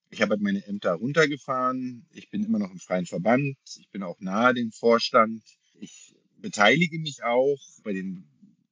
Ich 0.10 0.22
habe 0.22 0.32
halt 0.32 0.42
meine 0.42 0.66
Ämter 0.66 0.94
runtergefahren. 0.94 2.06
Ich 2.14 2.30
bin 2.30 2.44
immer 2.44 2.60
noch 2.60 2.72
im 2.72 2.80
freien 2.80 3.06
Verband. 3.06 3.58
Ich 3.78 3.89
bin 3.92 4.04
auch 4.04 4.20
nahe 4.20 4.54
dem 4.54 4.72
Vorstand. 4.72 5.42
Ich 5.80 6.16
beteilige 6.38 7.00
mich 7.00 7.24
auch 7.24 7.60
bei 7.84 7.94
den 7.94 8.28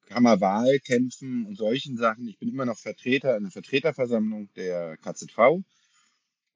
Kammerwahlkämpfen 0.08 1.46
und 1.46 1.56
solchen 1.56 1.98
Sachen. 1.98 2.28
Ich 2.28 2.40
bin 2.40 2.50
immer 2.50 2.66
noch 2.66 2.78
Vertreter 2.78 3.38
in 3.38 3.44
der 3.44 3.52
Vertreterversammlung 3.52 4.50
der 4.56 4.98
KZV. 4.98 5.64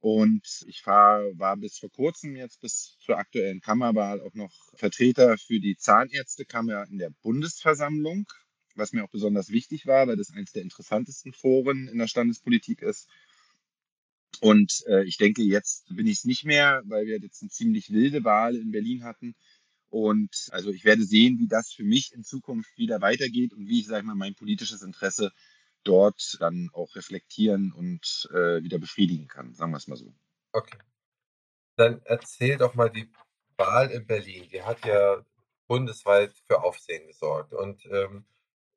Und 0.03 0.65
ich 0.67 0.85
war, 0.85 1.21
war 1.39 1.55
bis 1.55 1.77
vor 1.77 1.89
kurzem 1.89 2.35
jetzt 2.35 2.59
bis 2.59 2.97
zur 2.99 3.17
aktuellen 3.17 3.61
Kammerwahl 3.61 4.19
auch 4.19 4.33
noch 4.33 4.51
Vertreter 4.75 5.37
für 5.37 5.61
die 5.61 5.77
Zahnärztekammer 5.77 6.85
in 6.89 6.97
der 6.97 7.11
Bundesversammlung, 7.21 8.25
was 8.75 8.91
mir 8.91 9.05
auch 9.05 9.11
besonders 9.11 9.47
wichtig 9.47 9.85
war, 9.85 10.05
weil 10.05 10.17
das 10.17 10.29
eines 10.31 10.51
der 10.51 10.63
interessantesten 10.63 11.31
Foren 11.31 11.87
in 11.87 11.99
der 11.99 12.09
Standespolitik 12.09 12.81
ist. 12.81 13.07
Und 14.41 14.83
äh, 14.87 15.05
ich 15.05 15.15
denke, 15.15 15.41
jetzt 15.41 15.85
bin 15.95 16.07
ich 16.07 16.17
es 16.17 16.25
nicht 16.25 16.43
mehr, 16.43 16.81
weil 16.83 17.05
wir 17.05 17.19
jetzt 17.19 17.41
eine 17.41 17.51
ziemlich 17.51 17.89
wilde 17.89 18.25
Wahl 18.25 18.57
in 18.57 18.71
Berlin 18.71 19.05
hatten. 19.05 19.35
Und 19.87 20.49
also 20.51 20.71
ich 20.71 20.83
werde 20.83 21.05
sehen, 21.05 21.39
wie 21.39 21.47
das 21.47 21.71
für 21.71 21.85
mich 21.85 22.11
in 22.13 22.25
Zukunft 22.25 22.77
wieder 22.77 22.99
weitergeht 22.99 23.53
und 23.53 23.69
wie 23.69 23.79
ich, 23.79 23.87
sage 23.87 24.05
mal, 24.05 24.15
mein 24.15 24.35
politisches 24.35 24.81
Interesse 24.81 25.31
dort 25.83 26.37
dann 26.39 26.69
auch 26.73 26.95
reflektieren 26.95 27.71
und 27.73 28.29
äh, 28.31 28.63
wieder 28.63 28.79
befriedigen 28.79 29.27
kann, 29.27 29.53
sagen 29.53 29.71
wir 29.71 29.77
es 29.77 29.87
mal 29.87 29.95
so. 29.95 30.13
Okay. 30.51 30.77
Dann 31.75 32.01
erzähl 32.05 32.57
doch 32.57 32.75
mal 32.75 32.89
die 32.89 33.09
Wahl 33.57 33.89
in 33.89 34.05
Berlin. 34.05 34.47
Die 34.51 34.61
hat 34.61 34.85
ja 34.85 35.25
bundesweit 35.67 36.33
für 36.47 36.63
Aufsehen 36.63 37.07
gesorgt. 37.07 37.53
Und 37.53 37.85
ähm, 37.85 38.25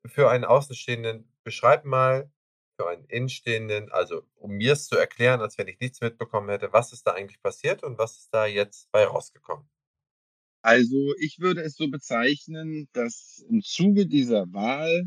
für 0.07 0.31
einen 0.31 0.45
Außenstehenden, 0.45 1.29
beschreib 1.45 1.85
mal 1.85 2.31
für 2.77 2.89
einen 2.89 3.05
Innenstehenden, 3.07 3.91
also 3.91 4.23
um 4.37 4.53
mir 4.53 4.73
es 4.75 4.87
zu 4.87 4.97
erklären, 4.97 5.41
als 5.41 5.57
wenn 5.59 5.69
ich 5.69 5.81
nichts 5.81 6.01
mitbekommen 6.01 6.49
hätte, 6.51 6.73
was 6.73 6.93
ist 6.93 7.07
da 7.07 7.13
eigentlich 7.13 7.41
passiert 7.43 7.83
und 7.83 7.99
was 7.99 8.19
ist 8.19 8.35
da 8.35 8.47
jetzt 8.47 8.91
bei 8.93 9.05
rausgekommen? 9.05 9.69
Also 10.63 11.15
ich 11.19 11.39
würde 11.39 11.63
es 11.63 11.77
so 11.77 11.89
bezeichnen, 11.89 12.89
dass 12.93 13.45
im 13.49 13.63
Zuge 13.63 14.07
dieser 14.07 14.53
Wahl, 14.53 15.07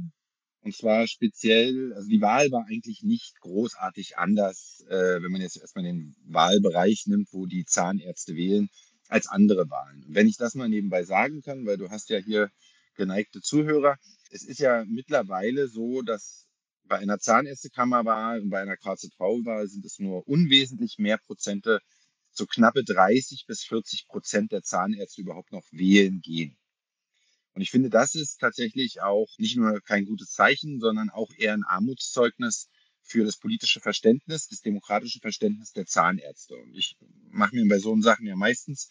und 0.62 0.76
zwar 0.76 1.08
speziell, 1.08 1.94
also 1.94 2.08
die 2.08 2.22
Wahl 2.22 2.52
war 2.52 2.66
eigentlich 2.68 3.02
nicht 3.04 3.40
großartig 3.40 4.18
anders, 4.18 4.84
äh, 4.90 5.22
wenn 5.22 5.32
man 5.32 5.42
jetzt 5.42 5.58
erstmal 5.58 5.86
den 5.86 6.16
Wahlbereich 6.26 7.06
nimmt, 7.08 7.30
wo 7.32 7.46
die 7.46 7.66
Zahnärzte 7.66 8.36
wählen, 8.36 8.70
als 9.08 9.28
andere 9.28 9.70
Wahlen. 9.70 10.04
Und 10.04 10.16
wenn 10.16 10.28
ich 10.28 10.38
das 10.38 10.56
mal 10.56 10.70
nebenbei 10.70 11.04
sagen 11.04 11.42
kann, 11.42 11.66
weil 11.66 11.78
du 11.78 11.90
hast 11.90 12.10
ja 12.10 12.20
hier 12.20 12.52
geneigte 12.96 13.42
Zuhörer, 13.42 13.98
es 14.32 14.44
ist 14.44 14.60
ja 14.60 14.84
mittlerweile 14.86 15.68
so, 15.68 16.02
dass 16.02 16.48
bei 16.84 16.98
einer 16.98 17.20
Zahnärztekammerwahl 17.20 18.42
und 18.42 18.50
bei 18.50 18.62
einer 18.62 18.78
KZV-Wahl 18.78 19.68
sind 19.68 19.86
es 19.86 20.00
nur 20.00 20.28
unwesentlich 20.28 20.98
mehr 20.98 21.18
Prozente 21.18 21.80
so 22.32 22.46
knappe 22.46 22.84
30 22.84 23.46
bis 23.48 23.64
40 23.64 24.08
Prozent 24.08 24.52
der 24.52 24.64
Zahnärzte 24.64 25.22
überhaupt 25.22 25.52
noch 25.52 25.66
wählen 25.72 26.20
gehen. 26.22 26.58
Und 27.60 27.64
ich 27.64 27.72
finde, 27.72 27.90
das 27.90 28.16
ist 28.16 28.40
tatsächlich 28.40 29.02
auch 29.02 29.28
nicht 29.38 29.58
nur 29.58 29.82
kein 29.82 30.06
gutes 30.06 30.32
Zeichen, 30.32 30.80
sondern 30.80 31.10
auch 31.10 31.30
eher 31.38 31.54
ein 31.54 31.66
Armutszeugnis 31.68 32.70
für 33.02 33.26
das 33.26 33.36
politische 33.36 33.82
Verständnis, 33.82 34.48
das 34.48 34.62
demokratische 34.62 35.20
Verständnis 35.20 35.74
der 35.74 35.86
Zahnärzte. 35.86 36.56
Und 36.56 36.74
ich 36.74 36.96
mache 37.28 37.54
mir 37.54 37.68
bei 37.68 37.78
so 37.78 37.94
Sachen 38.00 38.26
ja 38.26 38.38
meistens, 38.38 38.90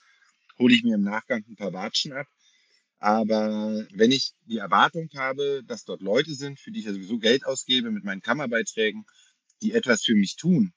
hole 0.59 0.75
ich 0.75 0.85
mir 0.85 0.97
im 0.97 1.03
Nachgang 1.03 1.43
ein 1.49 1.57
paar 1.57 1.73
Watschen 1.73 2.13
ab. 2.13 2.27
Aber 2.99 3.87
wenn 3.95 4.13
ich 4.13 4.35
die 4.45 4.59
Erwartung 4.59 5.09
habe, 5.17 5.63
dass 5.67 5.87
dort 5.87 6.03
Leute 6.03 6.35
sind, 6.35 6.61
für 6.61 6.71
die 6.71 6.81
ich 6.81 6.85
ja 6.85 6.93
sowieso 6.93 7.17
Geld 7.17 7.47
ausgebe 7.47 7.91
mit 7.91 8.05
meinen 8.05 8.21
Kammerbeiträgen, 8.21 9.07
die 9.63 9.73
etwas 9.73 10.05
für 10.05 10.15
mich 10.15 10.37
tun, 10.37 10.75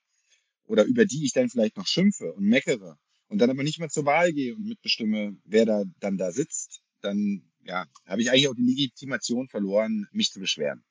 oder 0.63 0.85
über 0.85 1.03
die 1.03 1.25
ich 1.25 1.33
dann 1.33 1.49
vielleicht 1.49 1.75
noch 1.75 1.87
schimpfe 1.87 2.31
und 2.31 2.45
meckere 2.45 2.97
und 3.27 3.39
dann 3.39 3.49
aber 3.49 3.63
nicht 3.63 3.79
mehr 3.79 3.89
zur 3.89 4.05
Wahl 4.05 4.31
gehe 4.31 4.55
und 4.55 4.63
mitbestimme, 4.63 5.35
wer 5.43 5.65
da 5.65 5.83
dann 5.99 6.17
da 6.17 6.31
sitzt, 6.31 6.83
dann 7.01 7.50
ja, 7.64 7.86
habe 8.05 8.22
ich 8.22 8.30
eigentlich 8.30 8.47
auch 8.47 8.55
die 8.55 8.62
Legitimation 8.62 9.47
verloren, 9.47 10.07
mich 10.12 10.32
zu 10.32 10.39
beschweren. 10.39 10.84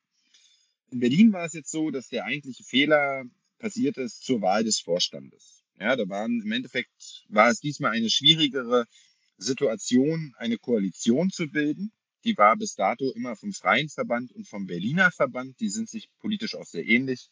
In 0.90 1.00
Berlin 1.00 1.32
war 1.32 1.44
es 1.44 1.52
jetzt 1.52 1.70
so, 1.70 1.90
dass 1.90 2.08
der 2.08 2.24
eigentliche 2.24 2.64
Fehler 2.64 3.24
passiert 3.58 3.96
ist 3.96 4.24
zur 4.24 4.40
Wahl 4.40 4.64
des 4.64 4.80
Vorstandes. 4.80 5.62
Ja, 5.78 5.96
da 5.96 6.08
waren 6.08 6.42
im 6.42 6.52
Endeffekt 6.52 7.24
war 7.28 7.48
es 7.50 7.60
diesmal 7.60 7.92
eine 7.92 8.10
schwierigere 8.10 8.86
Situation, 9.36 10.34
eine 10.36 10.58
Koalition 10.58 11.30
zu 11.30 11.48
bilden. 11.48 11.92
Die 12.24 12.36
war 12.36 12.56
bis 12.56 12.74
dato 12.74 13.10
immer 13.12 13.36
vom 13.36 13.52
Freien 13.52 13.88
Verband 13.88 14.32
und 14.32 14.46
vom 14.46 14.66
Berliner 14.66 15.10
Verband. 15.10 15.58
Die 15.60 15.70
sind 15.70 15.88
sich 15.88 16.10
politisch 16.18 16.54
auch 16.54 16.66
sehr 16.66 16.86
ähnlich. 16.86 17.30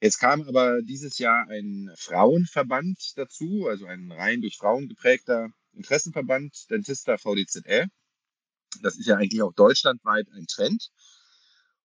Jetzt 0.00 0.18
kam 0.18 0.42
aber 0.42 0.82
dieses 0.82 1.16
Jahr 1.18 1.48
ein 1.48 1.90
Frauenverband 1.96 3.16
dazu, 3.16 3.66
also 3.66 3.86
ein 3.86 4.12
rein 4.12 4.42
durch 4.42 4.56
Frauen 4.56 4.88
geprägter 4.88 5.48
Interessenverband, 5.72 6.70
Dentista 6.70 7.16
VDZL. 7.16 7.86
Das 8.82 8.96
ist 8.96 9.06
ja 9.06 9.16
eigentlich 9.16 9.42
auch 9.42 9.52
deutschlandweit 9.52 10.28
ein 10.32 10.46
Trend. 10.46 10.90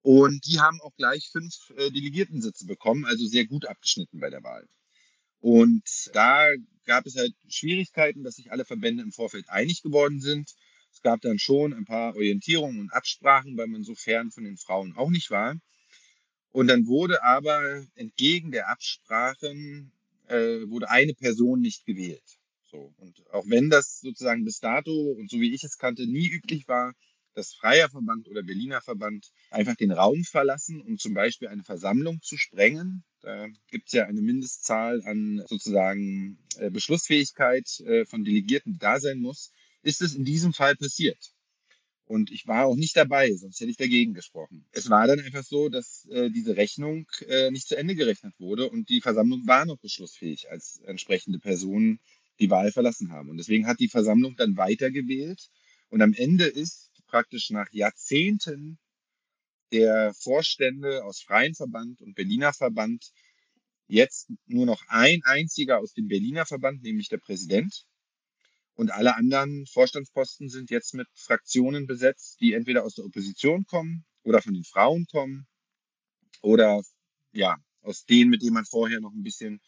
Und 0.04 0.46
die 0.48 0.60
haben 0.60 0.82
auch 0.82 0.96
gleich 0.96 1.30
fünf 1.32 1.54
äh, 1.78 1.92
Delegiertensitze 1.92 2.66
bekommen, 2.66 3.06
also 3.06 3.26
sehr 3.26 3.46
gut 3.46 3.66
abgeschnitten 3.66 4.20
bei 4.20 4.30
der 4.30 4.44
Wahl. 4.44 4.68
Und 5.40 5.84
da 6.14 6.50
gab 6.86 7.06
es 7.06 7.16
halt 7.16 7.34
Schwierigkeiten, 7.48 8.24
dass 8.24 8.36
sich 8.36 8.52
alle 8.52 8.66
Verbände 8.66 9.04
im 9.04 9.12
Vorfeld 9.12 9.50
einig 9.50 9.82
geworden 9.82 10.22
sind. 10.22 10.54
Es 10.92 11.02
gab 11.02 11.22
dann 11.22 11.40
schon 11.40 11.74
ein 11.74 11.86
paar 11.86 12.16
Orientierungen 12.16 12.80
und 12.80 12.94
Absprachen, 12.94 13.58
weil 13.58 13.68
man 13.68 13.84
so 13.84 13.96
fern 13.96 14.32
von 14.32 14.44
den 14.44 14.58
Frauen 14.58 14.96
auch 14.96 15.10
nicht 15.10 15.30
war. 15.30 15.56
Und 16.52 16.68
dann 16.68 16.88
wurde 16.88 17.24
aber 17.24 17.86
entgegen 17.96 18.52
der 18.52 18.70
Absprachen 18.70 19.92
äh, 20.28 20.70
wurde 20.70 20.90
eine 20.90 21.14
Person 21.14 21.62
nicht 21.62 21.86
gewählt. 21.86 22.41
So. 22.72 22.94
Und 22.98 23.22
auch 23.32 23.44
wenn 23.48 23.70
das 23.70 24.00
sozusagen 24.00 24.46
bis 24.46 24.60
dato 24.60 24.92
und 24.92 25.30
so 25.30 25.40
wie 25.40 25.54
ich 25.54 25.64
es 25.64 25.78
kannte, 25.78 26.08
nie 26.08 26.28
üblich 26.28 26.68
war, 26.68 26.94
dass 27.34 27.54
Freier 27.54 27.90
Verband 27.90 28.28
oder 28.28 28.44
Berliner 28.44 28.82
Verband 28.82 29.32
einfach 29.52 29.76
den 29.76 29.92
Raum 29.92 30.24
verlassen, 30.24 30.82
um 30.82 30.98
zum 30.98 31.14
Beispiel 31.14 31.48
eine 31.48 31.64
Versammlung 31.64 32.22
zu 32.22 32.38
sprengen. 32.38 33.04
Da 33.22 33.48
gibt 33.70 33.88
es 33.88 33.94
ja 33.94 34.06
eine 34.06 34.22
Mindestzahl 34.22 35.02
an 35.06 35.44
sozusagen 35.48 36.40
äh, 36.58 36.70
Beschlussfähigkeit 36.70 37.80
äh, 37.82 38.06
von 38.06 38.24
Delegierten, 38.24 38.74
die 38.74 38.80
da 38.80 39.00
sein 39.00 39.20
muss. 39.20 39.52
Ist 39.84 40.02
es 40.02 40.16
in 40.16 40.26
diesem 40.26 40.54
Fall 40.54 40.76
passiert? 40.76 41.34
Und 42.06 42.30
ich 42.32 42.46
war 42.46 42.66
auch 42.66 42.76
nicht 42.76 42.98
dabei, 42.98 43.34
sonst 43.34 43.62
hätte 43.62 43.72
ich 43.72 43.78
dagegen 43.78 44.14
gesprochen. 44.14 44.66
Es 44.72 44.90
war 44.90 45.08
dann 45.08 45.22
einfach 45.22 45.46
so, 45.46 45.70
dass 45.70 46.06
äh, 46.10 46.30
diese 46.30 46.58
Rechnung 46.58 47.08
äh, 47.28 47.52
nicht 47.52 47.70
zu 47.70 47.78
Ende 47.78 47.96
gerechnet 47.96 48.34
wurde 48.38 48.70
und 48.70 48.90
die 48.90 49.00
Versammlung 49.00 49.48
war 49.48 49.66
noch 49.66 49.78
beschlussfähig, 49.78 50.52
als 50.52 50.82
entsprechende 50.84 51.40
Personen 51.40 52.00
die 52.42 52.50
Wahl 52.50 52.72
verlassen 52.72 53.12
haben. 53.12 53.30
Und 53.30 53.38
deswegen 53.38 53.68
hat 53.68 53.80
die 53.80 53.88
Versammlung 53.88 54.36
dann 54.36 54.58
weitergewählt. 54.58 55.50
Und 55.90 56.02
am 56.02 56.14
Ende 56.14 56.46
ist 56.46 56.92
praktisch 57.08 57.50
nach 57.52 57.68
Jahrzehnten 57.72 58.80
der 59.72 60.14
Vorstände 60.14 61.04
aus 61.06 61.22
Freien 61.22 61.56
Verband 61.56 62.02
und 62.02 62.16
Berliner 62.16 62.54
Verband 62.54 63.12
jetzt 63.88 64.30
nur 64.46 64.66
noch 64.66 64.84
ein 64.88 65.22
einziger 65.24 65.80
aus 65.80 65.94
dem 65.94 66.08
Berliner 66.08 66.46
Verband, 66.46 66.82
nämlich 66.84 67.10
der 67.10 67.18
Präsident, 67.18 67.86
und 68.82 68.92
alle 68.92 69.16
anderen 69.16 69.66
Vorstandsposten 69.68 70.50
sind 70.50 70.72
jetzt 70.72 70.94
mit 70.94 71.08
Fraktionen 71.14 71.88
besetzt, 71.88 72.40
die 72.42 72.54
entweder 72.54 72.84
aus 72.84 72.96
der 72.96 73.06
Opposition 73.06 73.66
kommen 73.66 74.06
oder 74.24 74.42
von 74.42 74.54
den 74.54 74.64
Frauen 74.64 75.06
kommen 75.06 75.46
oder 76.42 76.82
ja, 77.32 77.58
aus 77.82 78.06
denen, 78.06 78.30
mit 78.30 78.42
denen 78.42 78.54
man 78.54 78.66
vorher 78.66 79.00
noch 79.00 79.14
ein 79.14 79.24
bisschen 79.24 79.62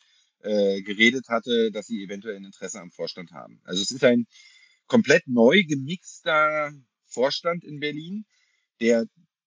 äh, 0.43 0.81
geredet 0.81 1.27
hatte, 1.29 1.71
dass 1.71 1.87
sie 1.87 2.03
eventuell 2.03 2.35
ein 2.35 2.45
Interesse 2.45 2.79
am 2.79 2.91
Vorstand 2.91 3.31
haben. 3.31 3.61
Also 3.63 3.81
es 3.81 3.91
ist 3.91 4.03
ein 4.03 4.25
komplett 4.87 5.27
neu 5.27 5.63
gemixter 5.67 6.71
Vorstand 7.05 7.63
in 7.63 7.79
Berlin, 7.79 8.25
der 8.79 9.05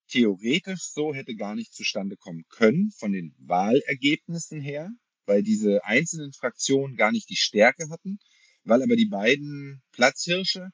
theoretisch 0.09 0.83
so 0.93 1.15
hätte 1.15 1.35
gar 1.35 1.55
nicht 1.55 1.75
zustande 1.75 2.17
kommen 2.17 2.45
können 2.49 2.91
von 2.99 3.13
den 3.13 3.35
Wahlergebnissen 3.39 4.61
her, 4.61 4.91
weil 5.27 5.43
diese 5.43 5.85
einzelnen 5.85 6.33
Fraktionen 6.33 6.97
gar 6.97 7.13
nicht 7.13 7.29
die 7.29 7.37
Stärke 7.37 7.89
hatten 7.91 8.19
weil 8.67 8.83
aber 8.83 8.97
die 8.97 9.07
beiden 9.07 9.83
Platzhirsche 9.93 10.71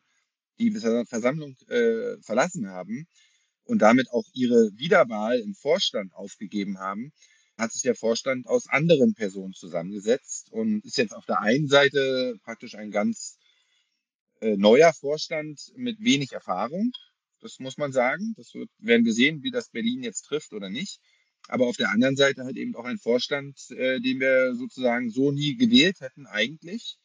die 0.59 0.71
Versammlung 0.71 1.57
äh, 1.69 2.17
verlassen 2.23 2.69
haben 2.69 3.07
und 3.65 3.81
damit 3.81 4.11
auch 4.11 4.25
ihre 4.33 4.71
Wiederwahl 4.75 5.39
im 5.39 5.55
Vorstand 5.55 6.13
aufgegeben 6.15 6.79
haben, 6.79 7.13
hat 7.63 7.73
sich 7.73 7.83
der 7.83 7.95
Vorstand 7.95 8.47
aus 8.47 8.69
anderen 8.69 9.15
Personen 9.15 9.53
zusammengesetzt 9.53 10.51
und 10.51 10.85
ist 10.85 10.99
jetzt 10.99 11.15
auf 11.15 11.27
der 11.27 11.41
einen 11.41 11.69
Seite 11.69 12.35
praktisch 12.43 12.75
ein 12.75 12.91
ganz 12.91 13.39
äh, 14.41 14.57
neuer 14.57 14.93
Vorstand 14.93 15.73
mit 15.77 16.01
wenig 16.01 16.33
Erfahrung. 16.33 16.91
Das 17.41 17.61
muss 17.61 17.77
man 17.77 17.93
sagen. 17.93 18.35
Das 18.37 18.53
wird, 18.55 18.69
werden 18.79 19.05
wir 19.05 19.13
sehen, 19.13 19.43
wie 19.45 19.53
das 19.53 19.71
Berlin 19.71 20.03
jetzt 20.03 20.23
trifft 20.23 20.53
oder 20.53 20.71
nicht. 20.71 20.99
Aber 21.49 21.67
auf 21.69 21.77
der 21.77 21.91
anderen 21.91 22.17
Seite 22.17 22.45
halt 22.45 22.57
eben 22.57 22.75
auch 22.75 22.85
ein 22.85 22.99
Vorstand, 22.99 23.59
äh, 23.71 24.01
den 24.01 24.19
wir 24.19 24.55
sozusagen 24.57 25.11
so 25.11 25.31
nie 25.31 25.57
gewählt 25.57 26.01
hätten 26.01 26.27
eigentlich 26.27 26.99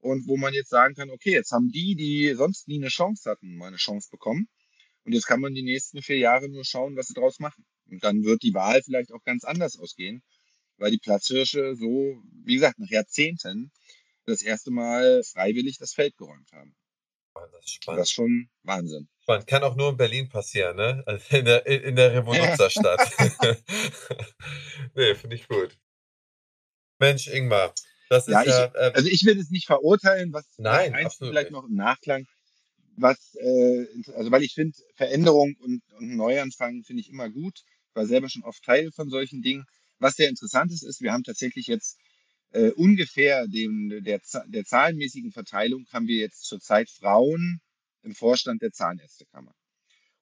und 0.00 0.26
wo 0.26 0.36
man 0.36 0.54
jetzt 0.54 0.70
sagen 0.70 0.94
kann, 0.94 1.10
okay, 1.10 1.32
jetzt 1.32 1.52
haben 1.52 1.70
die, 1.70 1.94
die 1.94 2.34
sonst 2.34 2.68
nie 2.68 2.78
eine 2.78 2.88
Chance 2.88 3.30
hatten, 3.30 3.56
mal 3.56 3.66
eine 3.66 3.76
Chance 3.76 4.08
bekommen. 4.10 4.48
Und 5.04 5.12
jetzt 5.12 5.26
kann 5.26 5.40
man 5.40 5.54
die 5.54 5.62
nächsten 5.62 6.02
vier 6.02 6.18
Jahre 6.18 6.48
nur 6.48 6.64
schauen, 6.64 6.96
was 6.96 7.08
sie 7.08 7.14
draus 7.14 7.40
machen. 7.40 7.64
Und 7.88 8.04
dann 8.04 8.24
wird 8.24 8.42
die 8.42 8.54
Wahl 8.54 8.82
vielleicht 8.82 9.12
auch 9.12 9.22
ganz 9.24 9.44
anders 9.44 9.78
ausgehen, 9.78 10.22
weil 10.76 10.90
die 10.90 10.98
Platzhirsche 10.98 11.74
so, 11.76 12.22
wie 12.44 12.54
gesagt, 12.54 12.78
nach 12.78 12.90
Jahrzehnten 12.90 13.70
das 14.26 14.42
erste 14.42 14.70
Mal 14.70 15.22
freiwillig 15.24 15.78
das 15.78 15.92
Feld 15.94 16.16
geräumt 16.16 16.50
haben. 16.52 16.74
Oh, 17.34 17.40
das 17.52 17.64
ist 17.64 17.70
Das 17.70 17.74
spannend. 17.82 18.02
ist 18.02 18.10
schon 18.12 18.50
Wahnsinn. 18.62 19.08
Spannend. 19.22 19.46
Kann 19.46 19.62
auch 19.62 19.76
nur 19.76 19.90
in 19.90 19.96
Berlin 19.96 20.28
passieren, 20.28 20.76
ne? 20.76 21.02
Also 21.06 21.36
in 21.36 21.44
der, 21.44 21.66
in 21.66 21.96
der 21.96 22.12
Revoluzerstadt. 22.14 23.00
nee, 24.94 25.14
finde 25.14 25.36
ich 25.36 25.48
gut. 25.48 25.78
Mensch, 26.98 27.28
Ingmar, 27.28 27.72
das 28.10 28.26
ist 28.28 28.34
Ja, 28.34 28.44
ja, 28.44 28.66
ich- 28.66 28.74
äh, 28.74 28.92
Also 28.94 29.08
ich 29.08 29.24
will 29.24 29.38
es 29.38 29.50
nicht 29.50 29.66
verurteilen, 29.66 30.32
was 30.32 30.46
Nein, 30.58 30.94
vielleicht 31.18 31.50
noch 31.50 31.64
im 31.64 31.74
Nachklang, 31.74 32.26
was 32.96 33.34
äh, 33.36 33.86
also 34.14 34.30
weil 34.30 34.42
ich 34.42 34.54
finde 34.54 34.76
Veränderung 34.94 35.54
und, 35.60 35.82
und 35.98 36.16
Neuanfang 36.16 36.82
finde 36.82 37.00
ich 37.02 37.08
immer 37.10 37.30
gut. 37.30 37.62
War 37.94 38.06
selber 38.06 38.28
schon 38.28 38.44
oft 38.44 38.62
Teil 38.62 38.90
von 38.92 39.10
solchen 39.10 39.42
Dingen. 39.42 39.64
Was 39.98 40.14
sehr 40.14 40.28
interessant 40.28 40.72
ist, 40.72 40.82
ist, 40.82 41.00
wir 41.00 41.12
haben 41.12 41.24
tatsächlich 41.24 41.66
jetzt 41.66 41.98
äh, 42.50 42.70
ungefähr 42.70 43.46
dem, 43.46 44.02
der, 44.04 44.20
der 44.46 44.64
zahlenmäßigen 44.64 45.32
Verteilung 45.32 45.86
haben 45.92 46.06
wir 46.06 46.16
jetzt 46.16 46.44
zurzeit 46.44 46.88
Frauen 46.90 47.60
im 48.02 48.14
Vorstand 48.14 48.62
der 48.62 48.72
Zahnärztekammer. 48.72 49.54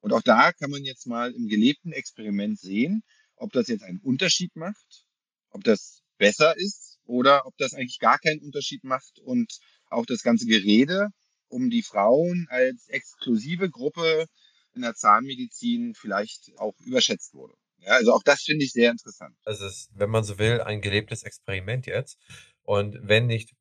Und 0.00 0.12
auch 0.12 0.22
da 0.22 0.52
kann 0.52 0.70
man 0.70 0.84
jetzt 0.84 1.06
mal 1.06 1.32
im 1.32 1.48
gelebten 1.48 1.92
Experiment 1.92 2.58
sehen, 2.58 3.02
ob 3.36 3.52
das 3.52 3.68
jetzt 3.68 3.82
einen 3.82 4.00
Unterschied 4.00 4.54
macht, 4.56 5.04
ob 5.50 5.64
das 5.64 6.02
besser 6.18 6.56
ist 6.56 6.98
oder 7.04 7.46
ob 7.46 7.56
das 7.58 7.74
eigentlich 7.74 7.98
gar 7.98 8.18
keinen 8.18 8.40
Unterschied 8.40 8.84
macht 8.84 9.18
und 9.20 9.58
auch 9.88 10.06
das 10.06 10.22
ganze 10.22 10.46
Gerede 10.46 11.08
um 11.48 11.70
die 11.70 11.82
Frauen 11.82 12.46
als 12.50 12.88
exklusive 12.88 13.70
Gruppe 13.70 14.26
in 14.76 14.82
der 14.82 14.94
Zahnmedizin 14.94 15.94
vielleicht 15.94 16.52
auch 16.58 16.74
überschätzt 16.80 17.34
wurde. 17.34 17.54
Ja, 17.78 17.92
also 17.92 18.12
auch 18.14 18.22
das 18.22 18.42
finde 18.42 18.64
ich 18.64 18.72
sehr 18.72 18.90
interessant. 18.90 19.36
es 19.44 19.60
ist, 19.60 19.90
wenn 19.94 20.10
man 20.10 20.24
so 20.24 20.38
will, 20.38 20.60
ein 20.60 20.80
gelebtes 20.80 21.22
Experiment 21.24 21.86
jetzt. 21.86 22.18
Und 22.62 22.98
wenn 23.02 23.26
nicht, 23.26 23.54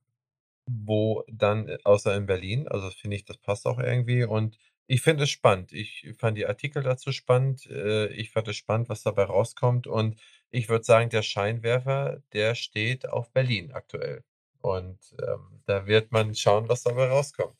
wo 0.68 1.24
dann, 1.28 1.68
äh, 1.68 1.78
außer 1.84 2.16
in 2.16 2.26
Berlin. 2.26 2.68
Also 2.68 2.89
finde 2.91 3.18
ich, 3.18 3.26
das 3.26 3.38
passt 3.38 3.66
auch 3.66 3.80
irgendwie. 3.80 4.24
Und 4.24 4.57
ich 4.88 5.01
finde 5.01 5.24
es 5.24 5.30
spannend. 5.30 5.74
Ich 5.74 6.07
fand 6.18 6.38
die 6.38 6.45
Artikel 6.47 6.84
dazu 6.84 7.11
spannend. 7.11 7.66
Äh, 7.68 8.07
Ich 8.13 8.32
fand 8.32 8.47
es 8.47 8.55
spannend, 8.57 8.89
was 8.89 9.03
dabei 9.03 9.24
rauskommt. 9.24 9.88
Und 9.88 10.20
ich 10.51 10.70
würde 10.70 10.84
sagen, 10.86 11.09
der 11.09 11.22
Scheinwerfer, 11.24 12.22
der 12.34 12.55
steht 12.55 13.07
auf 13.07 13.32
Berlin 13.32 13.72
aktuell. 13.74 14.24
Und 14.61 14.99
ähm, 15.22 15.61
da 15.66 15.86
wird 15.88 16.11
man 16.11 16.34
schauen, 16.36 16.70
was 16.70 16.84
dabei 16.84 17.07
rauskommt. 17.09 17.57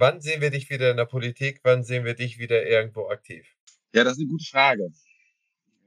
Wann 0.00 0.22
sehen 0.22 0.40
wir 0.40 0.48
dich 0.48 0.70
wieder 0.70 0.90
in 0.90 0.96
der 0.96 1.04
Politik? 1.04 1.60
Wann 1.62 1.84
sehen 1.84 2.06
wir 2.06 2.14
dich 2.14 2.38
wieder 2.38 2.66
irgendwo 2.66 3.10
aktiv? 3.10 3.46
Ja, 3.92 4.02
das 4.02 4.14
ist 4.14 4.20
eine 4.20 4.30
gute 4.30 4.46
Frage. 4.46 4.88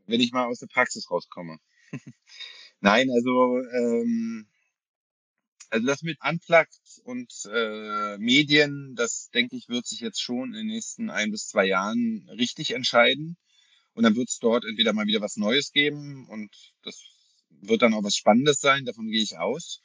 Wenn 0.06 0.22
ich 0.22 0.32
mal 0.32 0.46
aus 0.46 0.60
der 0.60 0.68
Praxis 0.68 1.10
rauskomme. 1.10 1.58
Nein, 2.80 3.10
also, 3.10 3.58
ähm, 3.58 4.48
also 5.72 5.88
das 5.88 6.04
mit 6.04 6.20
Unplugged 6.24 7.02
und 7.06 7.34
äh, 7.52 8.20
Medien, 8.20 8.94
das 8.96 9.32
denke 9.34 9.56
ich, 9.56 9.68
wird 9.68 9.88
sich 9.88 10.02
jetzt 10.02 10.22
schon 10.22 10.50
in 10.50 10.60
den 10.60 10.68
nächsten 10.68 11.10
ein 11.10 11.32
bis 11.32 11.48
zwei 11.48 11.66
Jahren 11.66 12.30
richtig 12.38 12.76
entscheiden. 12.76 13.36
Und 13.96 14.04
dann 14.04 14.16
wird 14.16 14.30
es 14.30 14.38
dort 14.38 14.64
entweder 14.64 14.94
mal 14.94 15.08
wieder 15.08 15.22
was 15.22 15.38
Neues 15.38 15.72
geben 15.72 16.28
und 16.30 16.56
das 16.84 17.02
wird 17.50 17.82
dann 17.82 17.96
auch 17.96 18.04
was 18.04 18.16
Spannendes 18.16 18.60
sein, 18.60 18.86
davon 18.86 19.08
gehe 19.08 19.24
ich 19.24 19.40
aus. 19.40 19.82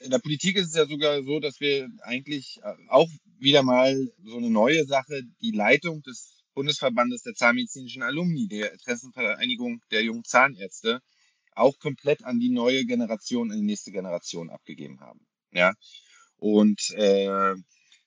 In 0.00 0.10
der 0.10 0.18
Politik 0.18 0.56
ist 0.56 0.68
es 0.68 0.74
ja 0.74 0.86
sogar 0.86 1.22
so, 1.22 1.40
dass 1.40 1.60
wir 1.60 1.88
eigentlich 2.02 2.58
äh, 2.62 2.74
auch 2.88 3.08
wieder 3.38 3.62
mal 3.62 3.94
so 4.24 4.36
eine 4.38 4.50
neue 4.50 4.86
Sache, 4.86 5.22
die 5.42 5.52
Leitung 5.52 6.02
des 6.02 6.42
Bundesverbandes 6.54 7.22
der 7.22 7.34
Zahnmedizinischen 7.34 8.02
Alumni, 8.02 8.48
der 8.48 8.72
Interessenvereinigung 8.72 9.82
der 9.90 10.02
jungen 10.02 10.24
Zahnärzte, 10.24 11.00
auch 11.54 11.78
komplett 11.78 12.24
an 12.24 12.40
die 12.40 12.50
neue 12.50 12.86
Generation, 12.86 13.50
an 13.50 13.58
die 13.58 13.64
nächste 13.64 13.92
Generation 13.92 14.50
abgegeben 14.50 15.00
haben. 15.00 15.20
Ja. 15.52 15.74
Und 16.36 16.80
äh, 16.96 17.54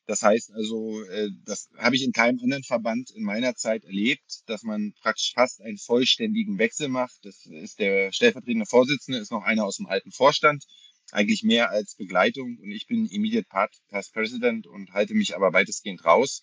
das 0.05 0.21
heißt 0.21 0.51
also, 0.53 1.01
äh, 1.03 1.29
das 1.45 1.69
habe 1.77 1.95
ich 1.95 2.03
in 2.03 2.11
keinem 2.11 2.39
anderen 2.41 2.63
Verband 2.63 3.11
in 3.11 3.23
meiner 3.23 3.55
Zeit 3.55 3.85
erlebt, 3.85 4.41
dass 4.47 4.63
man 4.63 4.93
praktisch 5.01 5.31
fast 5.33 5.61
einen 5.61 5.77
vollständigen 5.77 6.57
Wechsel 6.57 6.89
macht. 6.89 7.19
Das 7.23 7.45
ist 7.45 7.79
der 7.79 8.11
stellvertretende 8.11 8.65
Vorsitzende, 8.65 9.19
ist 9.19 9.31
noch 9.31 9.43
einer 9.43 9.63
aus 9.63 9.77
dem 9.77 9.85
alten 9.85 10.11
Vorstand, 10.11 10.65
eigentlich 11.11 11.43
mehr 11.43 11.69
als 11.69 11.95
Begleitung. 11.95 12.57
Und 12.59 12.71
ich 12.71 12.87
bin 12.87 13.07
Immediate 13.07 13.47
Past 13.47 14.13
President 14.13 14.67
und 14.67 14.93
halte 14.93 15.13
mich 15.13 15.35
aber 15.35 15.53
weitestgehend 15.53 16.05
raus. 16.05 16.41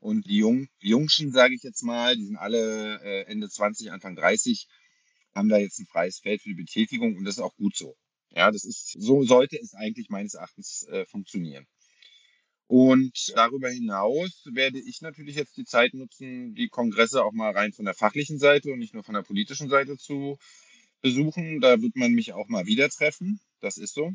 Und 0.00 0.26
die 0.26 0.38
Jung, 0.38 0.68
Jungschen, 0.80 1.32
sage 1.32 1.54
ich 1.54 1.62
jetzt 1.62 1.82
mal, 1.82 2.16
die 2.16 2.24
sind 2.24 2.36
alle 2.36 3.00
äh, 3.02 3.22
Ende 3.24 3.48
20, 3.48 3.92
Anfang 3.92 4.16
30, 4.16 4.66
haben 5.34 5.48
da 5.48 5.58
jetzt 5.58 5.78
ein 5.78 5.86
freies 5.86 6.18
Feld 6.18 6.42
für 6.42 6.50
die 6.50 6.62
Betätigung 6.62 7.16
und 7.16 7.24
das 7.24 7.36
ist 7.36 7.42
auch 7.42 7.56
gut 7.56 7.76
so. 7.76 7.96
Ja, 8.30 8.50
das 8.50 8.64
ist, 8.64 8.94
so 8.98 9.22
sollte 9.22 9.58
es 9.58 9.74
eigentlich 9.74 10.10
meines 10.10 10.34
Erachtens 10.34 10.86
äh, 10.88 11.06
funktionieren. 11.06 11.66
Und 12.66 13.32
darüber 13.34 13.70
hinaus 13.70 14.44
werde 14.52 14.78
ich 14.78 15.00
natürlich 15.00 15.36
jetzt 15.36 15.56
die 15.56 15.64
Zeit 15.64 15.94
nutzen, 15.94 16.54
die 16.54 16.68
Kongresse 16.68 17.24
auch 17.24 17.32
mal 17.32 17.52
rein 17.52 17.72
von 17.72 17.86
der 17.86 17.94
fachlichen 17.94 18.38
Seite 18.38 18.70
und 18.70 18.78
nicht 18.78 18.92
nur 18.92 19.04
von 19.04 19.14
der 19.14 19.22
politischen 19.22 19.70
Seite 19.70 19.96
zu 19.96 20.36
besuchen. 21.00 21.60
Da 21.60 21.80
wird 21.80 21.96
man 21.96 22.12
mich 22.12 22.34
auch 22.34 22.48
mal 22.48 22.66
wieder 22.66 22.90
treffen. 22.90 23.40
Das 23.60 23.76
ist 23.76 23.94
so. 23.94 24.12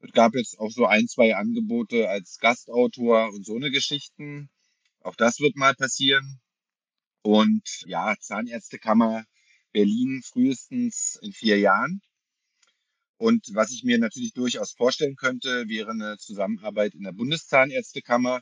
Es 0.00 0.12
gab 0.12 0.34
jetzt 0.34 0.58
auch 0.58 0.70
so 0.70 0.86
ein, 0.86 1.08
zwei 1.08 1.34
Angebote 1.34 2.08
als 2.08 2.38
Gastautor 2.38 3.32
und 3.32 3.44
so 3.44 3.56
eine 3.56 3.70
Geschichten. 3.70 4.48
Auch 5.00 5.16
das 5.16 5.40
wird 5.40 5.56
mal 5.56 5.74
passieren. 5.74 6.40
Und 7.22 7.82
ja, 7.86 8.14
Zahnärztekammer 8.20 9.24
Berlin 9.72 10.22
frühestens 10.24 11.18
in 11.20 11.32
vier 11.32 11.58
Jahren. 11.58 12.00
Und 13.16 13.48
was 13.52 13.72
ich 13.72 13.82
mir 13.82 13.98
natürlich 13.98 14.32
durchaus 14.32 14.72
vorstellen 14.72 15.16
könnte, 15.16 15.68
wäre 15.68 15.90
eine 15.90 16.16
Zusammenarbeit 16.18 16.94
in 16.94 17.02
der 17.02 17.12
Bundeszahnärztekammer. 17.12 18.40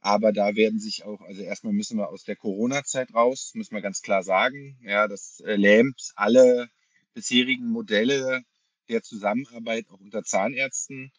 Aber 0.00 0.32
da 0.32 0.54
werden 0.56 0.80
sich 0.80 1.04
auch, 1.04 1.20
also 1.22 1.42
erstmal 1.42 1.72
müssen 1.72 1.98
wir 1.98 2.08
aus 2.08 2.24
der 2.24 2.36
Corona-Zeit 2.36 3.14
raus, 3.14 3.52
müssen 3.54 3.74
wir 3.74 3.82
ganz 3.82 4.02
klar 4.02 4.22
sagen. 4.22 4.78
Ja, 4.82 5.06
das 5.06 5.40
äh, 5.40 5.56
lähmt 5.56 6.12
alle 6.16 6.68
bisherigen 7.14 7.68
Modelle 7.68 8.42
der 8.88 9.02
Zusammenarbeit 9.02 9.88
auch 9.90 10.00
unter 10.00 10.22
Zahnärzten. 10.22 11.12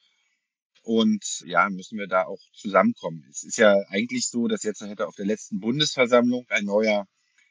Und 0.81 1.43
ja, 1.45 1.69
müssen 1.69 1.97
wir 1.97 2.07
da 2.07 2.25
auch 2.25 2.41
zusammenkommen. 2.53 3.25
Es 3.29 3.43
ist 3.43 3.57
ja 3.57 3.75
eigentlich 3.89 4.27
so, 4.27 4.47
dass 4.47 4.63
jetzt 4.63 4.81
hätte 4.81 5.07
auf 5.07 5.15
der 5.15 5.25
letzten 5.25 5.59
Bundesversammlung 5.59 6.45
ein 6.49 6.65
neuer 6.65 7.05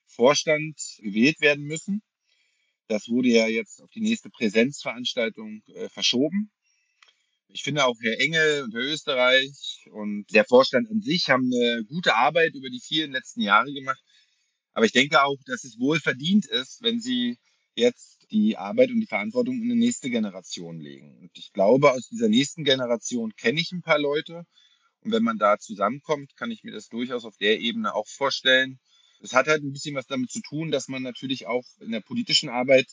Vorstand 0.07 0.77
gewählt 0.99 1.41
werden 1.41 1.65
müssen. 1.65 2.03
Das 2.89 3.09
wurde 3.09 3.29
ja 3.29 3.47
jetzt 3.47 3.83
auf 3.83 3.91
die 3.91 4.01
nächste 4.01 4.31
Präsenzveranstaltung 4.31 5.63
äh, 5.75 5.89
verschoben. 5.91 6.51
Ich 7.49 7.63
finde 7.63 7.85
auch 7.85 7.97
Herr 8.01 8.19
Engel 8.21 8.65
und 8.65 8.75
Herr 8.75 8.83
Österreich 8.83 9.87
und 9.93 10.27
der 10.33 10.45
Vorstand 10.45 10.91
an 10.91 11.01
sich 11.01 11.29
haben 11.29 11.51
eine 11.53 11.85
gute 11.85 12.15
Arbeit 12.15 12.55
über 12.55 12.69
die 12.71 12.81
vielen 12.81 13.13
letzten 13.13 13.43
Jahre 13.43 13.73
gemacht. 13.73 14.03
Aber 14.73 14.87
ich 14.87 14.93
denke 14.93 15.23
auch, 15.23 15.39
dass 15.47 15.65
es 15.65 15.79
wohl 15.79 15.99
verdient 16.01 16.47
ist, 16.47 16.83
wenn 16.83 17.01
sie 17.01 17.39
jetzt 17.79 18.27
die 18.31 18.57
Arbeit 18.57 18.91
und 18.91 19.01
die 19.01 19.07
Verantwortung 19.07 19.57
in 19.57 19.71
eine 19.71 19.77
nächste 19.77 20.11
Generation 20.11 20.81
legen. 20.81 21.17
Und 21.19 21.31
ich 21.35 21.53
glaube, 21.53 21.93
aus 21.93 22.09
dieser 22.09 22.29
nächsten 22.29 22.65
Generation 22.65 23.33
kenne 23.37 23.61
ich 23.61 23.73
ein 23.73 23.83
paar 23.83 23.99
Leute. 23.99 24.45
Und 25.01 25.13
wenn 25.13 25.23
man 25.23 25.39
da 25.39 25.59
zusammenkommt, 25.59 26.37
kann 26.37 26.51
ich 26.51 26.65
mir 26.65 26.73
das 26.73 26.89
durchaus 26.89 27.25
auf 27.25 27.37
der 27.37 27.61
Ebene 27.61 27.95
auch 27.95 28.07
vorstellen. 28.07 28.79
Es 29.21 29.33
hat 29.33 29.47
halt 29.47 29.63
ein 29.63 29.73
bisschen 29.73 29.95
was 29.95 30.07
damit 30.07 30.31
zu 30.31 30.41
tun, 30.43 30.71
dass 30.71 30.89
man 30.89 31.03
natürlich 31.03 31.47
auch 31.47 31.65
in 31.81 31.93
der 31.93 32.01
politischen 32.01 32.49
Arbeit 32.49 32.87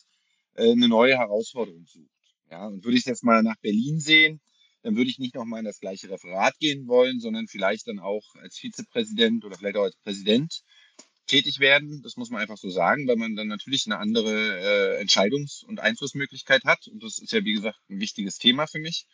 äh, 0.55 0.71
eine 0.71 0.87
neue 0.87 1.17
Herausforderung 1.17 1.85
sucht. 1.85 2.09
Ja, 2.49 2.67
und 2.67 2.83
würde 2.83 2.97
ich 2.97 3.05
jetzt 3.05 3.23
mal 3.23 3.43
nach 3.43 3.57
Berlin 3.61 3.99
sehen, 3.99 4.39
dann 4.83 4.95
würde 4.95 5.09
ich 5.09 5.17
nicht 5.17 5.33
nochmal 5.33 5.59
in 5.59 5.65
das 5.65 5.79
gleiche 5.79 6.09
Referat 6.09 6.57
gehen 6.59 6.87
wollen, 6.87 7.19
sondern 7.19 7.47
vielleicht 7.47 7.87
dann 7.87 7.99
auch 7.99 8.35
als 8.35 8.57
Vizepräsident 8.57 9.43
oder 9.43 9.57
vielleicht 9.57 9.77
auch 9.77 9.83
als 9.83 9.97
Präsident 9.97 10.61
tätig 11.27 11.59
werden. 11.59 12.01
Das 12.03 12.17
muss 12.17 12.29
man 12.29 12.41
einfach 12.41 12.57
so 12.57 12.69
sagen, 12.69 13.07
weil 13.07 13.15
man 13.15 13.35
dann 13.35 13.47
natürlich 13.47 13.85
eine 13.85 13.97
andere 13.97 14.97
äh, 14.99 15.03
Entscheidungs- 15.03 15.63
und 15.65 15.79
Einflussmöglichkeit 15.79 16.63
hat. 16.65 16.87
Und 16.87 17.03
das 17.03 17.19
ist 17.19 17.31
ja, 17.31 17.43
wie 17.43 17.53
gesagt, 17.53 17.79
ein 17.89 17.99
wichtiges 17.99 18.37
Thema 18.37 18.67
für 18.67 18.79
mich. 18.79 19.05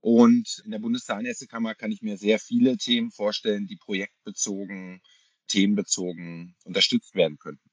Und 0.00 0.62
in 0.64 0.70
der 0.70 0.78
Bundeszahnärztekammer 0.78 1.74
kann 1.74 1.90
ich 1.90 2.02
mir 2.02 2.16
sehr 2.16 2.38
viele 2.38 2.76
Themen 2.76 3.10
vorstellen, 3.10 3.66
die 3.66 3.76
projektbezogen, 3.76 5.02
themenbezogen 5.48 6.54
unterstützt 6.64 7.14
werden 7.14 7.38
könnten. 7.38 7.70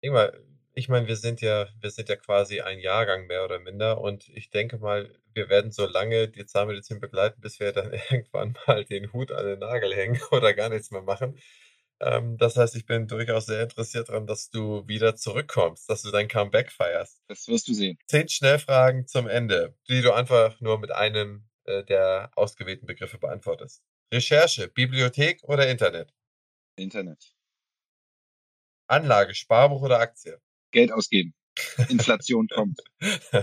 Ingmar, 0.00 0.32
ich 0.74 0.88
meine, 0.88 1.08
wir 1.08 1.16
sind 1.16 1.40
ja, 1.40 1.66
wir 1.80 1.90
sind 1.90 2.08
ja 2.08 2.16
quasi 2.16 2.60
ein 2.60 2.78
Jahrgang 2.78 3.26
mehr 3.26 3.44
oder 3.44 3.58
minder 3.58 4.00
und 4.00 4.28
ich 4.28 4.50
denke 4.50 4.78
mal, 4.78 5.12
wir 5.34 5.48
werden 5.48 5.72
so 5.72 5.86
lange 5.86 6.28
die 6.28 6.46
Zahnmedizin 6.46 7.00
begleiten, 7.00 7.40
bis 7.40 7.58
wir 7.58 7.72
dann 7.72 7.92
irgendwann 8.10 8.56
mal 8.66 8.84
den 8.84 9.12
Hut 9.12 9.32
an 9.32 9.46
den 9.46 9.58
Nagel 9.58 9.94
hängen 9.94 10.20
oder 10.30 10.54
gar 10.54 10.68
nichts 10.68 10.90
mehr 10.90 11.02
machen. 11.02 11.38
Ähm, 12.00 12.36
das 12.38 12.56
heißt, 12.56 12.76
ich 12.76 12.86
bin 12.86 13.08
durchaus 13.08 13.46
sehr 13.46 13.62
interessiert 13.62 14.08
daran, 14.08 14.26
dass 14.26 14.50
du 14.50 14.86
wieder 14.86 15.16
zurückkommst, 15.16 15.90
dass 15.90 16.02
du 16.02 16.10
dein 16.10 16.28
Comeback 16.28 16.70
feierst. 16.70 17.22
Das 17.26 17.48
wirst 17.48 17.68
du 17.68 17.74
sehen. 17.74 17.98
Zehn 18.06 18.28
Schnellfragen 18.28 19.06
zum 19.06 19.26
Ende, 19.26 19.76
die 19.88 20.02
du 20.02 20.12
einfach 20.12 20.60
nur 20.60 20.78
mit 20.78 20.92
einem 20.92 21.48
äh, 21.64 21.84
der 21.84 22.30
ausgewählten 22.36 22.86
Begriffe 22.86 23.18
beantwortest. 23.18 23.82
Recherche, 24.12 24.68
Bibliothek 24.68 25.42
oder 25.44 25.68
Internet? 25.68 26.14
Internet. 26.76 27.34
Anlage, 28.86 29.34
Sparbuch 29.34 29.82
oder 29.82 29.98
Aktie? 29.98 30.40
Geld 30.70 30.92
ausgeben. 30.92 31.34
Inflation 31.88 32.48
kommt. 32.48 32.80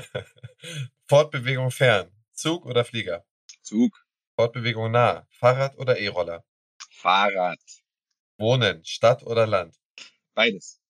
Fortbewegung 1.08 1.70
fern. 1.72 2.12
Zug 2.34 2.66
oder 2.66 2.84
Flieger? 2.86 3.26
Zug, 3.62 4.06
Fortbewegung 4.36 4.92
nah. 4.92 5.28
Fahrrad 5.32 5.78
oder 5.78 6.00
E-Roller? 6.00 6.44
Fahrrad, 6.90 7.60
Wohnen, 8.38 8.84
Stadt 8.84 9.24
oder 9.24 9.48
Land? 9.48 9.76
beides. 10.34 10.82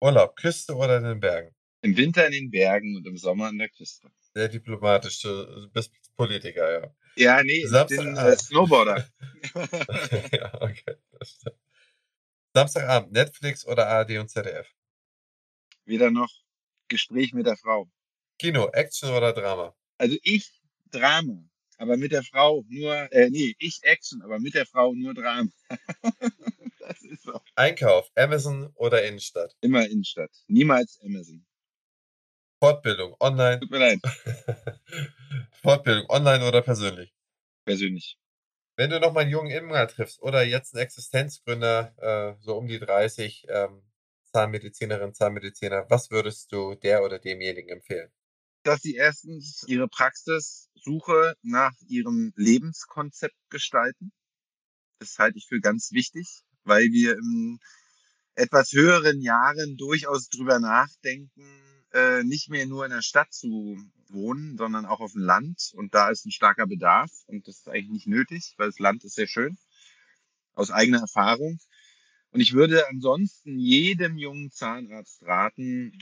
Urlaub, 0.00 0.36
Küste 0.36 0.74
oder 0.74 0.98
in 0.98 1.04
den 1.04 1.20
Bergen? 1.20 1.54
Im 1.80 1.96
Winter 1.96 2.26
in 2.26 2.32
den 2.32 2.50
Bergen 2.50 2.96
und 2.96 3.06
im 3.06 3.16
Sommer 3.16 3.46
an 3.46 3.58
der 3.58 3.70
Küste. 3.70 4.10
Sehr 4.34 4.48
diplomatisch, 4.48 5.22
du 5.22 5.68
bist 5.72 5.90
Politiker, 6.16 6.70
ja. 6.82 6.94
Ja, 7.16 7.42
nee, 7.42 7.62
ich 7.64 7.70
Samstag- 7.70 7.98
bin 8.04 8.16
äh, 8.16 8.36
Snowboarder. 8.36 9.08
ja, 10.32 10.54
okay. 10.62 10.96
Samstagabend, 12.54 13.12
Netflix 13.12 13.66
oder 13.66 13.86
ARD 13.88 14.18
und 14.18 14.28
ZDF? 14.28 14.68
Wieder 15.86 16.10
noch 16.10 16.30
Gespräch 16.88 17.32
mit 17.32 17.46
der 17.46 17.56
Frau. 17.56 17.88
Kino, 18.38 18.68
Action 18.72 19.10
oder 19.10 19.32
Drama? 19.32 19.74
Also 19.98 20.16
ich 20.22 20.50
Drama, 20.90 21.42
aber 21.78 21.96
mit 21.96 22.12
der 22.12 22.22
Frau 22.24 22.64
nur, 22.68 23.10
äh, 23.12 23.30
nee, 23.30 23.54
ich 23.58 23.78
Action, 23.82 24.20
aber 24.22 24.38
mit 24.38 24.54
der 24.54 24.66
Frau 24.66 24.92
nur 24.94 25.14
Drama. 25.14 25.50
das 26.88 27.02
ist 27.02 27.22
so. 27.22 27.40
Einkauf, 27.56 28.10
Amazon 28.14 28.70
oder 28.74 29.04
Innenstadt? 29.04 29.56
Immer 29.60 29.86
Innenstadt. 29.88 30.30
Niemals 30.48 31.00
Amazon. 31.02 31.44
Fortbildung, 32.60 33.14
online. 33.20 33.60
Tut 33.60 33.70
mir 33.70 33.78
leid, 33.78 34.00
Fortbildung, 35.62 36.08
online 36.08 36.46
oder 36.46 36.62
persönlich? 36.62 37.12
persönlich. 37.64 38.18
Wenn 38.76 38.90
du 38.90 38.98
noch 39.00 39.12
mal 39.12 39.20
einen 39.20 39.30
jungen 39.30 39.50
Imker 39.50 39.86
triffst 39.86 40.20
oder 40.22 40.42
jetzt 40.42 40.74
einen 40.74 40.82
Existenzgründer, 40.82 41.94
äh, 41.98 42.42
so 42.42 42.56
um 42.56 42.66
die 42.66 42.78
30, 42.78 43.46
ähm, 43.48 43.82
Zahnmedizinerin, 44.32 45.14
Zahnmediziner, 45.14 45.86
was 45.88 46.10
würdest 46.10 46.50
du 46.52 46.74
der 46.74 47.04
oder 47.04 47.18
demjenigen 47.18 47.68
empfehlen? 47.68 48.10
Dass 48.64 48.80
sie 48.82 48.96
erstens 48.96 49.62
ihre 49.68 49.86
Praxissuche 49.88 51.36
nach 51.42 51.72
ihrem 51.86 52.32
Lebenskonzept 52.34 53.36
gestalten. 53.50 54.12
Das 54.98 55.18
halte 55.18 55.38
ich 55.38 55.46
für 55.46 55.60
ganz 55.60 55.92
wichtig, 55.92 56.42
weil 56.64 56.84
wir 56.92 57.16
in 57.16 57.58
etwas 58.34 58.72
höheren 58.72 59.20
Jahren 59.20 59.76
durchaus 59.76 60.28
drüber 60.28 60.58
nachdenken, 60.58 61.44
äh, 61.92 62.24
nicht 62.24 62.50
mehr 62.50 62.66
nur 62.66 62.84
in 62.84 62.90
der 62.90 63.02
Stadt 63.02 63.32
zu 63.32 63.78
wohnen, 64.08 64.56
sondern 64.56 64.86
auch 64.86 65.00
auf 65.00 65.12
dem 65.12 65.22
Land. 65.22 65.70
Und 65.74 65.94
da 65.94 66.10
ist 66.10 66.26
ein 66.26 66.32
starker 66.32 66.66
Bedarf. 66.66 67.10
Und 67.26 67.46
das 67.46 67.58
ist 67.58 67.68
eigentlich 67.68 67.90
nicht 67.90 68.06
nötig, 68.06 68.54
weil 68.56 68.68
das 68.68 68.78
Land 68.78 69.04
ist 69.04 69.14
sehr 69.14 69.28
schön. 69.28 69.56
Aus 70.54 70.70
eigener 70.70 71.00
Erfahrung. 71.00 71.58
Und 72.30 72.40
ich 72.40 72.52
würde 72.52 72.88
ansonsten 72.88 73.58
jedem 73.58 74.18
jungen 74.18 74.50
Zahnarzt 74.50 75.22
raten, 75.22 75.92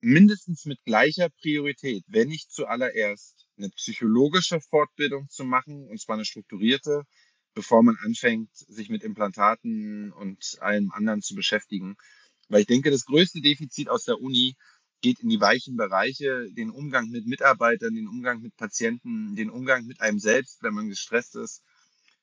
mindestens 0.00 0.66
mit 0.66 0.84
gleicher 0.84 1.30
Priorität, 1.30 2.04
wenn 2.06 2.28
nicht 2.28 2.52
zuallererst, 2.52 3.46
eine 3.56 3.70
psychologische 3.70 4.60
Fortbildung 4.60 5.28
zu 5.28 5.44
machen, 5.44 5.88
und 5.88 6.00
zwar 6.00 6.14
eine 6.14 6.24
strukturierte, 6.24 7.02
bevor 7.56 7.82
man 7.82 7.96
anfängt, 8.04 8.54
sich 8.54 8.90
mit 8.90 9.02
Implantaten 9.02 10.12
und 10.12 10.58
allem 10.60 10.92
anderen 10.92 11.22
zu 11.22 11.34
beschäftigen. 11.34 11.96
Weil 12.48 12.60
ich 12.60 12.66
denke, 12.66 12.90
das 12.90 13.06
größte 13.06 13.40
Defizit 13.40 13.88
aus 13.88 14.04
der 14.04 14.20
Uni 14.20 14.54
geht 15.00 15.20
in 15.20 15.30
die 15.30 15.40
weichen 15.40 15.76
Bereiche, 15.76 16.48
den 16.52 16.70
Umgang 16.70 17.08
mit 17.08 17.26
Mitarbeitern, 17.26 17.94
den 17.94 18.08
Umgang 18.08 18.42
mit 18.42 18.56
Patienten, 18.56 19.34
den 19.36 19.50
Umgang 19.50 19.86
mit 19.86 20.00
einem 20.00 20.18
selbst, 20.18 20.62
wenn 20.62 20.74
man 20.74 20.88
gestresst 20.88 21.34
ist. 21.34 21.62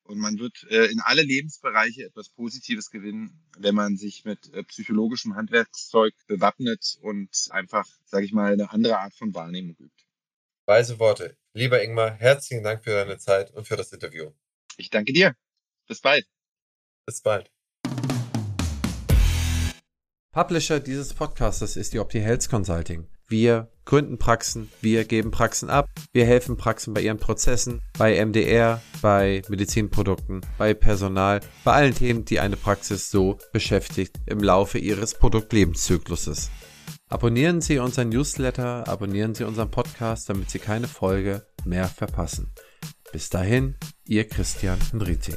Und 0.04 0.20
man 0.20 0.38
wird 0.38 0.68
äh, 0.70 0.86
in 0.86 1.00
alle 1.02 1.24
Lebensbereiche 1.24 2.04
etwas 2.04 2.30
Positives 2.30 2.92
gewinnen, 2.92 3.42
wenn 3.58 3.74
man 3.74 3.98
sich 3.98 4.26
mit 4.26 4.54
äh, 4.54 4.64
psychologischem 4.64 5.36
Handwerkszeug 5.36 6.14
bewappnet 6.28 6.98
und 7.02 7.48
einfach, 7.50 7.88
sage 8.06 8.26
ich 8.26 8.34
mal, 8.34 8.54
eine 8.54 8.72
andere 8.72 9.00
Art 9.00 9.16
von 9.16 9.34
Wahrnehmung 9.34 9.76
übt. 9.80 10.04
Weise 10.66 11.00
Worte. 11.00 11.38
Lieber 11.54 11.82
Ingmar, 11.82 12.12
herzlichen 12.12 12.64
Dank 12.64 12.84
für 12.84 12.92
deine 12.92 13.18
Zeit 13.18 13.52
und 13.52 13.68
für 13.68 13.78
das 13.78 13.92
Interview. 13.92 14.32
Ich 14.78 14.90
danke 14.90 15.14
dir. 15.14 15.36
Bis 15.88 16.02
bald. 16.02 16.26
Bis 17.06 17.22
bald. 17.22 17.52
Publisher 20.32 20.80
dieses 20.80 21.14
Podcastes 21.14 21.76
ist 21.76 21.94
die 21.94 22.00
Opti 22.00 22.20
Health 22.20 22.50
Consulting. 22.50 23.08
Wir 23.28 23.72
gründen 23.86 24.18
Praxen, 24.18 24.72
wir 24.82 25.06
geben 25.06 25.32
Praxen 25.32 25.70
ab, 25.70 25.90
wir 26.12 26.26
helfen 26.26 26.58
Praxen 26.58 26.94
bei 26.94 27.02
ihren 27.02 27.20
Prozessen, 27.20 27.82
bei 27.98 28.24
MDR, 28.24 28.82
bei 29.02 29.44
Medizinprodukten, 29.48 30.42
bei 30.58 30.74
Personal, 30.74 31.40
bei 31.64 31.74
allen 31.74 31.96
Themen, 31.96 32.26
die 32.26 32.40
eine 32.40 32.58
Praxis 32.58 33.10
so 33.10 33.38
beschäftigt 33.52 34.18
im 34.26 34.40
Laufe 34.40 34.78
ihres 34.78 35.14
Produktlebenszykluses. 35.16 36.50
Abonnieren 37.10 37.62
Sie 37.62 37.80
unseren 37.80 38.10
Newsletter, 38.10 38.88
abonnieren 38.88 39.36
Sie 39.36 39.44
unseren 39.44 39.72
Podcast, 39.72 40.30
damit 40.30 40.50
Sie 40.50 40.60
keine 40.60 40.88
Folge 40.88 41.46
mehr 41.64 41.88
verpassen. 41.88 42.52
Bis 43.14 43.30
dahin, 43.30 43.76
Ihr 44.08 44.28
Christian 44.28 44.80
Henrizi. 44.92 45.36